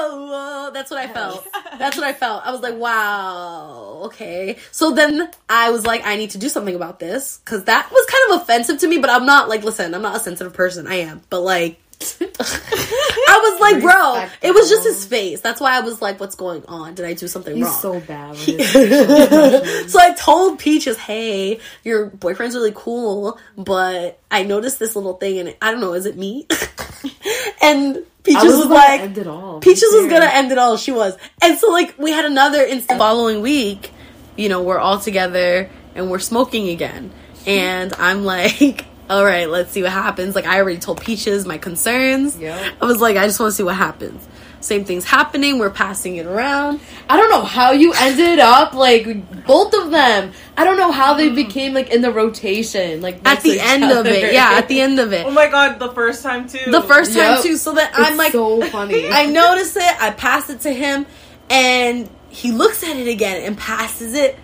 oh, 0.03 0.67
oh. 0.69 0.71
that's 0.73 0.91
what 0.91 1.01
I 1.01 1.09
felt. 1.09 1.47
That's 1.79 1.97
what 1.97 2.07
I 2.07 2.13
felt. 2.13 2.47
I 2.47 2.53
was 2.53 2.61
like, 2.61 2.77
wow, 2.77 4.03
okay. 4.05 4.59
So 4.71 4.93
then 4.93 5.29
I 5.49 5.71
was 5.71 5.85
like, 5.87 6.03
I 6.05 6.17
need 6.17 6.31
to 6.31 6.39
do 6.39 6.49
something 6.49 6.75
about 6.75 7.01
this 7.01 7.39
because 7.39 7.65
that 7.65 7.91
was 7.91 8.07
kind 8.07 8.35
of 8.35 8.43
offensive 8.43 8.79
to 8.81 8.87
me. 8.87 8.99
But 8.99 9.11
I'm 9.11 9.27
not 9.27 9.49
like, 9.49 9.65
listen, 9.65 9.95
I'm 9.95 10.03
not 10.03 10.15
a 10.15 10.21
sensitive 10.21 10.53
person. 10.53 10.87
I 10.87 10.97
am, 10.97 11.23
but 11.31 11.41
like. 11.41 11.79
I 12.21 13.39
was 13.43 13.61
like, 13.61 13.81
bro, 13.81 14.27
it 14.43 14.53
was 14.53 14.69
just 14.69 14.85
his 14.85 15.05
face. 15.07 15.41
That's 15.41 15.61
why 15.61 15.77
I 15.77 15.81
was 15.81 16.03
like, 16.03 16.19
what's 16.19 16.35
going 16.35 16.65
on? 16.67 16.95
Did 16.95 17.07
I 17.07 17.15
do 17.15 17.29
something 17.29 17.55
He's 17.55 17.65
wrong? 17.65 17.81
so 17.81 18.01
bad. 18.01 18.31
With 18.31 18.41
his 18.47 18.73
facial 18.73 19.15
expressions. 19.15 19.93
So 19.93 20.01
I 20.01 20.13
told 20.15 20.59
Peaches, 20.59 20.99
"Hey, 20.99 21.61
your 21.85 22.07
boyfriend's 22.07 22.57
really 22.57 22.73
cool, 22.75 23.39
but 23.57 24.19
I 24.33 24.43
noticed 24.43 24.81
this 24.81 24.97
little 24.97 25.15
thing, 25.15 25.39
and 25.39 25.57
I 25.63 25.71
don't 25.71 25.81
know, 25.81 25.95
is 25.95 26.07
it 26.07 26.17
me?" 26.17 26.47
And 27.63 28.05
Peaches 28.23 28.45
was 28.45 28.57
was, 28.57 28.67
like, 28.67 29.01
end 29.01 29.19
it 29.19 29.27
all. 29.27 29.61
"Peaches 29.61 29.89
was 29.93 30.07
gonna 30.11 30.27
end 30.27 30.53
it 30.53 30.59
all." 30.59 30.77
She 30.77 30.93
was, 30.93 31.17
and 31.41 31.59
so 31.59 31.71
like 31.71 31.95
we 31.99 32.13
had 32.13 32.25
another 32.25 32.63
instant. 32.63 32.99
Following 32.99 33.41
week, 33.41 33.91
you 34.37 34.49
know, 34.49 34.63
we're 34.63 34.79
all 34.79 34.99
together 34.99 35.69
and 35.95 36.11
we're 36.11 36.21
smoking 36.21 36.69
again, 36.69 37.11
and 37.47 37.93
I'm 37.99 38.25
like. 38.25 38.87
All 39.11 39.25
right, 39.25 39.51
let's 39.51 39.73
see 39.73 39.83
what 39.83 39.93
happens. 39.93 40.35
Like 40.35 40.47
I 40.47 40.59
already 40.59 40.79
told 40.79 41.03
Peaches 41.03 41.45
my 41.45 41.59
concerns. 41.59 42.39
Yep. 42.39 42.75
I 42.81 42.85
was 42.87 42.99
like, 43.01 43.19
I 43.19 43.27
just 43.27 43.39
want 43.39 43.51
to 43.51 43.57
see 43.57 43.63
what 43.63 43.75
happens. 43.75 44.27
Same 44.63 44.85
thing's 44.85 45.05
happening. 45.05 45.59
We're 45.59 45.71
passing 45.71 46.17
it 46.17 46.27
around. 46.27 46.81
I 47.09 47.17
don't 47.17 47.31
know 47.31 47.43
how 47.43 47.73
you 47.73 47.93
ended 47.95 48.39
up 48.39 48.75
like 48.75 49.45
both 49.45 49.75
of 49.75 49.91
them. 49.91 50.33
I 50.57 50.65
don't 50.65 50.77
know 50.77 50.93
how 50.93 51.15
they 51.15 51.31
mm. 51.31 51.35
became 51.35 51.75
like 51.75 51.91
in 51.91 52.01
the 52.01 52.13
rotation, 52.13 53.01
like 53.01 53.21
At 53.27 53.43
the 53.43 53.51
to 53.51 53.55
each 53.57 53.63
end 53.63 53.85
of 53.85 54.07
it, 54.07 54.33
yeah, 54.33 54.53
at 54.53 54.69
the 54.69 54.81
end 54.81 55.01
of 55.01 55.13
it. 55.13 55.27
Oh 55.27 55.31
my 55.31 55.49
god, 55.49 55.79
the 55.79 55.93
first 55.93 56.23
time 56.23 56.49
too. 56.49 56.71
the 56.71 56.83
first 56.83 57.13
time 57.13 57.35
Yep. 57.35 57.43
too. 57.43 57.57
So 57.57 57.73
that 57.75 57.91
It's 57.91 57.99
I'm 57.99 58.17
like, 58.17 58.33
so 58.33 58.63
funny. 58.69 59.09
I 59.11 59.27
notice 59.27 59.77
it. 59.77 60.03
I 60.03 60.11
pass 60.11 60.49
it 60.49 60.61
to 60.61 60.73
him, 60.73 61.07
and 61.51 62.09
he 62.29 62.53
looks 62.53 62.83
at 62.85 62.97
it 62.97 63.09
again 63.09 63.43
and 63.43 63.59
passes 63.59 64.15
it 64.15 64.39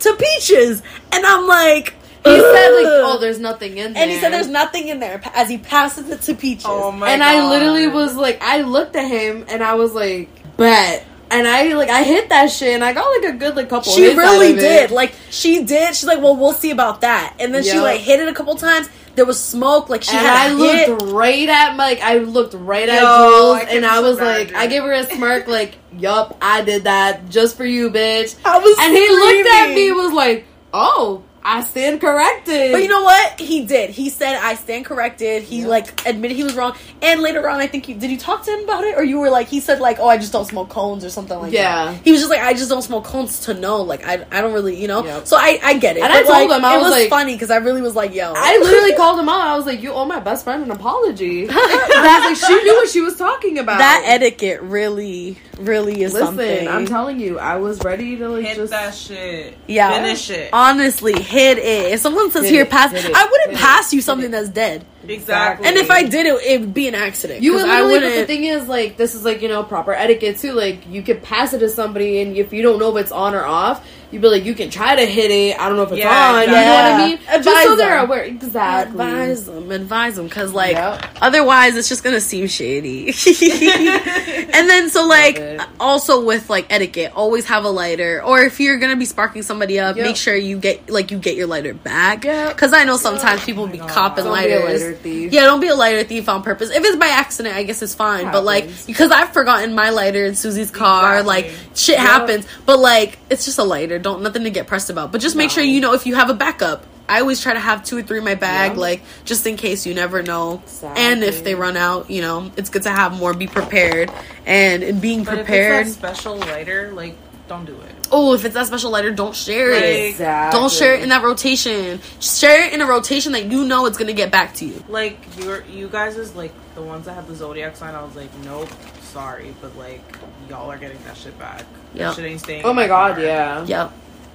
to 0.00 0.14
Peaches, 0.14 0.82
and 1.12 1.26
I'm 1.26 1.46
like, 1.46 1.94
he 2.24 2.30
said 2.40 2.68
like, 2.70 2.86
"Oh, 2.86 3.18
there's 3.20 3.38
nothing 3.38 3.78
in 3.78 3.92
there," 3.92 4.02
and 4.02 4.10
he 4.10 4.18
said 4.18 4.32
there's 4.32 4.48
nothing 4.48 4.88
in 4.88 5.00
there 5.00 5.20
as 5.34 5.48
he 5.48 5.58
passes 5.58 6.08
it 6.10 6.22
to 6.22 6.34
Peaches. 6.34 6.66
Oh 6.66 6.90
my 6.92 7.10
and 7.10 7.20
god. 7.20 7.28
I 7.36 7.48
literally 7.50 7.86
was 7.88 8.16
like, 8.16 8.38
I 8.42 8.62
looked 8.62 8.96
at 8.96 9.08
him 9.08 9.44
and 9.48 9.62
I 9.62 9.74
was 9.74 9.94
like, 9.94 10.28
bet. 10.56 11.04
And 11.30 11.46
I 11.46 11.74
like 11.74 11.90
I 11.90 12.04
hit 12.04 12.30
that 12.30 12.50
shit 12.50 12.74
and 12.74 12.82
I 12.82 12.94
got 12.94 13.06
like 13.22 13.34
a 13.34 13.36
good 13.36 13.54
like 13.54 13.68
couple. 13.68 13.92
she 13.92 14.02
hits 14.04 14.18
out 14.18 14.22
really 14.22 14.52
of 14.52 14.58
it. 14.58 14.60
did. 14.60 14.90
Like 14.90 15.12
she 15.30 15.62
did. 15.62 15.94
She's 15.94 16.06
like, 16.06 16.22
well, 16.22 16.34
we'll 16.36 16.54
see 16.54 16.70
about 16.70 17.02
that. 17.02 17.36
And 17.38 17.54
then 17.54 17.62
she 17.62 17.78
like 17.78 18.00
hit 18.00 18.18
it 18.20 18.28
a 18.28 18.32
couple 18.34 18.54
times. 18.54 18.88
There 19.14 19.26
was 19.26 19.38
smoke. 19.42 19.90
Like 19.90 20.04
she 20.04 20.16
and 20.16 20.26
had 20.26 20.48
I 20.48 20.50
a 20.52 20.54
looked 20.54 21.02
hit. 21.02 21.12
right 21.12 21.48
at 21.48 21.76
like 21.76 22.00
I 22.00 22.18
looked 22.18 22.54
right 22.54 22.88
at 22.88 23.00
Jules 23.00 23.56
I 23.58 23.66
and 23.70 23.84
I 23.84 24.00
was 24.00 24.18
like 24.18 24.54
I 24.54 24.68
gave 24.68 24.82
her 24.82 24.92
a 24.92 25.04
smirk 25.04 25.46
like 25.48 25.74
yup 25.92 26.38
I 26.40 26.62
did 26.62 26.84
that 26.84 27.28
just 27.28 27.56
for 27.58 27.64
you 27.66 27.90
bitch 27.90 28.34
I 28.44 28.58
was 28.58 28.76
and 28.80 28.94
he 28.94 29.08
looked 29.08 29.48
at 29.50 29.74
me 29.74 29.92
was 29.92 30.12
like 30.12 30.46
oh 30.72 31.24
I 31.50 31.62
stand 31.62 32.00
corrected 32.00 32.72
But 32.72 32.82
you 32.82 32.88
know 32.88 33.02
what? 33.02 33.40
He 33.40 33.64
did. 33.64 33.88
He 33.88 34.10
said, 34.10 34.36
"I 34.36 34.54
stand 34.54 34.84
corrected." 34.84 35.42
He 35.44 35.64
like 35.64 36.06
admitted 36.06 36.36
he 36.36 36.44
was 36.44 36.54
wrong. 36.54 36.74
And 37.00 37.22
later 37.22 37.48
on, 37.48 37.58
I 37.58 37.66
think 37.66 37.88
you 37.88 37.94
did. 37.94 38.10
You 38.10 38.18
talk 38.18 38.44
to 38.44 38.50
him 38.50 38.64
about 38.64 38.84
it, 38.84 38.96
or 38.98 39.02
you 39.02 39.18
were 39.18 39.30
like, 39.30 39.48
he 39.48 39.60
said 39.60 39.80
like, 39.80 39.98
"Oh, 39.98 40.08
I 40.08 40.18
just 40.18 40.30
don't 40.32 40.44
smoke 40.44 40.68
cones" 40.68 41.06
or 41.06 41.10
something 41.10 41.38
like 41.38 41.52
Yeah. 41.52 41.86
that. 41.92 42.02
He 42.04 42.12
was 42.12 42.20
just 42.20 42.30
like, 42.30 42.42
"I 42.42 42.52
just 42.52 42.68
don't 42.68 42.82
smoke 42.82 43.04
cones 43.04 43.40
to 43.46 43.54
know." 43.54 43.80
Like, 43.82 44.06
I, 44.06 44.26
I 44.30 44.42
don't 44.42 44.52
really, 44.52 44.78
you 44.78 44.88
know. 44.88 45.02
Yep. 45.04 45.26
So 45.26 45.36
I, 45.38 45.58
I 45.64 45.78
get 45.78 45.96
it. 45.96 46.02
And 46.02 46.12
I 46.12 46.18
told 46.22 46.50
like, 46.50 46.58
him, 46.58 46.64
I 46.66 46.74
it 46.74 46.78
was 46.78 46.84
was 46.84 46.92
like- 46.92 47.08
funny 47.08 47.32
because 47.34 47.50
I 47.50 47.56
really 47.56 47.80
was 47.80 47.96
like, 47.96 48.14
"Yo." 48.14 48.34
I 48.36 48.58
literally 48.58 48.94
called 48.96 49.18
him 49.18 49.28
out 49.30 49.40
I 49.40 49.56
was 49.56 49.64
like 49.64 49.82
you 49.82 49.92
owe 49.92 50.04
my 50.04 50.20
best 50.20 50.44
friend 50.44 50.62
an 50.62 50.70
apology 50.70 51.46
that 51.46 52.24
like 52.28 52.36
she 52.36 52.62
knew 52.62 52.74
what 52.74 52.90
she 52.90 53.00
was 53.00 53.16
talking 53.16 53.58
about 53.58 53.78
that 53.78 54.02
etiquette 54.04 54.60
really, 54.60 55.38
really 55.58 56.02
is 56.02 56.12
listen 56.12 56.26
something. 56.28 56.68
I'm 56.68 56.84
telling 56.84 57.18
you 57.20 57.38
I 57.38 57.56
was 57.56 57.80
ready 57.82 58.16
to 58.16 58.28
like 58.28 58.44
hit 58.44 58.56
just 58.56 58.70
that 58.72 58.94
shit. 58.94 59.56
Yeah. 59.66 59.92
Finish 60.02 60.28
it. 60.30 60.50
Honestly, 60.52 61.14
hit 61.22 61.37
it. 61.38 61.92
If 61.92 62.00
someone 62.00 62.30
says 62.32 62.44
Hit 62.44 62.52
here, 62.52 62.62
it, 62.64 62.70
pass, 62.70 62.92
I 62.92 62.96
wouldn't 62.96 63.50
hit 63.50 63.50
it, 63.52 63.56
pass 63.56 63.92
you 63.92 64.00
something 64.00 64.30
that's 64.30 64.48
dead. 64.48 64.84
exactly. 65.06 65.66
And 65.66 65.76
if 65.76 65.90
I 65.90 66.02
did 66.02 66.26
it, 66.26 66.34
it 66.44 66.60
would 66.60 66.74
be 66.74 66.88
an 66.88 66.94
accident. 66.96 67.42
You 67.42 67.52
'cause 67.52 67.62
would 67.62 67.70
I 67.70 67.82
wouldn't. 67.82 68.14
the 68.14 68.26
thing 68.26 68.44
is, 68.44 68.66
like, 68.68 68.96
this 68.96 69.14
is 69.14 69.24
like 69.24 69.40
you 69.40 69.48
know 69.48 69.62
proper 69.62 69.92
etiquette 69.94 70.38
too. 70.38 70.52
Like, 70.52 70.80
you 70.90 71.02
could 71.02 71.22
pass 71.22 71.52
it 71.54 71.60
to 71.60 71.68
somebody, 71.68 72.20
and 72.20 72.36
if 72.36 72.52
you 72.52 72.62
don't 72.62 72.78
know 72.78 72.96
if 72.96 73.04
it's 73.04 73.12
on 73.12 73.34
or 73.34 73.44
off, 73.44 73.86
you'd 74.10 74.22
be 74.22 74.28
like, 74.28 74.44
you 74.44 74.54
can 74.54 74.70
try 74.70 74.96
to 74.96 75.04
hit 75.04 75.30
it. 75.30 75.58
I 75.60 75.68
don't 75.68 75.76
know 75.76 75.82
if 75.84 75.92
it's 75.92 75.98
Yeah, 76.00 76.32
on. 76.34 76.40
You 76.42 76.46
know 76.46 76.52
what 76.54 76.84
I 76.84 77.06
mean? 77.06 77.18
Advise 77.28 77.44
Just 77.44 77.62
so 77.66 77.76
they're 77.76 77.98
aware. 78.04 78.24
Exactly. 78.24 78.90
Advise 79.00 79.44
them, 79.46 79.70
advise 79.70 80.16
them, 80.16 80.26
because 80.28 80.52
like 80.52 80.72
Yep. 80.72 81.04
otherwise 81.20 81.76
it's 81.76 81.88
just 81.88 82.02
gonna 82.04 82.20
seem 82.20 82.46
shady. 82.46 83.08
and 83.08 84.68
then 84.68 84.90
so 84.90 85.06
like 85.06 85.40
also 85.80 86.24
with 86.24 86.48
like 86.50 86.66
etiquette, 86.70 87.12
always 87.14 87.46
have 87.46 87.64
a 87.64 87.68
lighter, 87.68 88.22
or 88.24 88.42
if 88.42 88.60
you're 88.60 88.78
gonna 88.78 88.96
be 88.96 89.04
sparking 89.04 89.42
somebody 89.42 89.78
up, 89.78 89.96
Yep. 89.96 90.06
make 90.06 90.16
sure 90.16 90.34
you 90.36 90.58
get 90.58 90.88
like 90.90 91.10
you 91.10 91.18
get 91.18 91.36
your 91.36 91.46
lighter 91.46 91.74
back. 91.74 92.24
Yep. 92.24 92.54
Because 92.54 92.72
I 92.72 92.84
know 92.84 92.96
sometimes 92.96 93.44
people 93.44 93.66
be 93.66 93.78
oh 93.80 93.86
God. 93.86 93.90
copping 93.90 94.24
Don't 94.24 94.32
lighters. 94.32 94.82
lighter. 94.82 95.08
Yeah, 95.08 95.42
don't 95.44 95.60
be 95.60 95.68
a 95.68 95.74
lighter 95.74 96.04
thief 96.04 96.28
on 96.28 96.42
purpose. 96.42 96.70
If 96.70 96.84
it's 96.84 96.96
by 96.96 97.08
accident, 97.08 97.54
I 97.56 97.62
guess 97.62 97.82
it's 97.82 97.94
fine. 97.94 98.30
But 98.32 98.44
like 98.44 98.68
because 98.86 99.10
I've 99.10 99.32
forgotten 99.32 99.74
my 99.74 99.90
lighter 99.90 100.24
in 100.24 100.34
Suzy's 100.34 100.70
car, 100.70 101.18
Exactly. 101.20 101.26
like 101.50 101.52
shit 101.74 101.98
happens. 101.98 102.46
But 102.66 102.78
like 102.78 103.18
it's 103.30 103.44
just 103.44 103.58
a 103.58 103.64
lighter. 103.64 103.97
Don't 103.98 104.22
nothing 104.22 104.44
to 104.44 104.50
get 104.50 104.66
pressed 104.66 104.90
about. 104.90 105.12
But 105.12 105.20
just 105.20 105.36
make 105.36 105.50
No. 105.50 105.54
sure 105.54 105.64
you 105.64 105.80
know 105.80 105.94
if 105.94 106.06
you 106.06 106.14
have 106.14 106.30
a 106.30 106.34
backup. 106.34 106.84
I 107.10 107.20
always 107.20 107.40
try 107.40 107.54
to 107.54 107.58
have 107.60 107.84
two 107.84 107.96
or 107.96 108.02
three 108.02 108.18
in 108.18 108.24
my 108.24 108.34
bag, 108.34 108.72
Yeah. 108.74 108.78
like 108.80 109.02
just 109.24 109.46
in 109.46 109.56
case 109.56 109.86
you 109.86 109.94
never 109.94 110.22
know. 110.22 110.62
And 110.82 111.24
if 111.24 111.42
they 111.42 111.54
run 111.54 111.74
out, 111.76 112.10
you 112.10 112.20
know, 112.20 112.50
it's 112.56 112.68
good 112.68 112.82
to 112.82 112.90
have 112.90 113.18
more. 113.18 113.32
Be 113.32 113.46
prepared, 113.46 114.10
and 114.44 114.82
in 114.82 115.00
being 115.00 115.24
But 115.24 115.36
prepared. 115.36 115.82
if 115.82 115.86
it's 115.88 115.96
that 115.96 116.16
special 116.16 116.36
lighter, 116.36 116.92
like, 116.94 117.16
don't 117.48 117.64
do 117.64 117.72
it. 117.72 117.94
oh, 118.12 118.34
if 118.34 118.44
it's 118.44 118.52
that 118.52 118.66
special 118.66 118.90
lighter, 118.90 119.10
don't 119.10 119.34
share 119.34 119.70
it. 119.72 120.10
Exactly. 120.10 120.60
Don't 120.60 120.70
share 120.70 120.92
it 120.96 121.02
in 121.02 121.08
that 121.08 121.22
rotation. 121.22 121.98
Share 122.20 122.66
it 122.66 122.74
in 122.74 122.82
a 122.82 122.86
rotation 122.86 123.32
that 123.32 123.46
you 123.46 123.64
know 123.64 123.86
it's 123.86 123.96
gonna 123.96 124.12
get 124.12 124.30
back 124.30 124.52
to 124.56 124.66
you. 124.66 124.84
Like 124.86 125.18
you're 125.42 125.64
you 125.64 125.88
guys 125.88 126.18
is 126.18 126.34
like 126.36 126.52
the 126.74 126.82
ones 126.82 127.06
that 127.06 127.14
have 127.14 127.26
the 127.26 127.34
zodiac 127.34 127.74
sign. 127.76 127.94
I 127.94 128.02
was 128.02 128.14
like, 128.16 128.28
nope, 128.44 128.68
sorry, 129.08 129.54
but 129.60 129.76
like 129.76 130.02
y'all 130.48 130.70
are 130.70 130.78
getting 130.78 130.98
that 131.04 131.16
shit 131.16 131.38
back. 131.38 131.64
Yeah, 131.94 132.12
shit 132.14 132.24
ain't 132.24 132.40
staying. 132.40 132.64
Oh 132.64 132.72
my 132.72 132.86
god, 132.86 133.20
yeah. 133.20 133.64
Yep, 133.64 133.92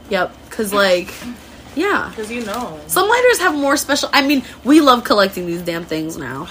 yep. 0.09 0.33
Cause 0.49 0.73
like, 0.73 1.13
yeah. 1.75 2.09
Because 2.09 2.31
you 2.31 2.43
know. 2.45 2.79
Some 2.87 3.07
lighters 3.07 3.39
have 3.39 3.53
more 3.55 3.77
special. 3.77 4.09
I 4.13 4.25
mean, 4.25 4.43
we 4.63 4.81
love 4.81 5.03
collecting 5.03 5.45
these 5.45 5.61
damn 5.61 5.83
things 5.85 6.17
now. 6.17 6.47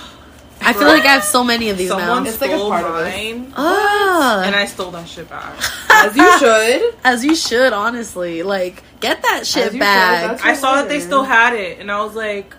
I 0.65 0.73
feel 0.75 0.83
Right. 0.85 0.99
like 0.99 1.05
I 1.05 1.15
have 1.15 1.25
so 1.25 1.43
many 1.43 1.71
of 1.71 1.77
these 1.77 1.89
Someone 1.89 2.23
now. 2.23 2.31
It's 2.31 2.41
like 2.41 2.51
a 2.53 2.57
stole 2.57 2.71
part 2.71 2.85
of 2.85 2.95
us. 2.95 3.13
mine, 3.13 3.53
Ah, 3.57 4.43
and 4.45 4.55
I 4.55 4.65
stole 4.67 4.93
that 4.93 5.09
shit 5.09 5.29
back. 5.29 5.55
As 5.91 6.17
you 6.17 6.39
should. 6.39 6.95
as 7.05 7.25
you 7.25 7.35
should, 7.35 7.73
honestly. 7.73 8.43
Like, 8.45 8.83
get 9.01 9.23
that 9.23 9.45
shit 9.45 9.67
As 9.67 9.73
you 9.75 9.79
should, 9.79 9.81
back. 9.81 10.45
I 10.45 10.55
saw 10.55 10.77
that 10.77 10.89
they 10.89 11.01
still 11.01 11.25
had 11.25 11.55
it, 11.55 11.81
and 11.81 11.91
I 11.91 12.03
was 12.05 12.15
like, 12.15 12.55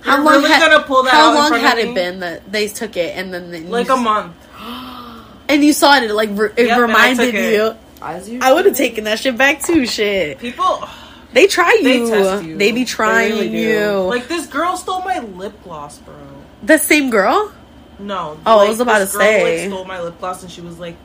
How 0.00 0.16
long 0.16 0.26
really 0.42 0.50
ha- 0.50 0.60
gonna 0.66 0.82
pull 0.84 1.02
that 1.04 1.12
How 1.12 1.30
out 1.30 1.34
long 1.50 1.60
had 1.60 1.78
of 1.78 1.88
it 1.90 1.94
been 1.94 2.20
that 2.20 2.50
they 2.50 2.68
took 2.68 2.96
it 2.96 3.14
and 3.16 3.32
then 3.34 3.50
they, 3.50 3.60
Like 3.60 3.88
you, 3.88 3.94
a 3.94 3.96
month. 3.98 4.34
And 5.50 5.64
you 5.64 5.72
saw 5.72 5.96
it? 5.96 6.04
It 6.04 6.14
like 6.14 6.30
re- 6.32 6.50
it 6.56 6.66
Yep, 6.68 6.80
reminded 6.80 7.34
it. 7.34 7.52
you. 7.54 8.38
I 8.40 8.52
would 8.52 8.64
have 8.66 8.76
taken 8.76 9.04
that 9.04 9.18
shit 9.18 9.36
back 9.36 9.62
too. 9.62 9.86
Shit, 9.86 10.38
People 10.38 10.88
they 11.32 11.46
try 11.46 11.72
you. 11.82 11.84
They 12.08 12.42
you. 12.48 12.56
They 12.56 12.72
be 12.72 12.84
trying 12.84 13.32
really 13.32 13.48
you. 13.70 13.90
like 14.08 14.26
this 14.28 14.46
girl 14.46 14.76
stole 14.76 15.02
my 15.02 15.18
lip 15.20 15.52
gloss, 15.62 15.98
bro. 15.98 16.14
the 16.62 16.78
same 16.78 17.10
girl. 17.10 17.52
No. 17.98 18.38
Oh, 18.46 18.60
I 18.60 18.68
was 18.68 18.80
about 18.80 18.98
to 19.06 19.12
girl, 19.12 19.20
say. 19.20 19.60
Like, 19.64 19.70
stole 19.70 19.84
my 19.84 20.00
lip 20.00 20.18
gloss, 20.18 20.42
and 20.42 20.50
she 20.50 20.60
was 20.62 20.78
like 20.78 20.96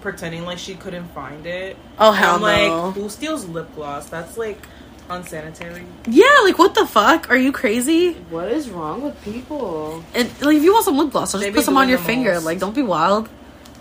pretending 0.00 0.44
like 0.44 0.58
she 0.58 0.74
couldn't 0.74 1.06
find 1.14 1.46
it. 1.46 1.76
Oh 1.98 2.08
And 2.08 2.16
hell 2.16 2.34
I'm 2.34 2.40
no. 2.68 2.86
like, 2.86 2.94
who 2.96 3.08
steals 3.08 3.46
lip 3.46 3.72
gloss? 3.76 4.08
That's 4.08 4.36
like 4.36 4.58
unsanitary. 5.08 5.84
yeah, 6.06 6.24
like 6.44 6.58
what 6.58 6.74
the 6.74 6.86
fuck? 6.86 7.30
Are 7.30 7.36
you 7.36 7.52
crazy? 7.52 8.14
What 8.30 8.50
is 8.50 8.68
wrong 8.70 9.02
with 9.02 9.20
people? 9.22 10.02
And 10.14 10.28
like, 10.42 10.56
if 10.56 10.62
you 10.64 10.72
want 10.72 10.84
some 10.84 10.98
lip 10.98 11.12
gloss, 11.12 11.32
just 11.32 11.42
They 11.44 11.50
be 11.50 11.54
put 11.56 11.64
some 11.64 11.76
on 11.76 11.88
your 11.88 11.98
finger. 11.98 12.34
most. 12.34 12.44
Like, 12.44 12.58
don't 12.58 12.74
be 12.74 12.82
wild. 12.82 13.28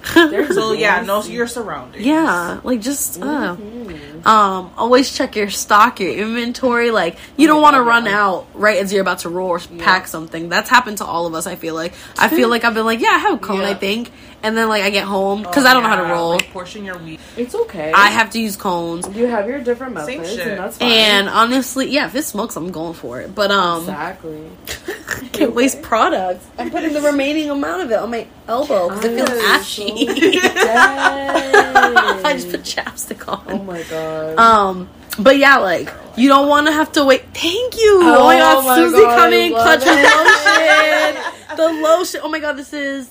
They're 0.15 0.51
So 0.51 0.73
yeah, 0.73 1.01
know 1.01 1.17
nasty. 1.17 1.33
your 1.33 1.47
surroundings. 1.47 2.05
yeah, 2.05 2.59
like 2.63 2.81
just 2.81 3.21
uh, 3.21 3.55
Mhm. 3.55 4.11
Um, 4.25 4.71
always 4.77 5.15
check 5.15 5.36
your 5.36 5.49
stock, 5.49 5.99
your 5.99 6.12
inventory. 6.13 6.91
Like, 6.91 7.17
you 7.38 7.47
Oh 7.47 7.53
don't 7.53 7.62
want 7.62 7.75
to 7.75 7.81
run 7.81 8.07
out 8.07 8.47
right 8.53 8.77
as 8.77 8.91
you're 8.91 9.01
about 9.01 9.19
to 9.19 9.29
roll 9.29 9.49
or 9.49 9.60
pack 9.79 10.07
something. 10.07 10.49
That's 10.49 10.69
happened 10.69 10.97
to 10.99 11.05
all 11.05 11.25
of 11.25 11.34
us. 11.34 11.47
I 11.47 11.55
feel 11.55 11.75
like 11.75 11.93
I 12.17 12.29
feel 12.29 12.49
like 12.49 12.63
I've 12.63 12.73
been 12.73 12.86
like, 12.86 12.99
yeah, 12.99 13.10
I 13.10 13.17
have 13.17 13.34
a 13.36 13.38
cone, 13.38 13.62
I 13.62 13.73
think, 13.73 14.12
and 14.43 14.55
then 14.57 14.69
like 14.69 14.84
I 14.84 14.89
get 14.89 15.05
home 15.05 15.41
Oh, 15.41 15.49
because 15.49 15.65
I 15.65 15.73
don't 15.73 15.84
know 15.84 15.89
how 15.89 16.01
to 16.03 16.13
roll. 16.13 16.31
Like 16.31 16.51
portion 16.51 16.86
your 16.86 16.97
weed. 16.97 17.19
It's 17.38 17.55
okay. 17.55 17.91
I 17.93 18.09
have 18.09 18.32
to 18.32 18.39
use 18.39 18.55
cones. 18.55 19.07
You 19.15 19.28
have 19.28 19.47
your 19.47 19.59
different 19.61 19.97
Same 19.99 20.22
methods, 20.22 20.36
shit. 20.36 20.47
and 20.47 20.59
that's 20.59 20.78
fine. 20.78 20.89
And 20.91 21.30
honestly, 21.30 21.89
yeah, 21.89 22.05
if 22.07 22.15
it 22.15 22.24
smokes, 22.24 22.55
I'm 22.55 22.72
going 22.72 22.93
for 22.93 23.22
it. 23.22 23.34
But 23.36 23.51
um, 23.51 23.82
exactly. 23.82 24.49
can't 25.32 25.53
waste 25.53 25.82
products. 25.82 26.45
I'm 26.57 26.69
putting 26.72 26.93
the 26.93 27.01
remaining 27.01 27.49
amount 27.49 27.84
of 27.84 27.91
it 27.91 27.95
on 27.99 28.11
my 28.11 28.28
elbow 28.47 28.89
because 28.89 29.05
it 29.05 29.15
feels 29.15 29.43
ashy. 29.45 30.07
Yes. 30.41 32.22
I 32.26 32.34
just 32.34 32.49
put 32.51 32.61
chapstick 32.61 33.28
on. 33.28 33.43
Oh 33.47 33.63
my 33.63 33.82
god. 33.84 34.11
Um, 34.38 34.89
But 35.20 35.38
yeah, 35.38 35.57
like 35.57 35.89
you 36.18 36.28
don't 36.30 36.47
want 36.47 36.68
to 36.68 36.74
have 36.74 36.91
to 36.93 37.03
wait. 37.05 37.24
Thank 37.34 37.76
you. 37.78 37.99
Oh, 38.03 38.24
my 38.26 38.36
Oh 38.36 38.39
god, 38.39 38.66
my 38.66 38.76
Suzy 38.76 38.97
God, 39.01 39.18
coming, 39.20 39.51
clutch 39.51 39.80
with 39.80 39.89
it. 39.89 41.16
lotion. 41.16 41.24
the 41.57 41.68
lotion. 41.82 42.22
Oh 42.24 42.30
my 42.30 42.39
god, 42.39 42.53
this 42.57 42.74
is 42.74 43.09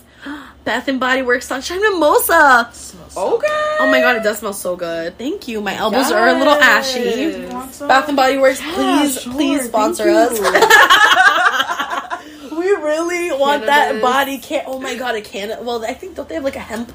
Bath 0.65 0.89
and 0.89 1.01
Body 1.01 1.23
Works 1.23 1.47
Sunshine 1.47 1.81
Mimosa. 1.81 2.71
Okay. 3.17 3.77
Oh 3.81 3.89
my 3.91 4.01
god, 4.01 4.17
it 4.17 4.23
does 4.23 4.39
smell 4.39 4.53
so 4.53 4.77
good. 4.77 5.17
Thank 5.19 5.49
you. 5.49 5.61
My 5.63 5.75
elbows 5.77 6.11
are 6.13 6.29
a 6.29 6.35
little 6.35 6.55
ashy. 6.55 7.01
Yes. 7.01 7.53
Want 7.53 7.75
some? 7.75 7.89
Bath 7.89 8.09
and 8.09 8.17
Body 8.17 8.37
Works, 8.39 8.61
Yeah, 8.61 8.75
please, 8.75 9.21
sure, 9.23 9.33
please 9.33 9.65
sponsor 9.65 10.09
you. 10.11 10.17
us. 10.17 10.39
we 12.53 12.69
really 12.71 13.33
want 13.33 13.65
that 13.67 14.01
body 14.03 14.39
can. 14.39 14.63
Oh 14.67 14.79
my 14.79 14.95
god, 14.97 15.15
a 15.17 15.23
can. 15.23 15.65
Well, 15.65 15.83
I 15.85 15.95
think 15.95 16.15
don't 16.17 16.29
they 16.29 16.35
have 16.37 16.45
like 16.45 16.57
a 16.57 16.61
hemp? 16.61 16.93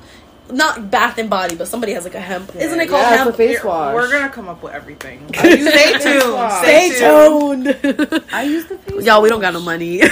Not 0.52 0.91
Bath 0.91 1.18
and 1.18 1.30
Body, 1.30 1.56
but 1.56 1.68
somebody 1.68 1.93
has 1.93 2.04
like 2.04 2.14
a 2.16 2.20
hemp. 2.22 2.56
Isn't 2.56 2.80
it 2.80 2.88
called 2.88 3.02
Yeah, 3.02 3.14
it's 3.14 3.22
a 3.22 3.24
hemp? 3.26 3.36
face 3.36 3.64
wash. 3.64 3.96
We're 3.96 4.12
gonna 4.12 4.30
come 4.30 4.48
up 4.48 4.62
with 4.62 4.74
everything. 4.74 5.28
I 5.38 5.48
use 5.48 5.70
Stay 5.70 5.91
tuned. 5.93 6.52
Stay 6.62 6.89
Stay 6.91 7.00
tuned. 7.00 7.66
tuned. 8.10 8.24
I 8.32 8.43
use 8.43 8.66
the 8.66 8.78
face. 8.78 9.06
Y'all, 9.06 9.22
we 9.22 9.30
don't 9.30 9.41
got 9.41 9.54
no 9.54 9.62
money. 9.62 10.02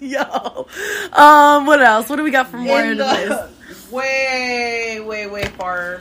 Yo. 0.00 0.66
Um, 1.12 1.66
what 1.66 1.82
else? 1.82 2.08
What 2.08 2.16
do 2.16 2.22
we 2.24 2.30
got 2.30 2.48
for 2.48 2.56
more 2.56 2.80
In 2.80 2.92
into 2.92 3.04
this? 3.04 3.28
the 3.90 3.94
way, 3.94 5.00
way, 5.04 5.26
way 5.26 5.44
far. 5.58 6.00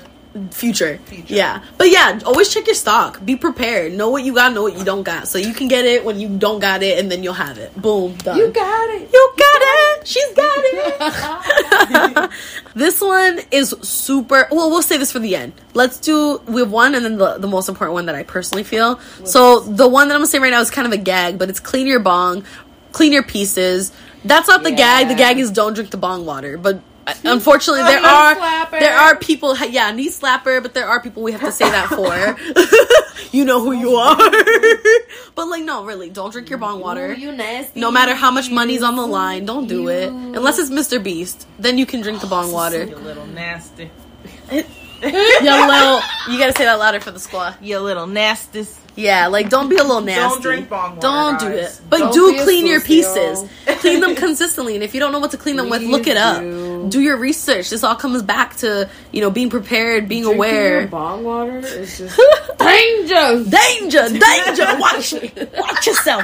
Future. 0.51 0.97
Future. 1.05 1.33
Yeah. 1.33 1.63
But 1.77 1.89
yeah, 1.89 2.19
always 2.25 2.53
check 2.53 2.65
your 2.65 2.75
stock. 2.75 3.23
Be 3.25 3.35
prepared. 3.35 3.91
Know 3.93 4.09
what 4.09 4.23
you 4.23 4.33
got, 4.33 4.53
know 4.53 4.61
what 4.61 4.77
you 4.77 4.85
don't 4.85 5.03
got. 5.03 5.27
So 5.27 5.37
you 5.37 5.53
can 5.53 5.67
get 5.67 5.83
it 5.85 6.05
when 6.05 6.21
you 6.21 6.37
don't 6.37 6.59
got 6.59 6.83
it 6.83 6.99
and 6.99 7.11
then 7.11 7.21
you'll 7.21 7.33
have 7.33 7.57
it. 7.57 7.75
Boom. 7.75 8.15
Done. 8.15 8.37
You 8.37 8.47
got 8.47 8.89
it. 8.91 9.11
You 9.11 9.33
got 9.37 9.61
it. 9.61 10.07
She's 10.07 10.33
got 10.33 10.57
it. 10.57 12.31
this 12.75 13.01
one 13.01 13.41
is 13.51 13.75
super. 13.81 14.47
Well, 14.51 14.69
we'll 14.69 14.81
say 14.81 14.97
this 14.97 15.11
for 15.11 15.19
the 15.19 15.35
end. 15.35 15.53
Let's 15.73 15.99
do. 15.99 16.41
We 16.47 16.61
have 16.61 16.71
one, 16.71 16.95
and 16.95 17.03
then 17.03 17.17
the, 17.17 17.37
the 17.37 17.47
most 17.47 17.67
important 17.67 17.93
one 17.93 18.05
that 18.05 18.15
I 18.15 18.23
personally 18.23 18.63
feel. 18.63 18.99
So 19.25 19.59
the 19.59 19.87
one 19.87 20.07
that 20.07 20.15
I'm 20.15 20.21
gonna 20.21 20.27
say 20.27 20.39
right 20.39 20.49
now 20.49 20.61
is 20.61 20.71
kind 20.71 20.87
of 20.87 20.93
a 20.93 20.97
gag, 20.97 21.37
but 21.37 21.49
it's 21.49 21.59
clean 21.59 21.87
your 21.87 21.99
bong, 21.99 22.45
clean 22.93 23.11
your 23.11 23.23
pieces. 23.23 23.91
That's 24.23 24.47
not 24.47 24.63
the 24.63 24.71
gag. 24.71 25.07
The 25.07 25.15
gag 25.15 25.39
is 25.39 25.51
don't 25.51 25.73
drink 25.73 25.91
the 25.91 25.97
bong 25.97 26.25
water. 26.25 26.57
But 26.57 26.81
unfortunately, 27.23 27.83
there 27.83 27.99
are 27.99 28.35
slapper. 28.35 28.79
there 28.79 28.97
are 28.97 29.15
people. 29.15 29.57
Yeah, 29.57 29.91
knee 29.91 30.09
slapper. 30.09 30.61
But 30.61 30.73
there 30.73 30.87
are 30.87 31.01
people 31.01 31.23
we 31.23 31.31
have 31.31 31.41
to 31.41 31.51
say 31.51 31.69
that 31.69 31.89
for. 31.89 33.31
you 33.37 33.45
know 33.45 33.63
who 33.63 33.71
you 33.71 33.95
are. 33.95 34.17
but 35.35 35.47
like, 35.47 35.63
no, 35.63 35.85
really, 35.85 36.09
don't 36.09 36.31
drink 36.31 36.49
your 36.49 36.59
bong 36.59 36.79
water. 36.79 37.11
Ooh, 37.11 37.15
you 37.15 37.31
nasty. 37.31 37.79
No 37.79 37.91
matter 37.91 38.13
how 38.13 38.31
much 38.31 38.49
money's 38.49 38.83
on 38.83 38.95
the 38.95 39.05
line, 39.05 39.45
don't 39.45 39.67
do 39.67 39.89
it. 39.89 40.09
Unless 40.09 40.59
it's 40.59 40.69
Mr. 40.69 41.01
Beast. 41.01 41.47
Then 41.59 41.77
you 41.77 41.85
can 41.85 42.01
drink 42.01 42.21
the 42.21 42.27
bong 42.27 42.51
water. 42.51 42.85
You 42.85 42.95
little 42.97 43.27
nasty. 43.27 43.91
Yo, 44.51 44.59
little, 45.01 46.01
you 46.29 46.37
gotta 46.37 46.53
say 46.55 46.65
that 46.65 46.77
louder 46.77 46.99
for 46.99 47.11
the 47.11 47.19
squad. 47.19 47.55
You 47.61 47.79
little 47.79 48.05
nasty. 48.07 48.67
Yeah, 48.95 49.27
like 49.27 49.49
don't 49.49 49.69
be 49.69 49.77
a 49.77 49.83
little 49.83 50.01
nasty. 50.01 50.21
Don't 50.21 50.41
drink 50.41 50.69
bong 50.69 50.95
water, 50.97 51.01
Don't 51.01 51.39
do 51.39 51.47
it. 51.47 51.79
But 51.89 51.97
Don't 51.99 52.13
do 52.13 52.43
clean 52.43 52.65
your 52.65 52.81
pieces. 52.81 53.43
clean 53.79 54.01
them 54.01 54.15
consistently. 54.15 54.75
And 54.75 54.83
if 54.83 54.93
you 54.93 54.99
don't 54.99 55.11
know 55.13 55.19
what 55.19 55.31
to 55.31 55.37
clean 55.37 55.55
them 55.55 55.69
with, 55.69 55.81
look 55.83 56.07
it 56.07 56.17
up. 56.17 56.41
Do. 56.41 56.87
Do 56.89 56.99
your 57.01 57.15
research. 57.17 57.69
This 57.69 57.83
all 57.83 57.95
comes 57.95 58.21
back 58.21 58.57
to, 58.57 58.89
you 59.13 59.21
know, 59.21 59.29
being 59.31 59.49
prepared, 59.49 60.09
being 60.09 60.23
Drinking 60.23 60.37
aware. 60.37 60.79
Your 60.81 60.87
bong 60.89 61.23
water 61.23 61.59
is 61.59 61.97
just 61.97 62.19
danger. 62.59 63.43
Danger, 63.49 64.09
danger. 64.19 64.65
Watch 64.79 65.13
watch 65.57 65.87
yourself. 65.87 66.23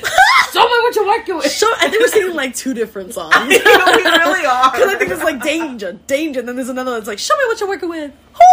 Show 0.52 0.60
me 0.60 0.66
what 0.82 0.94
you're 0.94 1.06
working 1.06 1.36
with. 1.36 1.50
Show, 1.50 1.70
I 1.78 1.88
think 1.88 2.00
we're 2.00 2.08
singing 2.08 2.36
like 2.36 2.54
two 2.54 2.72
different 2.72 3.12
songs. 3.12 3.34
you 3.34 3.62
know, 3.62 3.84
we 3.96 4.02
really 4.04 4.46
are. 4.46 4.70
Because 4.70 4.88
I 4.88 4.96
think 4.96 5.10
it's 5.10 5.22
like 5.24 5.42
danger, 5.42 5.98
danger. 6.06 6.38
And 6.40 6.48
then 6.48 6.54
there's 6.56 6.68
another 6.68 6.92
one 6.92 7.00
that's 7.00 7.08
like, 7.08 7.18
show 7.18 7.36
me 7.36 7.44
what 7.46 7.58
you're 7.60 7.68
working 7.68 7.88
with. 7.88 8.12
Woo! 8.12 8.44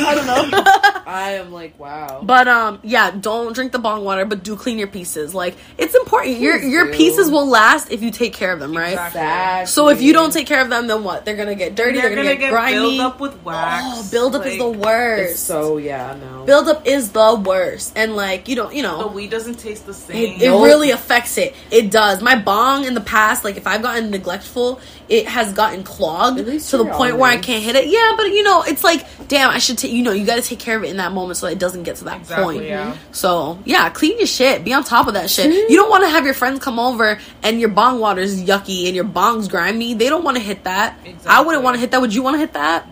I 0.00 0.14
don't 0.14 0.26
know. 0.26 0.62
I 1.06 1.32
am 1.32 1.52
like, 1.52 1.78
wow. 1.78 2.22
but 2.22 2.48
um, 2.48 2.80
yeah, 2.82 3.10
don't 3.10 3.52
drink 3.54 3.72
the 3.72 3.78
bong 3.78 4.04
water, 4.04 4.24
but 4.24 4.42
do 4.42 4.56
clean 4.56 4.78
your 4.78 4.88
pieces. 4.88 5.34
Like 5.34 5.56
it's 5.76 5.94
important. 5.94 6.38
Your 6.38 6.58
Please 6.58 6.72
your 6.72 6.86
do. 6.86 6.92
pieces 6.92 7.30
will 7.30 7.46
last 7.46 7.90
if 7.90 8.02
you 8.02 8.10
take 8.10 8.32
care 8.32 8.52
of 8.52 8.60
them, 8.60 8.76
right? 8.76 8.92
Exactly. 8.92 9.20
Exactly. 9.20 9.66
So 9.66 9.88
if 9.88 10.00
you 10.00 10.12
don't 10.12 10.32
take 10.32 10.46
care 10.46 10.62
of 10.62 10.70
them, 10.70 10.86
then 10.86 11.04
what? 11.04 11.24
They're 11.24 11.36
gonna 11.36 11.54
get 11.54 11.74
dirty. 11.74 12.00
They're, 12.00 12.14
They're, 12.14 12.24
gonna, 12.24 12.36
get, 12.36 12.50
grimy. 12.50 12.76
filled 12.76 13.00
up 13.00 13.20
with 13.20 13.42
wax. 13.44 13.84
oh, 13.86 14.08
buildup 14.10 14.46
is 14.46 14.58
the 14.58 14.70
worst. 14.70 15.46
so 15.46 15.76
yeah, 15.76 16.16
no. 16.20 16.44
buildup 16.44 16.86
is 16.86 17.12
the 17.12 17.42
worst, 17.44 17.92
and 17.96 18.16
like 18.16 18.48
you 18.48 18.56
don't, 18.56 18.74
you 18.74 18.82
know. 18.82 19.02
The 19.02 19.08
weed 19.08 19.30
doesn't 19.30 19.58
taste 19.58 19.86
the 19.86 19.94
same. 19.94 20.16
It, 20.16 20.42
it 20.42 20.48
Nope. 20.48 20.64
really 20.64 20.90
affects 20.90 21.36
it. 21.38 21.54
It 21.70 21.90
does. 21.90 22.22
My 22.22 22.36
bong 22.36 22.84
in 22.84 22.94
the 22.94 23.00
past, 23.00 23.44
like 23.44 23.56
if 23.56 23.66
I've 23.66 23.82
gotten 23.82 24.10
neglectful, 24.10 24.80
it 25.08 25.26
has 25.26 25.52
gotten 25.52 25.82
clogged 25.84 26.38
to 26.38 26.76
the 26.78 26.84
point 26.86 27.16
where 27.16 27.30
I 27.30 27.36
can't 27.36 27.62
hit 27.62 27.76
it. 27.76 27.86
Yeah, 27.88 28.12
but 28.16 28.26
you 28.26 28.42
know, 28.42 28.62
it's 28.62 28.82
like, 28.84 29.06
damn, 29.28 29.50
I 29.50 29.58
should 29.58 29.78
take. 29.78 29.92
You 29.92 30.02
know, 30.02 30.12
you 30.12 30.24
got 30.24 30.36
to 30.36 30.42
take 30.42 30.58
care 30.58 30.76
of 30.76 30.84
it 30.84 30.90
in 30.90 30.96
that 30.98 31.12
moment 31.12 31.36
so 31.36 31.46
it 31.48 31.58
doesn't 31.58 31.82
get 31.82 31.96
to 31.96 32.04
that 32.04 32.20
Exactly, 32.20 32.56
point. 32.58 32.66
yeah. 32.68 32.96
So 33.10 33.58
yeah, 33.64 33.88
clean 33.90 34.18
your 34.18 34.26
shit. 34.26 34.64
Be 34.64 34.72
on 34.72 34.84
top 34.84 35.08
of 35.08 35.14
that 35.14 35.28
shit. 35.30 35.52
You 35.70 35.76
don't 35.76 35.90
want 35.90 36.04
to 36.04 36.08
have 36.10 36.24
your 36.24 36.34
friends 36.34 36.60
come 36.60 36.78
over 36.78 37.18
and 37.42 37.60
your 37.60 37.68
bong 37.68 37.98
water 38.00 38.20
is 38.20 38.42
yucky 38.42 38.86
and 38.86 38.94
your 38.94 39.04
bong's 39.04 39.48
grimy. 39.48 39.94
They 39.94 40.08
don't 40.08 40.24
want 40.24 40.36
to 40.36 40.42
hit 40.42 40.64
that. 40.64 40.96
Exactly. 41.04 41.28
I 41.30 41.40
wouldn't 41.42 41.64
want 41.64 41.74
to 41.76 41.80
hit 41.80 41.90
that. 41.90 42.00
Would 42.00 42.14
you 42.14 42.22
want 42.22 42.34
to 42.34 42.38
hit 42.38 42.52
that? 42.54 42.86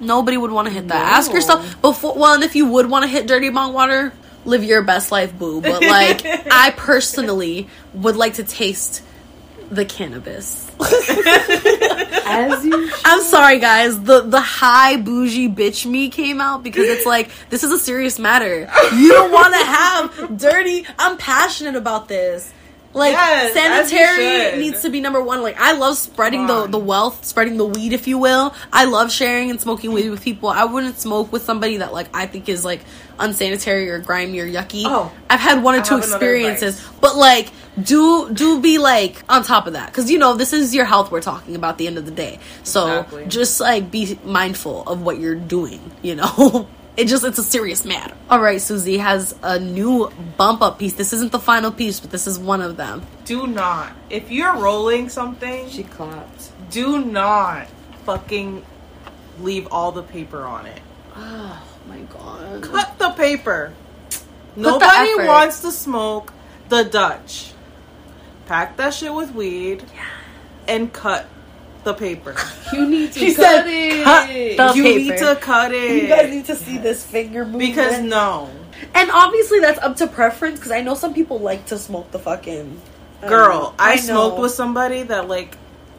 No. 0.00 0.06
Nobody 0.18 0.36
would 0.36 0.50
want 0.50 0.68
to 0.68 0.74
hit 0.74 0.88
that. 0.88 0.98
No. 1.10 1.16
Ask 1.16 1.32
yourself 1.32 1.80
before. 1.80 2.14
Well, 2.14 2.34
and 2.34 2.44
if 2.44 2.54
you 2.56 2.66
would 2.66 2.88
want 2.90 3.04
to 3.04 3.08
hit 3.08 3.26
dirty 3.26 3.48
bong 3.50 3.72
water, 3.72 4.12
live 4.44 4.62
your 4.62 4.82
best 4.82 5.10
life, 5.10 5.36
boo. 5.38 5.60
But 5.60 5.82
like, 5.82 6.24
I 6.50 6.72
personally 6.76 7.68
would 7.94 8.16
like 8.16 8.34
to 8.34 8.44
taste 8.44 9.02
the 9.70 9.84
cannabis. 9.84 10.63
As 12.26 12.64
you 12.64 12.90
I'm 13.04 13.22
sorry, 13.22 13.58
guys. 13.58 14.00
The 14.00 14.22
the 14.22 14.40
high 14.40 14.96
bougie 14.96 15.48
bitch 15.48 15.86
me 15.86 16.10
came 16.10 16.40
out 16.40 16.62
because 16.62 16.88
it's 16.88 17.06
like 17.06 17.30
this 17.50 17.64
is 17.64 17.72
a 17.72 17.78
serious 17.78 18.18
matter. 18.18 18.68
You 18.94 19.12
don't 19.12 19.32
want 19.32 19.54
to 19.54 19.64
have 19.64 20.38
dirty. 20.38 20.86
I'm 20.98 21.16
passionate 21.18 21.76
about 21.76 22.08
this. 22.08 22.52
Like 22.94 23.12
Yes, 23.12 23.54
sanitary 23.54 24.60
needs 24.60 24.82
to 24.82 24.88
be 24.88 25.00
number 25.00 25.20
one. 25.20 25.42
Like 25.42 25.56
I 25.58 25.72
love 25.72 25.96
spreading 25.98 26.46
the 26.46 26.68
the 26.68 26.78
wealth, 26.78 27.24
spreading 27.24 27.56
the 27.56 27.66
weed, 27.66 27.92
if 27.92 28.06
you 28.06 28.18
will. 28.18 28.54
I 28.72 28.84
love 28.84 29.10
sharing 29.10 29.50
and 29.50 29.60
smoking 29.60 29.92
weed 29.92 30.10
with 30.10 30.22
people. 30.22 30.48
I 30.48 30.64
wouldn't 30.64 30.98
smoke 31.00 31.32
with 31.32 31.42
somebody 31.42 31.78
that 31.78 31.92
like 31.92 32.08
I 32.14 32.26
think 32.26 32.48
is 32.48 32.64
like 32.64 32.82
unsanitary 33.18 33.90
or 33.90 33.98
grimy 33.98 34.40
or 34.40 34.46
yucky. 34.46 34.82
Oh, 34.86 35.12
I've 35.30 35.40
had 35.40 35.62
one 35.62 35.74
or 35.74 35.78
I 35.78 35.82
two 35.82 35.96
experiences, 35.98 36.82
but 37.00 37.16
like 37.16 37.48
do 37.82 38.32
do 38.32 38.60
be 38.60 38.78
like 38.78 39.22
on 39.28 39.42
top 39.42 39.66
of 39.66 39.72
that 39.72 39.88
because 39.90 40.10
you 40.10 40.18
know 40.18 40.34
this 40.34 40.52
is 40.52 40.74
your 40.74 40.84
health 40.84 41.10
we're 41.10 41.20
talking 41.20 41.56
about 41.56 41.70
at 41.70 41.78
the 41.78 41.86
end 41.86 41.98
of 41.98 42.04
the 42.06 42.12
day. 42.12 42.38
So 42.62 43.00
Exactly. 43.00 43.26
just 43.26 43.60
like 43.60 43.90
be 43.90 44.18
mindful 44.24 44.82
of 44.88 45.02
what 45.02 45.18
you're 45.18 45.34
doing. 45.34 45.80
You 46.02 46.16
know. 46.16 46.68
It 46.96 47.08
just 47.08 47.24
it's 47.24 47.38
a 47.38 47.42
serious 47.42 47.84
matter. 47.84 48.14
All 48.30 48.38
right, 48.38 48.60
Suzy 48.60 48.98
has 48.98 49.34
a 49.42 49.58
new 49.58 50.12
bump 50.36 50.62
up 50.62 50.78
piece. 50.78 50.92
This 50.92 51.12
isn't 51.12 51.32
the 51.32 51.40
final 51.40 51.72
piece, 51.72 51.98
but 51.98 52.12
this 52.12 52.28
is 52.28 52.38
one 52.38 52.60
of 52.62 52.76
them. 52.76 53.02
Do 53.24 53.48
not. 53.48 53.92
If 54.10 54.30
you're 54.30 54.54
rolling 54.54 55.08
something, 55.08 55.68
she 55.68 55.82
clapped. 55.82 56.52
do 56.70 57.04
not 57.04 57.66
fucking 58.04 58.64
leave 59.40 59.66
all 59.72 59.90
the 59.90 60.04
paper 60.04 60.44
on 60.44 60.66
it. 60.66 60.80
My 61.88 61.98
god. 62.00 62.62
Cut 62.62 62.98
the 62.98 63.10
paper. 63.10 63.72
the 64.56 64.62
Nobody 64.62 65.10
effort. 65.10 65.26
wants 65.26 65.60
to 65.60 65.70
smoke 65.70 66.32
the 66.68 66.84
Dutch. 66.84 67.52
Pack 68.46 68.76
that 68.76 68.94
shit 68.94 69.12
with 69.14 69.34
weed 69.34 69.84
and 70.68 70.92
cut 70.92 71.26
the 71.84 71.94
paper. 71.94 72.34
You 72.72 72.86
need 72.88 73.12
to 73.12 73.18
She 73.20 73.34
cut 73.34 73.44
said, 73.44 73.64
it. 73.68 74.04
"Cut 74.04 74.26
the- 74.28 74.76
you 74.76 74.82
paper. 74.82 74.98
need 74.98 75.18
to 75.18 75.36
cut 75.40 75.72
it. 75.72 76.02
You 76.02 76.08
guys 76.08 76.30
need 76.30 76.44
to 76.46 76.56
see 76.56 76.76
this 76.78 77.04
finger 77.06 77.44
movement. 77.44 77.60
because 77.60 78.00
no. 78.02 78.50
and 78.94 79.10
obviously 79.12 79.60
that's 79.60 79.78
up 79.78 79.94
to 79.96 80.06
preference 80.08 80.58
because 80.58 80.72
I 80.72 80.80
know 80.80 80.94
some 80.94 81.14
people 81.14 81.38
like 81.38 81.66
to 81.66 81.78
smoke 81.78 82.10
the 82.10 82.18
fucking 82.18 82.80
um, 83.22 83.28
Girl, 83.28 83.60
know. 83.60 83.74
I, 83.78 83.94
know. 83.96 84.00
smoked 84.02 84.40
with 84.40 84.50
somebody 84.52 85.04
that 85.04 85.28
like 85.28 85.56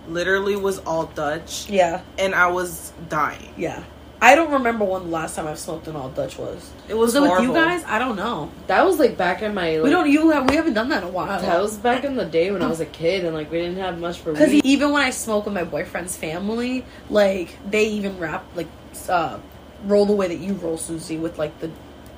literally 0.10 0.56
was 0.58 0.80
all 0.80 1.06
Dutch 1.06 1.70
Yeah, 1.70 2.02
and 2.20 2.36
I 2.36 2.48
was 2.48 2.92
dying. 3.08 3.54
yeah. 3.58 3.84
I 4.26 4.34
don't 4.34 4.54
remember 4.54 4.86
when 4.86 5.04
the 5.04 5.10
last 5.10 5.36
time 5.36 5.46
I've 5.46 5.60
smoked 5.60 5.88
an 5.88 5.96
all 5.96 6.10
Dutch 6.10 6.40
was. 6.40 6.72
It 6.88 6.96
was, 6.96 7.14
Was 7.14 7.16
it 7.16 7.22
with 7.22 7.42
you 7.44 7.54
guys? 7.54 7.84
I 7.86 8.00
don't 8.00 8.16
know. 8.16 8.52
That 8.66 8.84
was 8.84 8.98
like 8.98 9.18
back 9.18 9.44
in 9.44 9.54
my. 9.54 9.76
Like, 9.76 9.84
we 9.84 9.92
don't. 9.92 10.10
You 10.10 10.32
have. 10.32 10.50
We 10.50 10.56
haven't 10.56 10.74
done 10.74 10.90
that 10.90 11.04
in 11.04 11.10
a 11.10 11.12
while. 11.12 11.40
That 11.40 11.62
was 11.62 11.78
back 11.78 12.04
in 12.04 12.16
the 12.16 12.26
day 12.26 12.50
when 12.50 12.64
I 12.64 12.68
was 12.68 12.80
a 12.80 12.88
kid 12.88 13.24
and 13.24 13.36
like 13.36 13.52
we 13.52 13.60
didn't 13.60 13.78
have 13.78 14.00
much 14.00 14.18
for 14.18 14.32
Because 14.32 14.52
even 14.52 14.92
when 14.92 15.04
I 15.04 15.12
smoke 15.12 15.46
with 15.46 15.54
my 15.54 15.64
boyfriend's 15.64 16.18
family, 16.18 16.86
like 17.08 17.56
they 17.70 17.90
even 17.90 18.18
wrap 18.18 18.44
like 18.56 18.68
uh, 19.08 19.38
roll 19.84 20.08
the 20.08 20.14
way 20.14 20.28
that 20.28 20.40
you 20.40 20.54
roll, 20.54 20.78
Suzy, 20.80 21.18
with 21.18 21.38
like 21.38 21.60
the 21.60 21.70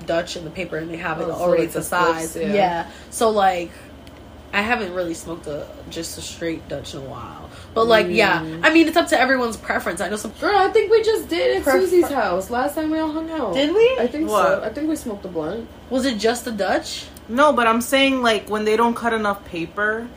Dutch 0.05 0.37
and 0.37 0.47
the 0.47 0.51
paper, 0.51 0.77
and 0.77 0.89
they 0.89 0.95
have 0.95 1.19
it 1.19 1.25
Oh, 1.25 1.33
so, 1.33 1.33
already 1.33 1.63
like, 1.63 1.73
the 1.73 1.79
the 1.79 1.85
size. 1.85 2.31
flips, 2.31 2.47
yeah. 2.47 2.53
yeah. 2.53 2.91
So 3.09 3.31
like, 3.31 3.71
I 4.53 4.61
haven't 4.61 4.93
really 4.93 5.13
smoked 5.13 5.47
a 5.47 5.67
just 5.89 6.17
a 6.17 6.21
straight 6.21 6.69
Dutch 6.69 6.93
in 6.93 7.01
a 7.01 7.03
while. 7.03 7.46
But 7.77 7.87
like, 7.87 8.07
yeah, 8.09 8.41
Mm. 8.41 8.61
I 8.63 8.73
mean, 8.73 8.87
it's 8.87 8.97
up 8.97 9.07
to 9.09 9.19
everyone's 9.19 9.55
preference. 9.55 10.01
I 10.01 10.09
know 10.09 10.15
some. 10.15 10.31
Girl, 10.41 10.57
I 10.57 10.69
think 10.69 10.89
we 10.89 11.03
just 11.03 11.29
did 11.29 11.57
at 11.57 11.63
Prefer- 11.63 11.81
Suzy's 11.81 12.09
house 12.09 12.49
last 12.49 12.73
time 12.73 12.89
we 12.89 12.97
all 12.97 13.11
hung 13.11 13.29
out. 13.29 13.53
Did 13.53 13.73
we? 13.75 13.97
I 13.99 14.07
think 14.07 14.29
What? 14.29 14.47
so. 14.47 14.63
I 14.63 14.69
think 14.69 14.89
we 14.89 14.95
smoked 14.95 15.23
a 15.25 15.27
blunt. 15.27 15.67
Was 15.91 16.03
it 16.05 16.17
just 16.17 16.43
the 16.45 16.51
Dutch? 16.51 17.05
No, 17.29 17.53
but 17.53 17.67
I'm 17.67 17.81
saying 17.81 18.23
like 18.23 18.49
when 18.49 18.65
they 18.65 18.75
don't 18.75 18.95
cut 18.95 19.13
enough 19.13 19.45
paper. 19.45 20.07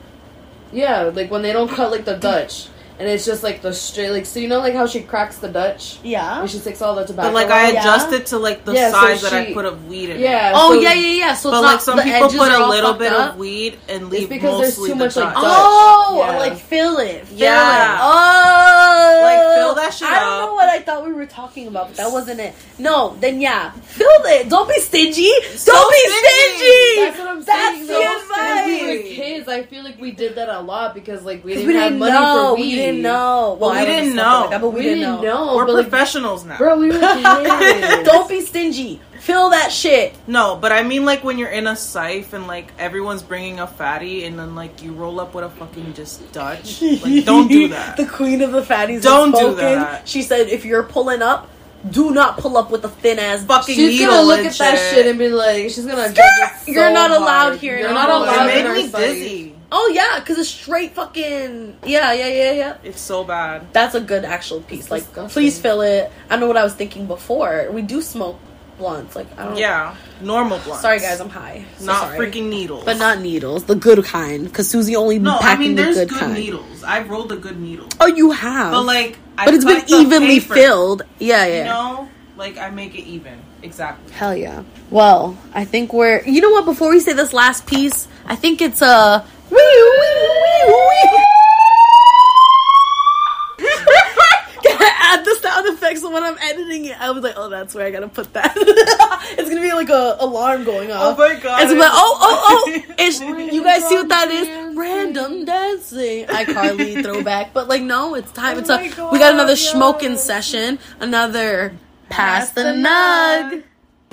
Yeah, 0.72 1.10
like 1.12 1.30
when 1.30 1.42
they 1.42 1.52
don't 1.52 1.68
cut 1.70 1.90
like 1.90 2.06
the 2.06 2.16
Dutch 2.16 2.68
and 3.00 3.08
it's 3.08 3.24
just 3.24 3.42
like 3.42 3.62
the 3.62 3.72
straight, 3.72 4.10
like 4.10 4.26
so 4.26 4.38
you 4.40 4.46
know, 4.46 4.58
like 4.58 4.74
how 4.74 4.86
she 4.86 5.00
cracks 5.00 5.38
the 5.38 5.48
Dutch. 5.48 5.98
Yeah. 6.04 6.40
And 6.42 6.50
she 6.50 6.58
takes 6.60 6.82
all 6.82 6.94
the 6.94 7.04
tobacco. 7.06 7.28
But 7.28 7.34
like 7.34 7.48
I 7.48 7.68
out? 7.68 7.72
yeah. 7.72 7.80
adjust 7.80 8.12
it 8.12 8.26
to 8.26 8.38
like 8.38 8.66
the 8.66 8.74
Yeah, 8.74 8.90
so 8.90 9.00
size 9.00 9.22
that 9.22 9.32
I 9.32 9.54
put 9.54 9.64
of 9.64 9.86
weed 9.88 10.10
in. 10.10 10.20
Yeah. 10.20 10.50
It. 10.50 10.52
Oh 10.54 10.74
so- 10.74 10.80
yeah, 10.80 10.92
yeah, 10.92 11.12
yeah. 11.14 11.34
So 11.34 11.50
But 11.50 11.56
it's 11.64 11.64
like 11.72 11.80
some 11.80 11.98
people 11.98 12.28
put 12.28 12.52
a 12.52 12.66
little 12.68 12.92
bit 12.94 13.12
up. 13.12 13.32
of 13.32 13.38
weed 13.38 13.78
and 13.88 14.10
leave 14.10 14.28
because 14.28 14.60
there's 14.60 14.76
mostly 14.78 14.90
too 14.90 14.98
the 14.98 15.04
much, 15.06 15.16
like, 15.16 15.24
Dutch. 15.32 15.42
Dutch. 15.42 15.44
Oh, 15.46 16.24
Yeah. 16.28 16.38
like 16.38 16.58
fill 16.58 16.98
it, 16.98 17.26
fill 17.26 17.38
Yeah. 17.38 17.94
it. 17.94 17.98
Oh, 18.02 19.20
Like, 19.22 19.56
fill 19.56 19.74
that 19.76 19.94
shit 19.94 20.06
I 20.08 20.20
don't 20.20 20.32
up. 20.42 20.48
know 20.50 20.54
what 20.54 20.68
I 20.68 20.80
thought 20.80 21.06
we 21.06 21.12
were 21.12 21.26
talking 21.26 21.68
about, 21.68 21.88
but 21.88 21.96
that 21.96 22.12
wasn't 22.12 22.40
it. 22.40 22.54
No, 22.78 23.16
then 23.20 23.40
yeah, 23.40 23.70
fill 23.72 24.08
it. 24.24 24.48
Don't 24.50 24.68
be 24.68 24.78
stingy. 24.80 25.30
don't 25.64 25.90
be 25.90 25.98
stingy. 26.10 26.20
stingy. 26.56 27.00
That's 27.00 27.18
what 27.18 27.28
I'm 27.28 27.42
That's 27.44 27.76
saying. 27.76 27.86
the 27.86 27.92
though. 27.94 28.16
advice. 28.20 28.66
When 28.66 28.88
we 28.88 28.96
were 28.98 29.02
kids, 29.14 29.48
I 29.48 29.62
feel 29.64 29.84
like 29.84 30.00
we 30.00 30.10
did 30.12 30.34
that 30.36 30.48
a 30.48 30.60
lot 30.60 30.94
because 30.94 31.22
like 31.24 31.44
we 31.44 31.54
didn't, 31.54 31.74
have 31.76 31.94
money 31.94 32.12
for 32.12 32.54
weed. 32.56 32.76
We 32.90 32.96
didn't 32.96 33.02
know. 33.02 33.56
Well, 33.60 33.70
we 33.78 33.86
didn't 33.86 34.14
know. 34.14 34.40
Like 34.42 34.50
that, 34.50 34.60
but 34.60 34.70
we, 34.70 34.76
We 34.76 34.82
didn't 34.82 34.98
didn't 34.98 35.22
know. 35.24 35.46
know. 35.46 35.56
We're 35.56 35.66
but, 35.66 35.74
like, 35.74 35.88
professionals 35.88 36.44
now. 36.44 36.58
bro, 36.58 36.78
we 36.78 36.88
were 36.88 36.98
kids. 36.98 38.08
Don't 38.08 38.28
be 38.28 38.40
stingy. 38.40 39.00
Fill 39.20 39.50
that 39.50 39.70
shit. 39.70 40.14
No, 40.26 40.56
but 40.56 40.72
I 40.72 40.82
mean 40.82 41.04
like 41.04 41.22
when 41.22 41.36
you're 41.36 41.50
in 41.50 41.66
a 41.66 41.76
safe 41.76 42.32
and 42.32 42.46
like 42.46 42.72
everyone's 42.78 43.22
bringing 43.22 43.60
a 43.60 43.66
fatty 43.66 44.24
and 44.24 44.38
then 44.38 44.54
like 44.54 44.82
you 44.82 44.92
roll 44.92 45.20
up 45.20 45.34
with 45.34 45.44
a 45.44 45.50
fucking 45.50 45.92
just 45.92 46.32
Dutch. 46.32 46.80
Like 46.80 47.26
don't 47.26 47.46
do 47.48 47.68
that. 47.76 47.98
the 47.98 48.06
queen 48.06 48.40
of 48.40 48.52
the 48.52 48.62
fatties. 48.62 49.02
Don't 49.02 49.30
do 49.32 49.36
spoken. 49.38 49.56
that. 49.56 50.08
She 50.08 50.22
said, 50.22 50.48
if 50.48 50.64
you're 50.64 50.82
pulling 50.84 51.20
up, 51.20 51.50
do 51.88 52.10
not 52.12 52.36
pull 52.38 52.56
up 52.58 52.70
with 52.70 52.84
a 52.84 52.88
thin 52.88 53.18
ass 53.18 53.44
Fucking 53.44 53.74
She's 53.74 53.98
needle 54.00 54.14
gonna 54.14 54.26
look 54.26 54.38
and 54.38 54.48
at 54.48 54.58
that 54.58 54.78
shit. 54.78 54.94
shit 54.94 55.06
and 55.06 55.18
be 55.18 55.28
like, 55.28 55.70
she's 55.70 55.86
gonna 55.86 56.12
judge 56.12 56.24
so 56.64 56.70
You're 56.72 56.92
not 56.92 57.10
allowed 57.10 57.48
hard. 57.50 57.58
here 57.58 57.78
You're 57.78 57.94
not 57.94 58.10
allowed 58.10 58.46
It 58.46 58.56
in 58.58 58.64
made 58.64 58.66
our 58.66 58.74
me 58.74 58.88
site. 58.88 59.00
dizzy. 59.00 59.54
Oh 59.72 59.90
yeah, 59.94 60.18
because 60.18 60.36
it's 60.38 60.48
straight 60.48 60.92
fucking 60.94 61.76
yeah, 61.84 62.12
yeah, 62.12 62.26
yeah, 62.26 62.52
yeah. 62.52 62.76
It's 62.82 63.00
so 63.00 63.22
bad. 63.22 63.72
That's 63.72 63.94
a 63.94 64.00
good 64.00 64.24
actual 64.24 64.60
piece. 64.62 64.80
It's 64.80 64.90
like, 64.90 65.04
disgusting. 65.04 65.32
please 65.32 65.60
fill 65.60 65.80
it. 65.82 66.10
I 66.28 66.36
know 66.38 66.48
what 66.48 66.56
I 66.56 66.64
was 66.64 66.74
thinking 66.74 67.06
before. 67.06 67.68
We 67.70 67.82
do 67.82 68.02
smoke 68.02 68.36
blunts. 68.80 69.14
Like, 69.14 69.28
I 69.38 69.44
don't. 69.44 69.56
Yeah, 69.56 69.94
normal 70.20 70.58
blunts. 70.58 70.82
Sorry 70.82 70.98
guys, 70.98 71.20
I'm 71.20 71.28
high. 71.30 71.64
So 71.78 71.84
not 71.84 72.02
sorry. 72.02 72.18
freaking 72.18 72.48
needles. 72.48 72.84
But 72.84 72.96
not 72.96 73.20
needles, 73.20 73.64
the 73.64 73.76
good 73.76 74.02
kind. 74.04 74.44
Because 74.44 74.68
Suzy 74.68 74.96
only 74.96 75.20
No, 75.20 75.36
I 75.36 75.40
packing 75.40 75.60
mean 75.68 75.76
the 75.76 75.82
there's 75.82 75.96
good, 75.96 76.08
good, 76.08 76.18
kind. 76.18 76.34
needles. 76.34 76.82
I've 76.82 77.08
rolled 77.08 77.30
a 77.30 77.36
good 77.36 77.60
needle, 77.60 77.86
Oh, 78.00 78.06
you 78.06 78.32
have. 78.32 78.72
but 78.72 78.82
like, 78.82 79.18
I 79.38 79.44
but 79.44 79.54
it's 79.54 79.64
been 79.64 79.84
evenly 79.88 80.40
paper, 80.40 80.54
filled. 80.54 81.02
Yeah, 81.20 81.46
yeah. 81.46 81.58
You 81.58 81.64
know, 81.64 82.08
like 82.36 82.58
I 82.58 82.70
make 82.70 82.94
it 82.96 83.04
even 83.04 83.38
exactly. 83.62 84.12
Hell 84.12 84.34
yeah. 84.34 84.64
Well, 84.90 85.36
I 85.54 85.64
think 85.64 85.92
we're. 85.92 86.22
You 86.24 86.40
know 86.40 86.50
what? 86.50 86.64
Before 86.64 86.90
we 86.90 86.98
say 87.00 87.12
this 87.12 87.32
last 87.32 87.66
piece, 87.66 88.08
I 88.26 88.34
think 88.34 88.60
it's 88.60 88.82
a. 88.82 89.24
Wee, 89.50 89.56
wee, 89.56 90.16
wee, 90.42 90.74
wee. 90.74 91.24
Add 95.12 95.24
effects 95.90 96.12
when 96.12 96.22
I'm 96.22 96.38
editing 96.38 96.86
it. 96.86 97.00
I 97.00 97.10
was 97.10 97.22
like, 97.22 97.34
oh, 97.36 97.48
that's 97.48 97.74
where 97.74 97.86
I 97.86 97.90
gotta 97.90 98.08
put 98.08 98.32
that. 98.34 98.52
it's 98.56 99.48
gonna 99.48 99.60
be 99.60 99.72
like 99.72 99.88
a 99.88 100.16
alarm 100.20 100.64
going 100.64 100.90
off. 100.90 101.18
Oh 101.18 101.28
my 101.28 101.38
god! 101.38 101.62
It's 101.62 101.72
like, 101.72 101.90
oh, 101.92 102.18
oh, 102.20 102.64
oh! 102.66 102.94
It's, 102.98 103.20
you 103.20 103.62
guys 103.62 103.88
see 103.88 103.96
what 103.96 104.08
that 104.08 104.30
is? 104.30 104.76
Random 104.76 105.44
dancing. 105.44 106.26
Dancing. 106.26 106.54
iCarly 106.54 107.02
throwback. 107.04 107.52
But 107.52 107.68
like, 107.68 107.82
no, 107.82 108.14
it's 108.14 108.30
time. 108.32 108.56
Oh 108.56 108.60
it's 108.60 108.68
a. 108.68 108.88
God, 108.96 109.12
we 109.12 109.18
got 109.18 109.34
another 109.34 109.52
yes. 109.52 109.70
smoking 109.70 110.16
session. 110.16 110.78
Another 111.00 111.72
pass, 112.08 112.50
Pass 112.50 112.52
the, 112.52 112.62
the 112.62 112.68
nug. 112.68 113.62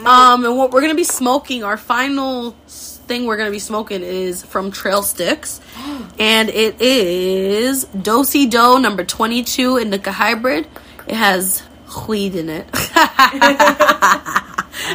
Um, 0.06 0.46
and 0.46 0.58
what 0.58 0.72
we're 0.72 0.82
gonna 0.82 0.96
be 0.96 1.04
smoking, 1.04 1.64
our 1.64 1.78
final 1.78 2.52
thing 2.68 3.26
we're 3.26 3.38
gonna 3.38 3.52
be 3.52 3.60
smoking 3.60 4.04
is 4.04 4.44
from 4.44 4.72
Trail 4.72 5.02
Sticks, 5.02 5.60
and 6.20 6.50
it 6.50 6.80
is 6.82 7.86
Dosey 7.86 8.50
Do 8.50 8.80
number 8.80 9.04
twenty 9.04 9.44
two 9.44 9.78
in 9.78 9.88
Indica 9.88 10.12
Hybrid. 10.12 10.68
It 11.08 11.16
has 11.16 11.64
weed 12.08 12.36
in 12.36 12.50
it. 12.50 12.68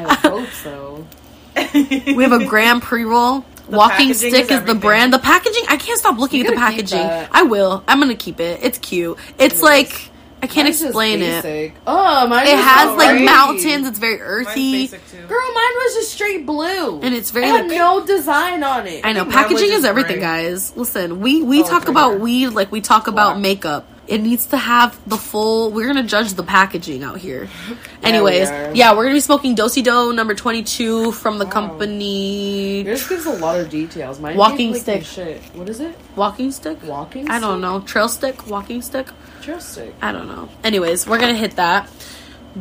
I 0.04 0.18
hope 0.22 0.48
so. 0.50 1.06
we 2.16 2.22
have 2.22 2.32
a 2.32 2.44
gram 2.46 2.80
pre 2.80 3.04
roll. 3.04 3.44
Walking 3.68 4.12
stick 4.12 4.50
is 4.50 4.60
is, 4.60 4.64
the 4.64 4.74
brand. 4.74 5.12
The 5.12 5.18
packaging, 5.18 5.64
I 5.68 5.76
can't 5.76 5.98
stop 5.98 6.18
looking 6.18 6.44
at 6.46 6.50
the 6.50 6.56
packaging. 6.56 6.98
I 7.00 7.42
will. 7.42 7.84
I'm 7.88 8.00
gonna 8.00 8.14
keep 8.14 8.40
it. 8.40 8.60
It's 8.62 8.78
cute. 8.78 9.18
It's 9.38 9.56
is. 9.56 9.62
like 9.62 10.10
I 10.42 10.46
can't 10.48 10.66
Mine's 10.66 10.78
just 10.80 10.86
explain 10.86 11.22
it. 11.22 11.72
Oh, 11.86 12.26
mine 12.26 12.46
It 12.48 12.56
has 12.58 12.88
so 12.88 12.96
like 12.96 13.10
pretty. 13.10 13.24
mountains. 13.24 13.86
It's 13.86 13.98
very 13.98 14.18
Mine's 14.18 14.48
earthy, 14.48 14.72
basic 14.72 15.08
too. 15.08 15.26
Girl, 15.26 15.46
mine 15.54 15.74
was 15.76 15.94
just 15.94 16.12
straight 16.12 16.44
blue, 16.44 17.00
and 17.00 17.14
it's 17.14 17.30
very 17.30 17.46
it 17.46 17.50
had 17.50 17.68
like. 17.68 17.78
no 17.78 18.04
design 18.04 18.62
on 18.64 18.86
it. 18.88 19.04
I 19.06 19.12
know 19.12 19.20
think 19.22 19.34
mine 19.34 19.44
was 19.44 19.52
packaging 19.52 19.72
is 19.78 19.84
everything, 19.84 20.16
gray. 20.18 20.20
guys. 20.44 20.76
Listen, 20.76 21.20
we 21.20 21.42
we 21.42 21.60
Oh, 21.62 21.66
talk 21.68 21.84
trigger. 21.84 21.92
about 21.92 22.20
weed 22.20 22.48
like 22.48 22.72
we 22.72 22.80
talk 22.80 23.06
about 23.06 23.34
Black. 23.34 23.42
makeup. 23.42 23.86
It 24.08 24.18
needs 24.20 24.46
to 24.46 24.56
have 24.56 24.98
the 25.08 25.16
full. 25.16 25.70
We're 25.70 25.86
gonna 25.86 26.02
judge 26.02 26.32
the 26.34 26.42
packaging 26.42 27.04
out 27.04 27.18
here. 27.18 27.48
Anyways, 28.02 28.50
are. 28.50 28.72
yeah, 28.74 28.94
we're 28.94 29.04
gonna 29.04 29.14
be 29.14 29.20
smoking 29.20 29.54
dosi 29.54 29.82
Do 29.84 30.12
number 30.12 30.34
twenty 30.34 30.64
two 30.64 31.12
from 31.12 31.38
the 31.38 31.44
Wow. 31.44 31.50
company 31.52 32.82
Yours 32.82 33.08
gives 33.08 33.26
a 33.26 33.32
lot 33.32 33.60
of 33.60 33.70
details. 33.70 34.18
Mine 34.18 34.36
Walking 34.36 34.72
like, 34.72 34.82
stick. 34.82 35.04
Shit. 35.04 35.40
What 35.54 35.68
is 35.68 35.78
it? 35.80 35.96
Walking 36.16 36.50
Stick. 36.50 36.78
Walking. 36.84 37.30
I 37.30 37.38
don't 37.38 37.60
know. 37.60 37.80
Trail 37.80 38.08
stick, 38.08 38.46
walking 38.48 38.82
stick. 38.82 39.06
Trail 39.40 39.60
stick. 39.60 39.94
I 40.02 40.10
don't 40.12 40.26
know. 40.26 40.48
Anyways, 40.64 41.06
we're 41.06 41.18
gonna 41.20 41.34
hit 41.34 41.56
that 41.56 41.88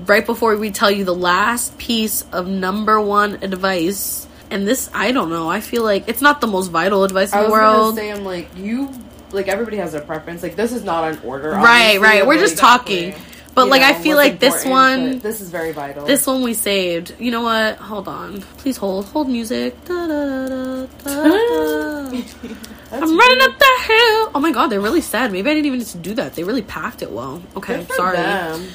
right 0.05 0.25
before 0.25 0.55
we 0.57 0.69
tell 0.71 0.91
you 0.91 1.05
the 1.05 1.15
last 1.15 1.77
piece 1.79 2.23
of 2.31 2.47
number 2.47 3.01
one 3.01 3.39
advice. 3.41 4.27
And 4.51 4.67
this, 4.67 4.89
I 4.93 5.11
don't 5.11 5.29
know. 5.29 5.49
I 5.49 5.61
feel 5.61 5.83
like 5.83 6.07
it's 6.07 6.21
not 6.21 6.39
the 6.41 6.47
most 6.47 6.67
vital 6.67 7.03
advice 7.03 7.33
in 7.33 7.41
the 7.43 7.49
world. 7.49 7.95
say, 7.95 8.11
I'm 8.11 8.23
like 8.25 8.47
you. 8.55 8.89
Like 9.33 9.47
everybody 9.47 9.77
has 9.77 9.91
their 9.93 10.01
preference. 10.01 10.43
Like 10.43 10.55
this 10.55 10.71
is 10.71 10.83
not 10.83 11.03
an 11.11 11.19
order. 11.23 11.51
right, 11.51 11.99
right. 11.99 12.25
We're 12.25 12.39
just 12.39 12.57
talking. 12.57 13.09
exactly. 13.09 13.27
But 13.53 13.65
you 13.65 13.69
like, 13.71 13.81
I 13.81 13.93
feel 13.95 14.15
like 14.15 14.39
this 14.39 14.63
one, 14.65 15.19
This 15.19 15.41
is 15.41 15.49
very 15.49 15.73
vital. 15.73 16.05
this 16.05 16.25
one 16.25 16.41
we 16.41 16.53
saved. 16.53 17.15
You 17.19 17.31
know 17.31 17.41
what? 17.41 17.75
Hold 17.79 18.07
on. 18.07 18.39
Please 18.59 18.77
hold. 18.77 19.07
Hold 19.07 19.27
music. 19.27 19.75
Da, 19.83 20.07
da, 20.07 20.47
da, 20.47 20.85
da, 20.85 20.85
da. 21.03 22.21
I'm 22.93 23.17
running 23.17 23.41
up 23.41 23.57
the 23.59 23.73
hill. 23.83 24.31
Oh 24.35 24.39
my 24.41 24.51
god, 24.51 24.67
they're 24.67 24.79
really 24.81 25.01
sad. 25.01 25.31
Maybe 25.33 25.49
I 25.49 25.53
didn't 25.53 25.65
even 25.65 25.79
need 25.79 25.87
to 25.89 25.97
do 25.97 26.13
that. 26.15 26.35
They 26.35 26.43
really 26.45 26.61
packed 26.61 27.01
it 27.01 27.11
well. 27.11 27.41
Okay, 27.57 27.77
Good 27.77 27.87
for 27.87 27.95
sorry. 27.95 28.17
them. 28.17 28.67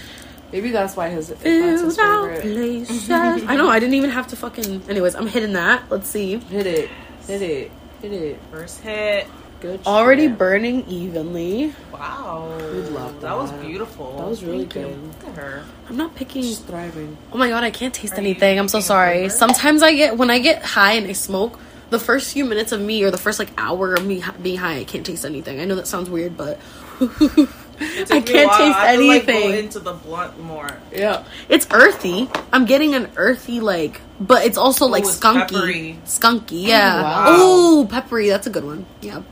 Maybe 0.53 0.71
that's 0.71 0.95
why 0.97 1.09
his. 1.09 1.29
That's 1.29 1.43
Filled 1.43 1.81
his 1.85 1.99
out 1.99 2.29
favorite. 2.43 3.11
I 3.49 3.57
know. 3.57 3.69
I 3.69 3.79
didn't 3.79 3.95
even 3.95 4.11
have 4.11 4.27
to 4.29 4.37
fucking. 4.37 4.83
Anyways, 4.89 5.15
I'm 5.15 5.27
hitting 5.27 5.55
that. 5.55 5.85
Let's 5.91 6.09
see. 6.09 6.37
Hit 6.39 6.67
it. 6.67 6.91
Hit 7.27 7.43
it. 7.43 7.71
Hit 8.03 8.13
it. 8.13 8.39
First 8.51 8.81
hit. 8.81 9.27
Good. 9.61 9.81
Already 9.87 10.29
shit. 10.29 10.39
burning 10.39 10.87
evenly. 10.89 11.73
Wow. 11.93 12.55
We 12.73 12.81
love 12.83 13.21
That 13.23 13.37
was 13.37 13.51
beautiful. 13.53 14.17
That 14.19 14.29
was 14.29 14.45
really 14.45 14.67
Thank 14.67 14.75
you. 14.75 14.83
good. 14.83 15.03
Look 15.25 15.29
at 15.29 15.43
her. 15.43 15.65
I'm 15.89 15.97
not 15.97 16.15
picking. 16.15 16.43
She's 16.43 16.59
thriving. 16.59 17.17
Oh 17.33 17.39
my 17.39 17.49
god, 17.49 17.65
I 17.65 17.71
can't 17.71 17.95
taste 17.95 18.15
Are 18.15 18.19
anything. 18.19 18.59
I'm 18.59 18.69
so 18.69 18.81
sorry. 18.81 19.21
flavor? 19.29 19.31
Sometimes 19.35 19.83
I 19.83 19.95
get 19.95 20.17
when 20.19 20.31
I 20.31 20.39
get 20.41 20.63
high 20.63 20.93
and 20.93 21.07
I 21.07 21.13
smoke. 21.13 21.59
The 21.89 22.01
first 22.01 22.33
few 22.33 22.45
minutes 22.45 22.73
of 22.73 22.81
me, 22.81 23.05
or 23.05 23.13
the 23.13 23.17
first 23.19 23.39
like 23.39 23.49
hour 23.57 23.95
of 23.95 24.05
me 24.05 24.21
being 24.43 24.59
high, 24.59 24.79
I 24.79 24.85
can't 24.85 25.07
taste 25.07 25.25
anything. 25.25 25.61
I 25.61 25.65
know 25.67 25.77
that 25.77 25.87
sounds 25.87 26.11
weird, 26.11 26.37
but 26.37 26.59
I 27.01 28.21
can't 28.21 28.49
while. 28.49 28.59
taste 28.59 28.77
I 28.77 28.87
had 28.87 28.97
to, 28.97 29.05
like, 29.07 29.29
anything. 29.29 29.51
go 29.51 29.57
into 29.57 29.79
the 29.81 29.93
blunt 29.93 30.39
more. 30.41 30.77
Yeah. 30.93 31.25
it's 31.49 31.67
earthy. 31.71 32.29
I'm 32.53 32.65
getting 32.65 32.95
an 32.97 33.11
earthy 33.17 33.61
like, 33.61 34.01
but 34.19 34.45
it's 34.45 34.59
also 34.59 34.87
like 34.87 35.05
it's 35.05 35.19
skunky, 35.21 35.49
peppery. 35.49 35.99
skunky. 36.07 36.65
Oh, 36.65 36.69
yeah. 36.69 37.03
wow. 37.03 37.25
Oh, 37.29 37.89
peppery. 37.89 38.29
That's 38.31 38.49
a 38.49 38.51
good 38.51 38.65
one. 38.65 38.85
Yeah. 39.01 39.23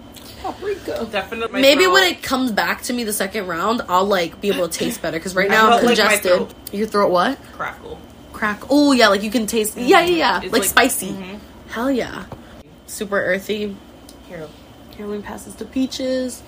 Paprika. 0.44 1.08
Definitely. 1.10 1.60
Maybe 1.62 1.86
when 1.86 2.04
it 2.04 2.22
comes 2.22 2.52
back 2.52 2.82
to 2.82 2.92
me 2.92 3.04
the 3.04 3.12
second 3.12 3.46
round, 3.46 3.82
I'll 3.88 4.04
like 4.04 4.40
be 4.40 4.48
able 4.48 4.68
to 4.68 4.78
taste 4.78 5.00
better 5.02 5.18
because 5.18 5.34
right 5.34 5.48
now 5.48 5.64
I'm 5.64 5.70
felt 5.80 5.82
like 5.84 5.96
congested. 5.96 6.32
throat. 6.32 6.54
Your 6.72 6.86
throat 6.86 7.10
what? 7.10 7.38
crackle. 7.52 7.98
Crack. 8.32 8.62
Oh 8.68 8.92
yeah, 8.92 9.08
like 9.08 9.22
you 9.22 9.30
can 9.30 9.46
taste. 9.46 9.76
Yeah, 9.76 10.00
yeah, 10.00 10.06
yeah. 10.16 10.40
It's 10.42 10.52
Like, 10.52 10.64
spicy. 10.64 11.12
mhm. 11.12 11.38
Hell 11.70 11.90
yeah. 11.90 12.26
Super 12.86 13.16
earthy. 13.22 13.74
Here. 14.28 14.46
Caroline 14.92 15.22
passes 15.22 15.54
to 15.56 15.64
Peaches. 15.64 16.40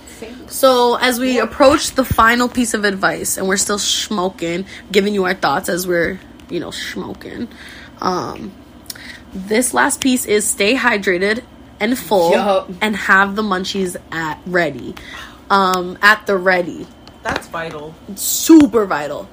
So 0.49 0.97
as 0.97 1.19
we 1.19 1.39
approach 1.41 1.93
the 1.93 2.05
final 2.05 2.49
piece 2.49 2.75
of 2.75 2.85
advice, 2.85 3.37
and 3.39 3.49
we're 3.49 3.57
still 3.57 3.79
smoking, 3.79 4.67
giving 4.93 5.15
you 5.15 5.25
our 5.25 5.35
thoughts 5.35 5.69
as 5.69 5.87
we're, 5.87 6.21
you 6.49 6.61
know, 6.61 6.71
smoking. 6.71 7.49
Um, 8.01 8.53
this 9.35 9.75
last 9.75 10.01
piece 10.01 10.27
is 10.27 10.47
stay 10.49 10.77
hydrated 10.77 11.43
and 11.81 11.99
full, 11.99 12.33
Yup. 12.33 12.71
and 12.81 12.97
have 12.97 13.37
the 13.37 13.43
munchies 13.43 13.97
at 14.13 14.41
ready. 14.47 14.95
Um, 15.51 15.99
at 16.03 16.27
the 16.27 16.37
ready. 16.37 16.87
That's 17.23 17.47
vital. 17.49 17.95
Super 18.15 18.85
vital. 18.87 19.29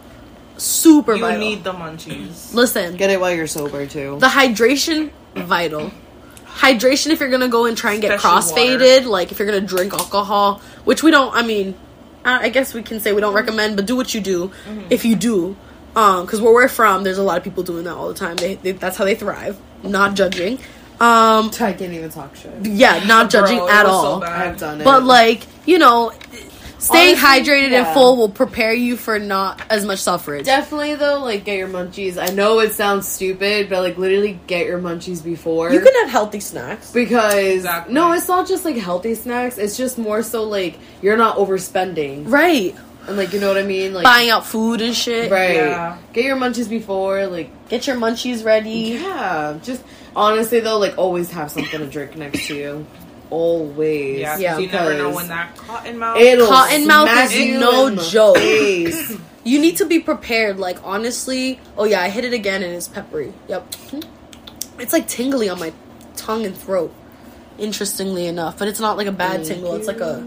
Super 0.57 1.13
You 1.15 1.21
vital. 1.21 1.41
You 1.41 1.49
need 1.55 1.63
the 1.63 1.73
munchies. 1.73 2.53
Listen, 2.53 2.95
Get 2.97 3.09
it 3.09 3.19
while 3.19 3.33
you're 3.33 3.47
sober 3.47 3.85
too. 3.87 4.17
the 4.19 4.27
hydration 4.27 5.11
vital 5.35 5.91
hydration 6.45 7.07
if 7.09 7.19
you're 7.19 7.31
gonna 7.31 7.47
go 7.47 7.65
and 7.65 7.75
try 7.75 7.93
and 7.93 8.01
get 8.01 8.11
Especially 8.13 8.53
crossfaded 8.77 9.05
like 9.05 9.31
if 9.31 9.39
you're 9.39 9.47
gonna 9.47 9.59
drink 9.59 9.91
alcohol 9.93 10.61
which 10.83 11.01
we 11.01 11.09
don't 11.09 11.33
i 11.33 11.41
mean 11.41 11.73
i 12.23 12.43
I 12.45 12.49
guess 12.49 12.75
we 12.75 12.83
can 12.83 12.99
say 12.99 13.11
we 13.13 13.21
don't 13.21 13.33
recommend 13.33 13.75
but 13.75 13.87
do 13.87 13.95
what 13.95 14.13
you 14.13 14.21
do 14.21 14.51
if 14.91 15.03
you 15.05 15.15
do 15.15 15.57
um 15.95 16.25
because 16.25 16.39
where 16.39 16.53
we're 16.53 16.67
from 16.67 17.03
there's 17.03 17.17
a 17.17 17.23
lot 17.23 17.37
of 17.39 17.43
people 17.43 17.63
doing 17.63 17.85
that 17.85 17.95
all 17.95 18.07
the 18.07 18.13
time 18.13 18.35
they, 18.35 18.53
they 18.55 18.73
that's 18.73 18.95
how 18.97 19.05
they 19.05 19.15
thrive 19.15 19.57
not 19.81 20.13
judging 20.15 20.59
um 21.01 21.49
I 21.59 21.73
can't 21.73 21.81
even 21.93 22.09
talk 22.09 22.35
shit. 22.35 22.51
yeah 22.65 23.03
not 23.05 23.29
judging 23.29 23.57
Bro, 23.57 23.67
it 23.67 23.71
at 23.73 23.85
was 23.85 24.01
so 24.01 24.07
all. 24.07 24.23
I've 24.23 24.57
done 24.57 24.81
it. 24.81 24.83
but 24.83 25.03
like 25.03 25.41
you 25.65 25.77
know 25.79 26.11
staying 26.79 27.15
Honestly, 27.17 27.43
hydrated 27.53 27.71
yeah. 27.71 27.85
and 27.85 27.93
full 27.93 28.17
will 28.17 28.27
prepare 28.29 28.73
you 28.73 28.97
for 28.97 29.17
not 29.17 29.61
as 29.69 29.85
much 29.85 29.99
suffrage. 29.99 30.45
Definitely 30.45 30.95
though, 30.95 31.19
like 31.23 31.45
get 31.45 31.57
your 31.57 31.69
munchies. 31.69 32.17
I 32.21 32.33
know 32.33 32.59
it 32.59 32.73
sounds 32.73 33.07
stupid, 33.07 33.69
but 33.69 33.81
like 33.83 33.97
literally 33.97 34.37
get 34.47 34.65
your 34.65 34.79
munchies 34.79 35.23
before. 35.23 35.71
You 35.71 35.79
can 35.79 35.93
have 36.01 36.09
healthy 36.09 36.41
snacks. 36.41 36.91
because 36.91 37.33
Exactly. 37.35 37.93
no, 37.93 38.11
it's 38.11 38.27
not 38.27 38.47
just 38.49 38.65
like 38.65 38.75
healthy 38.75 39.15
snacks. 39.15 39.57
It's 39.57 39.77
just 39.77 39.97
more 39.97 40.21
so 40.23 40.43
like 40.43 40.77
you're 41.01 41.15
not 41.15 41.37
overspending, 41.37 42.29
Right. 42.29 42.75
and 43.07 43.15
like 43.15 43.31
you 43.31 43.39
know 43.39 43.47
what 43.47 43.57
I 43.57 43.63
mean. 43.63 43.93
Like 43.93 44.03
Buying 44.03 44.29
out 44.29 44.45
food 44.45 44.81
and 44.81 44.93
shit. 44.93 45.31
right, 45.31 45.55
Yeah. 45.55 45.97
get 46.11 46.25
your 46.25 46.35
munchies 46.35 46.67
before. 46.69 47.27
Like 47.27 47.49
Get 47.69 47.87
your 47.87 47.95
munchies 47.95 48.43
ready. 48.43 48.99
yeah, 49.01 49.57
just 49.63 49.81
honestly 50.15 50.59
though, 50.59 50.77
like 50.79 50.97
always 50.97 51.29
have 51.31 51.51
something 51.51 51.79
to 51.79 51.87
drink 51.87 52.15
next 52.15 52.47
to 52.47 52.55
you. 52.55 52.85
Always, 53.29 54.19
Yeah, 54.19 54.31
'cause 54.33 54.41
Yeah, 54.41 54.57
you 54.59 54.67
never 54.67 54.91
know 54.93 54.97
because 55.09 55.15
when 55.15 55.27
that 55.29 55.57
cotton 55.57 55.97
mouth. 55.97 56.19
It'll 56.19 56.47
Cotton 56.47 56.85
mouth 56.87 57.09
smack 57.09 57.31
is 57.31 57.59
no 57.59 57.95
joke. 57.95 58.37
face. 58.37 59.17
You 59.45 59.59
need 59.59 59.75
to 59.77 59.85
be 59.85 59.99
prepared. 59.99 60.57
Like 60.57 60.77
honestly, 60.85 61.59
oh 61.77 61.83
yeah, 61.83 62.01
I 62.01 62.07
hit 62.07 62.23
it 62.23 62.31
again 62.31 62.63
and 62.63 62.73
it's 62.73 62.87
peppery. 62.87 63.33
Yep, 63.49 63.75
it's 64.79 64.93
like 64.93 65.05
tingly 65.05 65.49
on 65.49 65.59
my 65.59 65.73
tongue 66.15 66.45
and 66.45 66.55
throat. 66.55 66.93
Interestingly 67.57 68.25
enough, 68.25 68.57
but 68.57 68.69
it's 68.69 68.79
not 68.79 68.95
like 68.95 69.07
a 69.07 69.11
bad 69.11 69.37
Thank 69.45 69.47
tingle. 69.47 69.75
It's 69.75 69.87
like 69.87 69.99
a 69.99 70.25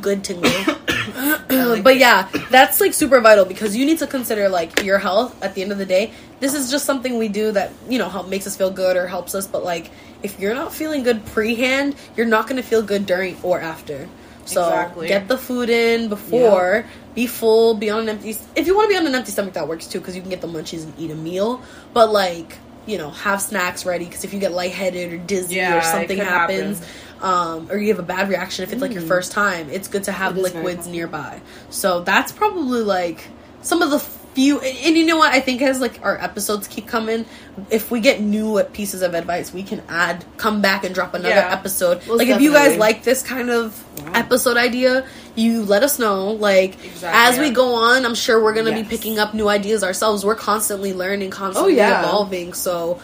good 0.00 0.24
tingle. 0.24 0.50
but 1.82 1.96
yeah, 1.96 2.28
that's 2.50 2.80
like 2.80 2.94
super 2.94 3.20
vital 3.20 3.44
because 3.44 3.76
you 3.76 3.84
need 3.84 3.98
to 3.98 4.06
consider 4.06 4.48
like 4.48 4.82
your 4.82 4.98
health 4.98 5.40
at 5.42 5.54
the 5.54 5.62
end 5.62 5.72
of 5.72 5.78
the 5.78 5.86
day. 5.86 6.12
This 6.40 6.54
is 6.54 6.70
just 6.70 6.84
something 6.84 7.18
we 7.18 7.28
do 7.28 7.52
that 7.52 7.72
you 7.88 7.98
know 7.98 8.08
help 8.08 8.28
makes 8.28 8.46
us 8.46 8.56
feel 8.56 8.70
good 8.70 8.96
or 8.96 9.06
helps 9.06 9.34
us. 9.34 9.46
But 9.46 9.64
like, 9.64 9.90
if 10.22 10.38
you're 10.40 10.54
not 10.54 10.72
feeling 10.72 11.02
good 11.02 11.24
pre-hand, 11.26 11.94
you're 12.16 12.26
not 12.26 12.46
gonna 12.48 12.62
feel 12.62 12.82
good 12.82 13.06
during 13.06 13.36
or 13.42 13.60
after. 13.60 14.08
So 14.44 14.64
Exactly. 14.66 15.08
get 15.08 15.28
the 15.28 15.38
food 15.38 15.70
in 15.70 16.08
before. 16.08 16.84
Be 17.14 17.26
full. 17.26 17.74
Be 17.74 17.90
on 17.90 18.00
an 18.02 18.08
empty. 18.08 18.36
If 18.56 18.66
you 18.66 18.74
want 18.74 18.86
to 18.90 18.94
be 18.94 18.98
on 18.98 19.06
an 19.06 19.14
empty 19.14 19.30
stomach, 19.30 19.54
that 19.54 19.68
works 19.68 19.86
too 19.86 20.00
because 20.00 20.16
you 20.16 20.22
can 20.22 20.30
get 20.30 20.40
the 20.40 20.48
munchies 20.48 20.82
and 20.84 20.92
eat 20.98 21.10
a 21.10 21.14
meal. 21.14 21.62
But 21.92 22.10
like, 22.12 22.58
you 22.86 22.98
know, 22.98 23.10
have 23.10 23.40
snacks 23.40 23.86
ready 23.86 24.06
because 24.06 24.24
if 24.24 24.32
you 24.32 24.40
get 24.40 24.52
lightheaded 24.52 25.12
or 25.12 25.18
dizzy 25.18 25.56
Yeah, 25.56 25.78
or 25.78 25.82
something 25.82 26.18
happens, 26.18 26.84
um, 27.22 27.68
or 27.70 27.76
you 27.78 27.88
have 27.88 27.98
a 27.98 28.02
bad 28.02 28.28
reaction 28.28 28.64
if 28.64 28.72
it's 28.72 28.82
like 28.82 28.92
your 28.92 29.02
first 29.02 29.32
time, 29.32 29.70
it's 29.70 29.88
good 29.88 30.04
to 30.04 30.12
have 30.12 30.34
Mm. 30.34 30.38
It 30.38 30.40
is 30.46 30.52
very 30.52 30.64
liquids 30.64 30.86
nearby. 30.88 31.40
So 31.70 32.00
that's 32.00 32.32
probably 32.32 32.80
like 32.82 33.28
some 33.62 33.80
of 33.80 33.90
the 33.90 34.00
few. 34.00 34.58
And, 34.60 34.76
and 34.78 34.96
you 34.96 35.06
know 35.06 35.18
what? 35.18 35.32
I 35.32 35.40
think 35.40 35.62
as 35.62 35.80
like 35.80 36.00
our 36.02 36.18
episodes 36.18 36.66
keep 36.66 36.86
coming, 36.88 37.24
if 37.70 37.90
we 37.90 38.00
get 38.00 38.20
new 38.20 38.62
pieces 38.72 39.02
of 39.02 39.14
advice, 39.14 39.52
we 39.52 39.62
can 39.62 39.82
add, 39.88 40.24
come 40.36 40.60
back 40.62 40.84
and 40.84 40.94
drop 40.94 41.14
another 41.14 41.34
Yeah. 41.34 41.52
episode. 41.52 41.98
Most 42.06 42.18
like 42.18 42.28
if 42.28 42.40
you 42.40 42.52
guys 42.52 42.76
like 42.78 43.04
this 43.04 43.22
kind 43.22 43.50
of 43.50 43.84
episode 44.14 44.56
idea, 44.56 45.06
you 45.36 45.62
let 45.64 45.82
us 45.82 45.98
know. 45.98 46.30
Like 46.32 46.82
Exactly, 46.84 47.08
as 47.34 47.38
we 47.38 47.50
go 47.50 47.74
on, 47.74 48.04
I'm 48.04 48.14
sure 48.14 48.42
we're 48.42 48.54
gonna 48.54 48.74
be 48.74 48.82
picking 48.84 49.18
up 49.18 49.32
new 49.34 49.48
ideas 49.48 49.84
ourselves. 49.84 50.24
We're 50.24 50.34
constantly 50.34 50.92
learning, 50.92 51.30
constantly 51.30 51.74
Oh, 51.74 51.76
yeah. 51.76 52.00
evolving. 52.00 52.52
So 52.54 53.00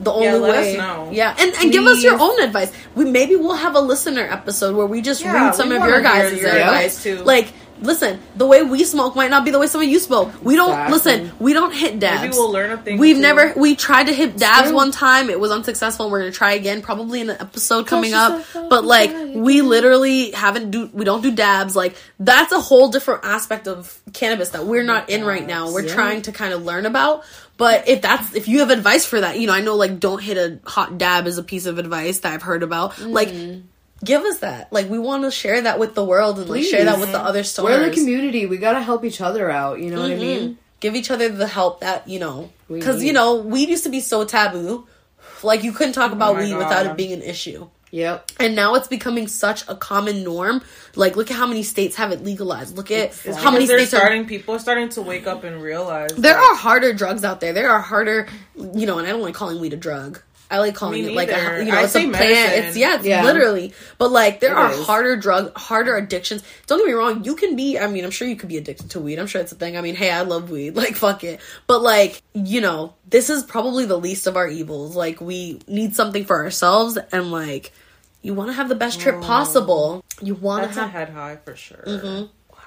the 0.00 0.12
only 0.12 0.26
Yeah, 0.26 0.34
let 0.34 0.54
us 0.56 0.64
way, 0.66 0.76
know. 0.76 1.08
yeah, 1.12 1.34
and 1.38 1.54
and 1.56 1.72
give 1.72 1.84
us 1.84 2.02
your 2.02 2.18
own 2.20 2.40
advice. 2.40 2.72
We 2.94 3.04
maybe 3.04 3.36
we'll 3.36 3.54
have 3.54 3.74
a 3.74 3.80
listener 3.80 4.22
episode 4.30 4.76
where 4.76 4.86
we 4.86 5.00
just 5.00 5.22
Yeah, 5.22 5.32
read 5.46 5.54
some 5.54 5.72
of 5.72 5.82
your 5.84 6.00
guys' 6.00 6.32
your 6.40 6.48
advice 6.50 6.96
advice, 6.96 7.02
too. 7.02 7.16
Like, 7.24 7.48
listen, 7.80 8.18
the 8.36 8.44
way 8.46 8.62
we 8.62 8.82
smoke 8.84 9.14
might 9.14 9.30
not 9.30 9.44
be 9.44 9.50
the 9.52 9.58
way 9.58 9.66
some 9.68 9.80
of 9.80 9.88
you 9.88 9.98
smoke. 10.00 10.32
We 10.42 10.56
don't 10.56 10.70
Exactly. 10.70 10.92
listen. 10.94 11.32
We 11.38 11.52
don't 11.52 11.72
hit 11.72 11.98
dabs. 12.00 12.22
Maybe 12.22 12.34
we'll 12.34 12.50
learn 12.50 12.70
a 12.72 12.76
thing. 12.76 12.98
We've 12.98 13.16
too. 13.16 13.22
never 13.22 13.52
we 13.56 13.76
tried 13.76 14.04
to 14.08 14.12
hit 14.12 14.36
dabs 14.36 14.72
one 14.72 14.90
time. 14.90 15.30
It 15.30 15.38
was 15.38 15.50
unsuccessful. 15.52 16.06
and 16.06 16.12
We're 16.12 16.20
gonna 16.20 16.32
try 16.32 16.52
again, 16.52 16.82
probably 16.82 17.20
in 17.20 17.30
an 17.30 17.36
episode 17.40 17.86
coming 17.86 18.14
up. 18.14 18.42
But 18.52 18.84
like, 18.84 19.10
try 19.10 19.24
we 19.34 19.62
literally 19.62 20.30
haven't 20.32 20.70
do 20.72 20.90
we 20.92 21.04
don't 21.04 21.22
do 21.22 21.30
dabs. 21.32 21.76
Like 21.76 21.96
that's 22.18 22.52
a 22.52 22.60
whole 22.60 22.88
different 22.88 23.24
aspect 23.24 23.68
of 23.68 23.96
cannabis 24.12 24.50
that 24.50 24.66
we're 24.66 24.82
not 24.84 25.08
in 25.10 25.24
right 25.24 25.46
now. 25.46 25.70
We're 25.72 25.82
Yeah. 25.86 25.94
trying 25.94 26.22
to 26.22 26.32
kind 26.32 26.52
of 26.52 26.64
learn 26.64 26.84
about. 26.86 27.24
But 27.58 27.88
if 27.88 28.00
that's 28.00 28.34
if 28.34 28.48
you 28.48 28.60
have 28.60 28.70
advice 28.70 29.04
for 29.04 29.20
that, 29.20 29.38
you 29.38 29.46
know, 29.46 29.52
I 29.52 29.60
know 29.60 29.76
like 29.76 30.00
don't 30.00 30.22
hit 30.22 30.38
a 30.38 30.58
hot 30.66 30.96
dab 30.96 31.26
is 31.26 31.36
a 31.36 31.42
piece 31.42 31.66
of 31.66 31.78
advice 31.78 32.20
that 32.20 32.32
I've 32.32 32.42
heard 32.42 32.62
about. 32.62 32.98
Like. 32.98 33.28
Mm-hmm. 33.28 33.66
Give 34.04 34.22
us 34.22 34.38
that. 34.38 34.72
Like 34.72 34.88
we 34.88 34.96
want 34.96 35.24
to 35.24 35.30
share 35.32 35.62
that 35.62 35.80
with 35.80 35.96
the 35.96 36.04
world 36.04 36.38
and 36.38 36.48
like 36.48 36.62
share 36.62 36.84
that 36.84 37.00
with 37.00 37.10
the 37.10 37.18
other 37.18 37.42
stores. 37.42 37.72
We're 37.72 37.82
in 37.82 37.90
the 37.90 37.96
community. 37.96 38.46
We 38.46 38.58
gotta 38.58 38.80
help 38.80 39.04
each 39.04 39.20
other 39.20 39.50
out. 39.50 39.80
You 39.80 39.90
know 39.90 40.00
what 40.00 40.12
I 40.12 40.14
mm-hmm. 40.14 40.20
mean? 40.20 40.58
give 40.80 40.94
each 40.94 41.10
other 41.10 41.28
the 41.28 41.46
help 41.46 41.80
that 41.80 42.08
you 42.08 42.18
know 42.18 42.50
because 42.68 43.02
you 43.02 43.12
know 43.12 43.36
weed 43.36 43.68
used 43.68 43.84
to 43.84 43.90
be 43.90 44.00
so 44.00 44.24
taboo 44.24 44.86
like 45.42 45.64
you 45.64 45.72
couldn't 45.72 45.92
talk 45.92 46.10
oh 46.10 46.14
about 46.14 46.34
my 46.34 46.42
weed 46.42 46.54
without 46.54 46.86
it 46.86 46.96
being 46.96 47.12
an 47.12 47.22
issue 47.22 47.68
Yep. 47.90 48.32
and 48.40 48.54
now 48.54 48.74
it's 48.74 48.88
becoming 48.88 49.28
such 49.28 49.66
a 49.68 49.74
common 49.74 50.22
norm 50.22 50.62
like 50.94 51.16
look 51.16 51.30
at 51.30 51.36
how 51.36 51.46
many 51.46 51.62
states 51.62 51.96
have 51.96 52.12
it 52.12 52.22
legalized 52.22 52.76
look 52.76 52.90
at 52.90 53.10
It's 53.24 53.36
how 53.36 53.50
many 53.50 53.66
states 53.66 53.94
are 53.94 53.98
starting. 53.98 54.26
People 54.26 54.54
are 54.54 54.58
starting 54.58 54.88
to 54.90 55.02
wake 55.02 55.26
up 55.26 55.44
and 55.44 55.62
realize 55.62 56.10
there 56.10 56.34
like, 56.34 56.42
are 56.42 56.54
harder 56.54 56.92
drugs 56.92 57.24
out 57.24 57.40
there 57.40 57.52
there 57.52 57.70
are 57.70 57.80
harder 57.80 58.28
you 58.56 58.86
know 58.86 58.98
and 58.98 59.06
i 59.06 59.10
don't 59.10 59.22
like 59.22 59.34
calling 59.34 59.60
weed 59.60 59.72
a 59.72 59.76
drug 59.76 60.22
I 60.50 60.60
like 60.60 60.74
calling 60.74 61.02
Me 61.04 61.10
it 61.12 61.14
like 61.14 61.28
a, 61.30 61.62
you 61.64 61.70
know 61.70 61.78
I 61.78 61.82
it's 61.82 61.90
a 61.94 61.98
say 61.98 62.08
plant. 62.08 62.12
medicine. 62.12 62.64
It's 62.64 62.76
yeah, 62.76 62.96
it's 62.96 63.04
Yeah. 63.04 63.22
literally. 63.24 63.74
But 63.98 64.10
like 64.12 64.40
there 64.40 64.52
It 64.52 64.56
are 64.56 64.70
is. 64.72 64.86
harder 64.86 65.16
drug, 65.16 65.52
harder 65.56 65.96
addictions. 65.96 66.42
Don't 66.66 66.78
get 66.78 66.86
me 66.86 66.94
wrong. 66.94 67.22
You 67.24 67.36
can 67.36 67.54
be. 67.54 67.78
I 67.78 67.86
mean, 67.86 68.04
I'm 68.04 68.10
sure 68.10 68.26
you 68.26 68.36
could 68.36 68.48
be 68.48 68.56
addicted 68.56 68.90
to 68.90 69.00
weed. 69.00 69.18
I'm 69.18 69.26
sure 69.26 69.40
it's 69.42 69.52
a 69.52 69.56
thing. 69.56 69.76
I 69.76 69.82
mean, 69.82 69.94
hey, 69.94 70.10
I 70.10 70.22
love 70.22 70.50
weed. 70.50 70.74
Like 70.76 70.96
fuck 70.96 71.22
it. 71.24 71.40
But 71.66 71.82
like 71.82 72.22
you 72.32 72.60
know, 72.62 72.94
this 73.08 73.28
is 73.30 73.42
probably 73.42 73.84
the 73.84 73.98
least 73.98 74.26
of 74.26 74.36
our 74.36 74.48
evils. 74.48 74.96
Like 74.96 75.20
we 75.20 75.60
need 75.68 75.94
something 75.94 76.24
for 76.24 76.36
ourselves, 76.42 76.96
and 77.12 77.30
like 77.30 77.72
you 78.22 78.32
want 78.34 78.48
to 78.48 78.54
have 78.54 78.68
the 78.70 78.74
best 78.74 79.00
trip 79.00 79.20
possible. 79.20 80.02
You 80.22 80.34
want 80.34 80.62
that's 80.64 80.76
to 80.76 80.82
a 80.84 80.86
have. 80.86 81.08
head 81.08 81.08
high 81.10 81.36
for 81.44 81.54
sure. 81.56 81.84
Mm-hmm. 81.86 82.22
Wow. 82.50 82.58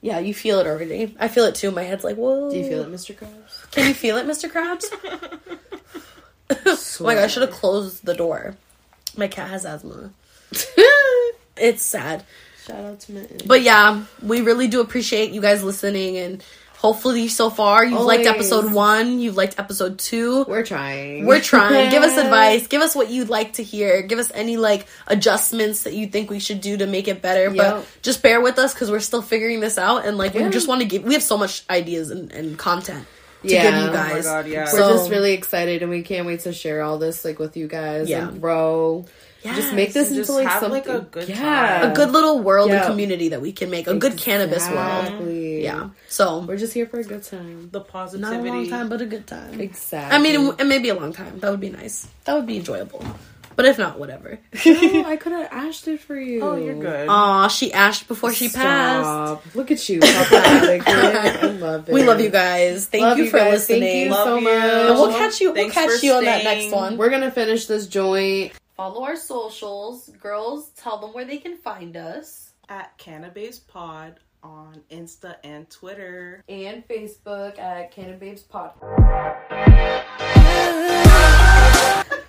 Yeah, 0.00 0.18
you 0.18 0.34
feel 0.34 0.58
it 0.60 0.66
already. 0.66 1.16
I 1.18 1.28
feel 1.28 1.44
it 1.46 1.54
too. 1.54 1.70
My 1.70 1.82
head's 1.82 2.04
like, 2.04 2.16
whoa. 2.16 2.50
Do 2.50 2.56
you 2.58 2.64
feel 2.68 2.82
it, 2.82 2.92
Mr. 2.92 3.16
Krabs? 3.16 3.70
Can 3.72 3.88
you 3.88 3.94
feel 3.94 4.16
it, 4.18 4.26
Mr. 4.26 4.50
Krabs? 4.50 4.84
my 7.00 7.14
god, 7.14 7.24
I 7.24 7.26
should 7.26 7.42
have 7.42 7.52
closed 7.52 8.04
the 8.04 8.14
door. 8.14 8.56
My 9.16 9.28
cat 9.28 9.50
has 9.50 9.64
asthma. 9.64 10.10
it's 11.56 11.82
sad. 11.82 12.24
Shout 12.66 12.84
out 12.84 13.00
to 13.00 13.12
Mitten. 13.12 13.38
But 13.46 13.62
yeah, 13.62 14.04
we 14.22 14.40
really 14.40 14.68
do 14.68 14.80
appreciate 14.80 15.32
you 15.32 15.40
guys 15.40 15.64
listening 15.64 16.16
and 16.16 16.44
hopefully 16.76 17.28
so 17.28 17.48
far 17.48 17.84
you've 17.84 18.00
liked 18.00 18.26
episode 18.26 18.72
one, 18.72 19.20
you've 19.20 19.36
liked 19.36 19.58
episode 19.58 19.98
two. 19.98 20.44
We're 20.44 20.64
trying. 20.64 21.26
We're 21.26 21.40
trying. 21.40 21.90
Give 21.90 22.02
us 22.02 22.16
advice. 22.24 22.66
Give 22.66 22.82
us 22.82 22.94
what 22.94 23.10
you'd 23.10 23.28
like 23.28 23.54
to 23.54 23.62
hear. 23.62 24.02
Give 24.02 24.18
us 24.18 24.30
any 24.34 24.56
like 24.56 24.86
adjustments 25.06 25.84
that 25.84 25.94
you 25.94 26.06
think 26.06 26.30
we 26.30 26.38
should 26.38 26.60
do 26.60 26.76
to 26.76 26.86
make 26.86 27.08
it 27.08 27.22
better. 27.22 27.54
Yep. 27.54 27.56
But 27.56 27.86
just 28.02 28.22
bear 28.22 28.40
with 28.40 28.58
us 28.58 28.74
because 28.74 28.90
we're 28.90 29.00
still 29.00 29.22
figuring 29.22 29.60
this 29.60 29.78
out. 29.78 30.06
And 30.06 30.18
like 30.18 30.34
we 30.34 30.48
just 30.50 30.68
want 30.68 30.82
to 30.82 30.86
give. 30.86 31.04
We 31.04 31.14
have 31.14 31.22
so 31.22 31.38
much 31.38 31.64
ideas 31.68 32.10
and, 32.10 32.32
and 32.32 32.58
content 32.58 33.06
Yeah. 33.42 33.62
give 33.62 33.74
Oh 33.74 33.80
you 33.80 33.86
my 33.88 33.92
guys. 33.92 34.24
God, 34.24 34.46
yeah. 34.46 34.60
We're 34.72 34.78
So- 34.78 34.90
just 34.96 35.10
really 35.10 35.32
excited 35.32 35.82
and 35.82 35.90
we 35.90 36.02
can't 36.02 36.26
wait 36.26 36.40
to 36.40 36.52
share 36.52 36.82
all 36.82 36.98
this 36.98 37.24
like 37.24 37.38
with 37.38 37.56
you 37.56 37.66
guys 37.68 38.08
Yeah. 38.08 38.28
and 38.28 38.40
grow. 38.40 39.04
Just 39.44 39.74
make 39.74 39.92
this 39.92 40.06
and 40.08 40.18
into 40.18 40.20
just 40.28 40.30
like 40.30 40.46
have, 40.46 40.60
something. 40.60 40.84
like, 40.86 40.88
a 40.88 41.00
good 41.04 41.28
yeah. 41.28 41.80
time. 41.82 41.90
a 41.90 41.94
good 41.94 42.12
little 42.12 42.38
world 42.38 42.70
Yeah. 42.70 42.76
and 42.76 42.86
community 42.86 43.30
that 43.30 43.40
we 43.40 43.50
can 43.50 43.70
make. 43.70 43.88
A 43.88 43.94
good 43.96 44.16
cannabis 44.16 44.68
world. 44.70 45.28
Yeah. 45.28 45.88
So 46.08 46.44
We're 46.46 46.56
just 46.56 46.72
here 46.72 46.86
for 46.86 47.00
a 47.00 47.02
good 47.02 47.24
time. 47.24 47.68
the 47.72 47.80
positivity, 47.80 48.38
not 48.40 48.46
a 48.46 48.52
long 48.54 48.68
time, 48.68 48.88
but 48.88 49.00
a 49.02 49.06
good 49.06 49.26
time. 49.26 49.60
Exactly. 49.60 50.16
I 50.16 50.22
mean, 50.22 50.54
and 50.60 50.68
maybe 50.68 50.90
a 50.90 50.94
long 50.94 51.12
time. 51.12 51.40
That 51.40 51.50
would 51.50 51.58
be 51.58 51.70
nice. 51.70 52.06
That 52.24 52.34
would 52.36 52.46
be 52.46 52.58
enjoyable. 52.58 53.04
But 53.56 53.66
if 53.66 53.78
not, 53.78 53.98
whatever. 53.98 54.38
oh, 54.66 55.04
I 55.06 55.16
could 55.20 55.32
have 55.32 55.48
ashed 55.50 55.86
it 55.88 56.00
for 56.00 56.18
you. 56.18 56.42
Oh, 56.42 56.56
you're 56.56 56.74
good. 56.74 57.08
Aw, 57.08 57.48
she 57.48 57.72
ashed 57.72 58.08
before 58.08 58.32
she 58.32 58.48
passed. 58.48 59.54
Look 59.54 59.70
at 59.70 59.88
you. 59.88 60.00
I 60.02 61.56
love 61.60 61.88
it. 61.88 61.92
We 61.92 62.02
love 62.04 62.20
you 62.20 62.30
guys. 62.30 62.86
Thank 62.86 63.02
Love 63.02 63.18
you 63.18 63.24
you 63.24 63.30
for 63.30 63.38
guys. 63.38 63.66
Thank 63.66 63.84
you 63.84 64.10
Love 64.10 64.24
so 64.26 64.38
you. 64.38 64.44
much. 64.44 64.52
And 64.62 64.94
we'll 64.94 65.12
catch 65.12 65.40
you. 65.40 65.54
Thanks 65.54 65.76
we'll 65.76 65.86
catch 65.88 66.00
for 66.00 66.06
you 66.06 66.12
on 66.14 66.24
that 66.24 66.44
next 66.44 66.72
one. 66.72 66.96
We're 66.96 67.10
gonna 67.10 67.30
finish 67.30 67.66
this 67.66 67.86
joint. 67.86 68.52
Follow 68.76 69.04
our 69.04 69.16
socials, 69.16 70.08
girls. 70.20 70.70
Tell 70.70 70.98
them 70.98 71.12
where 71.12 71.24
they 71.24 71.38
can 71.38 71.56
find 71.58 71.96
us. 71.96 72.52
At 72.68 72.96
Canna 72.96 73.28
Babes 73.28 73.58
Pod 73.58 74.18
on 74.42 74.80
Insta 74.90 75.36
and 75.44 75.68
Twitter. 75.68 76.42
And 76.48 76.86
Facebook 76.88 77.58
at 77.58 77.90
Canna 77.90 78.14
Babes 78.14 78.42
Pod. 78.42 78.72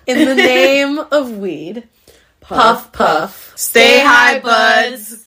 In 0.06 0.28
the 0.28 0.34
name 0.36 0.98
of 0.98 1.38
weed, 1.38 1.88
puff 2.40 2.92
puff. 2.92 3.52
Stay 3.56 4.00
high, 4.00 4.40
buds. 4.40 5.26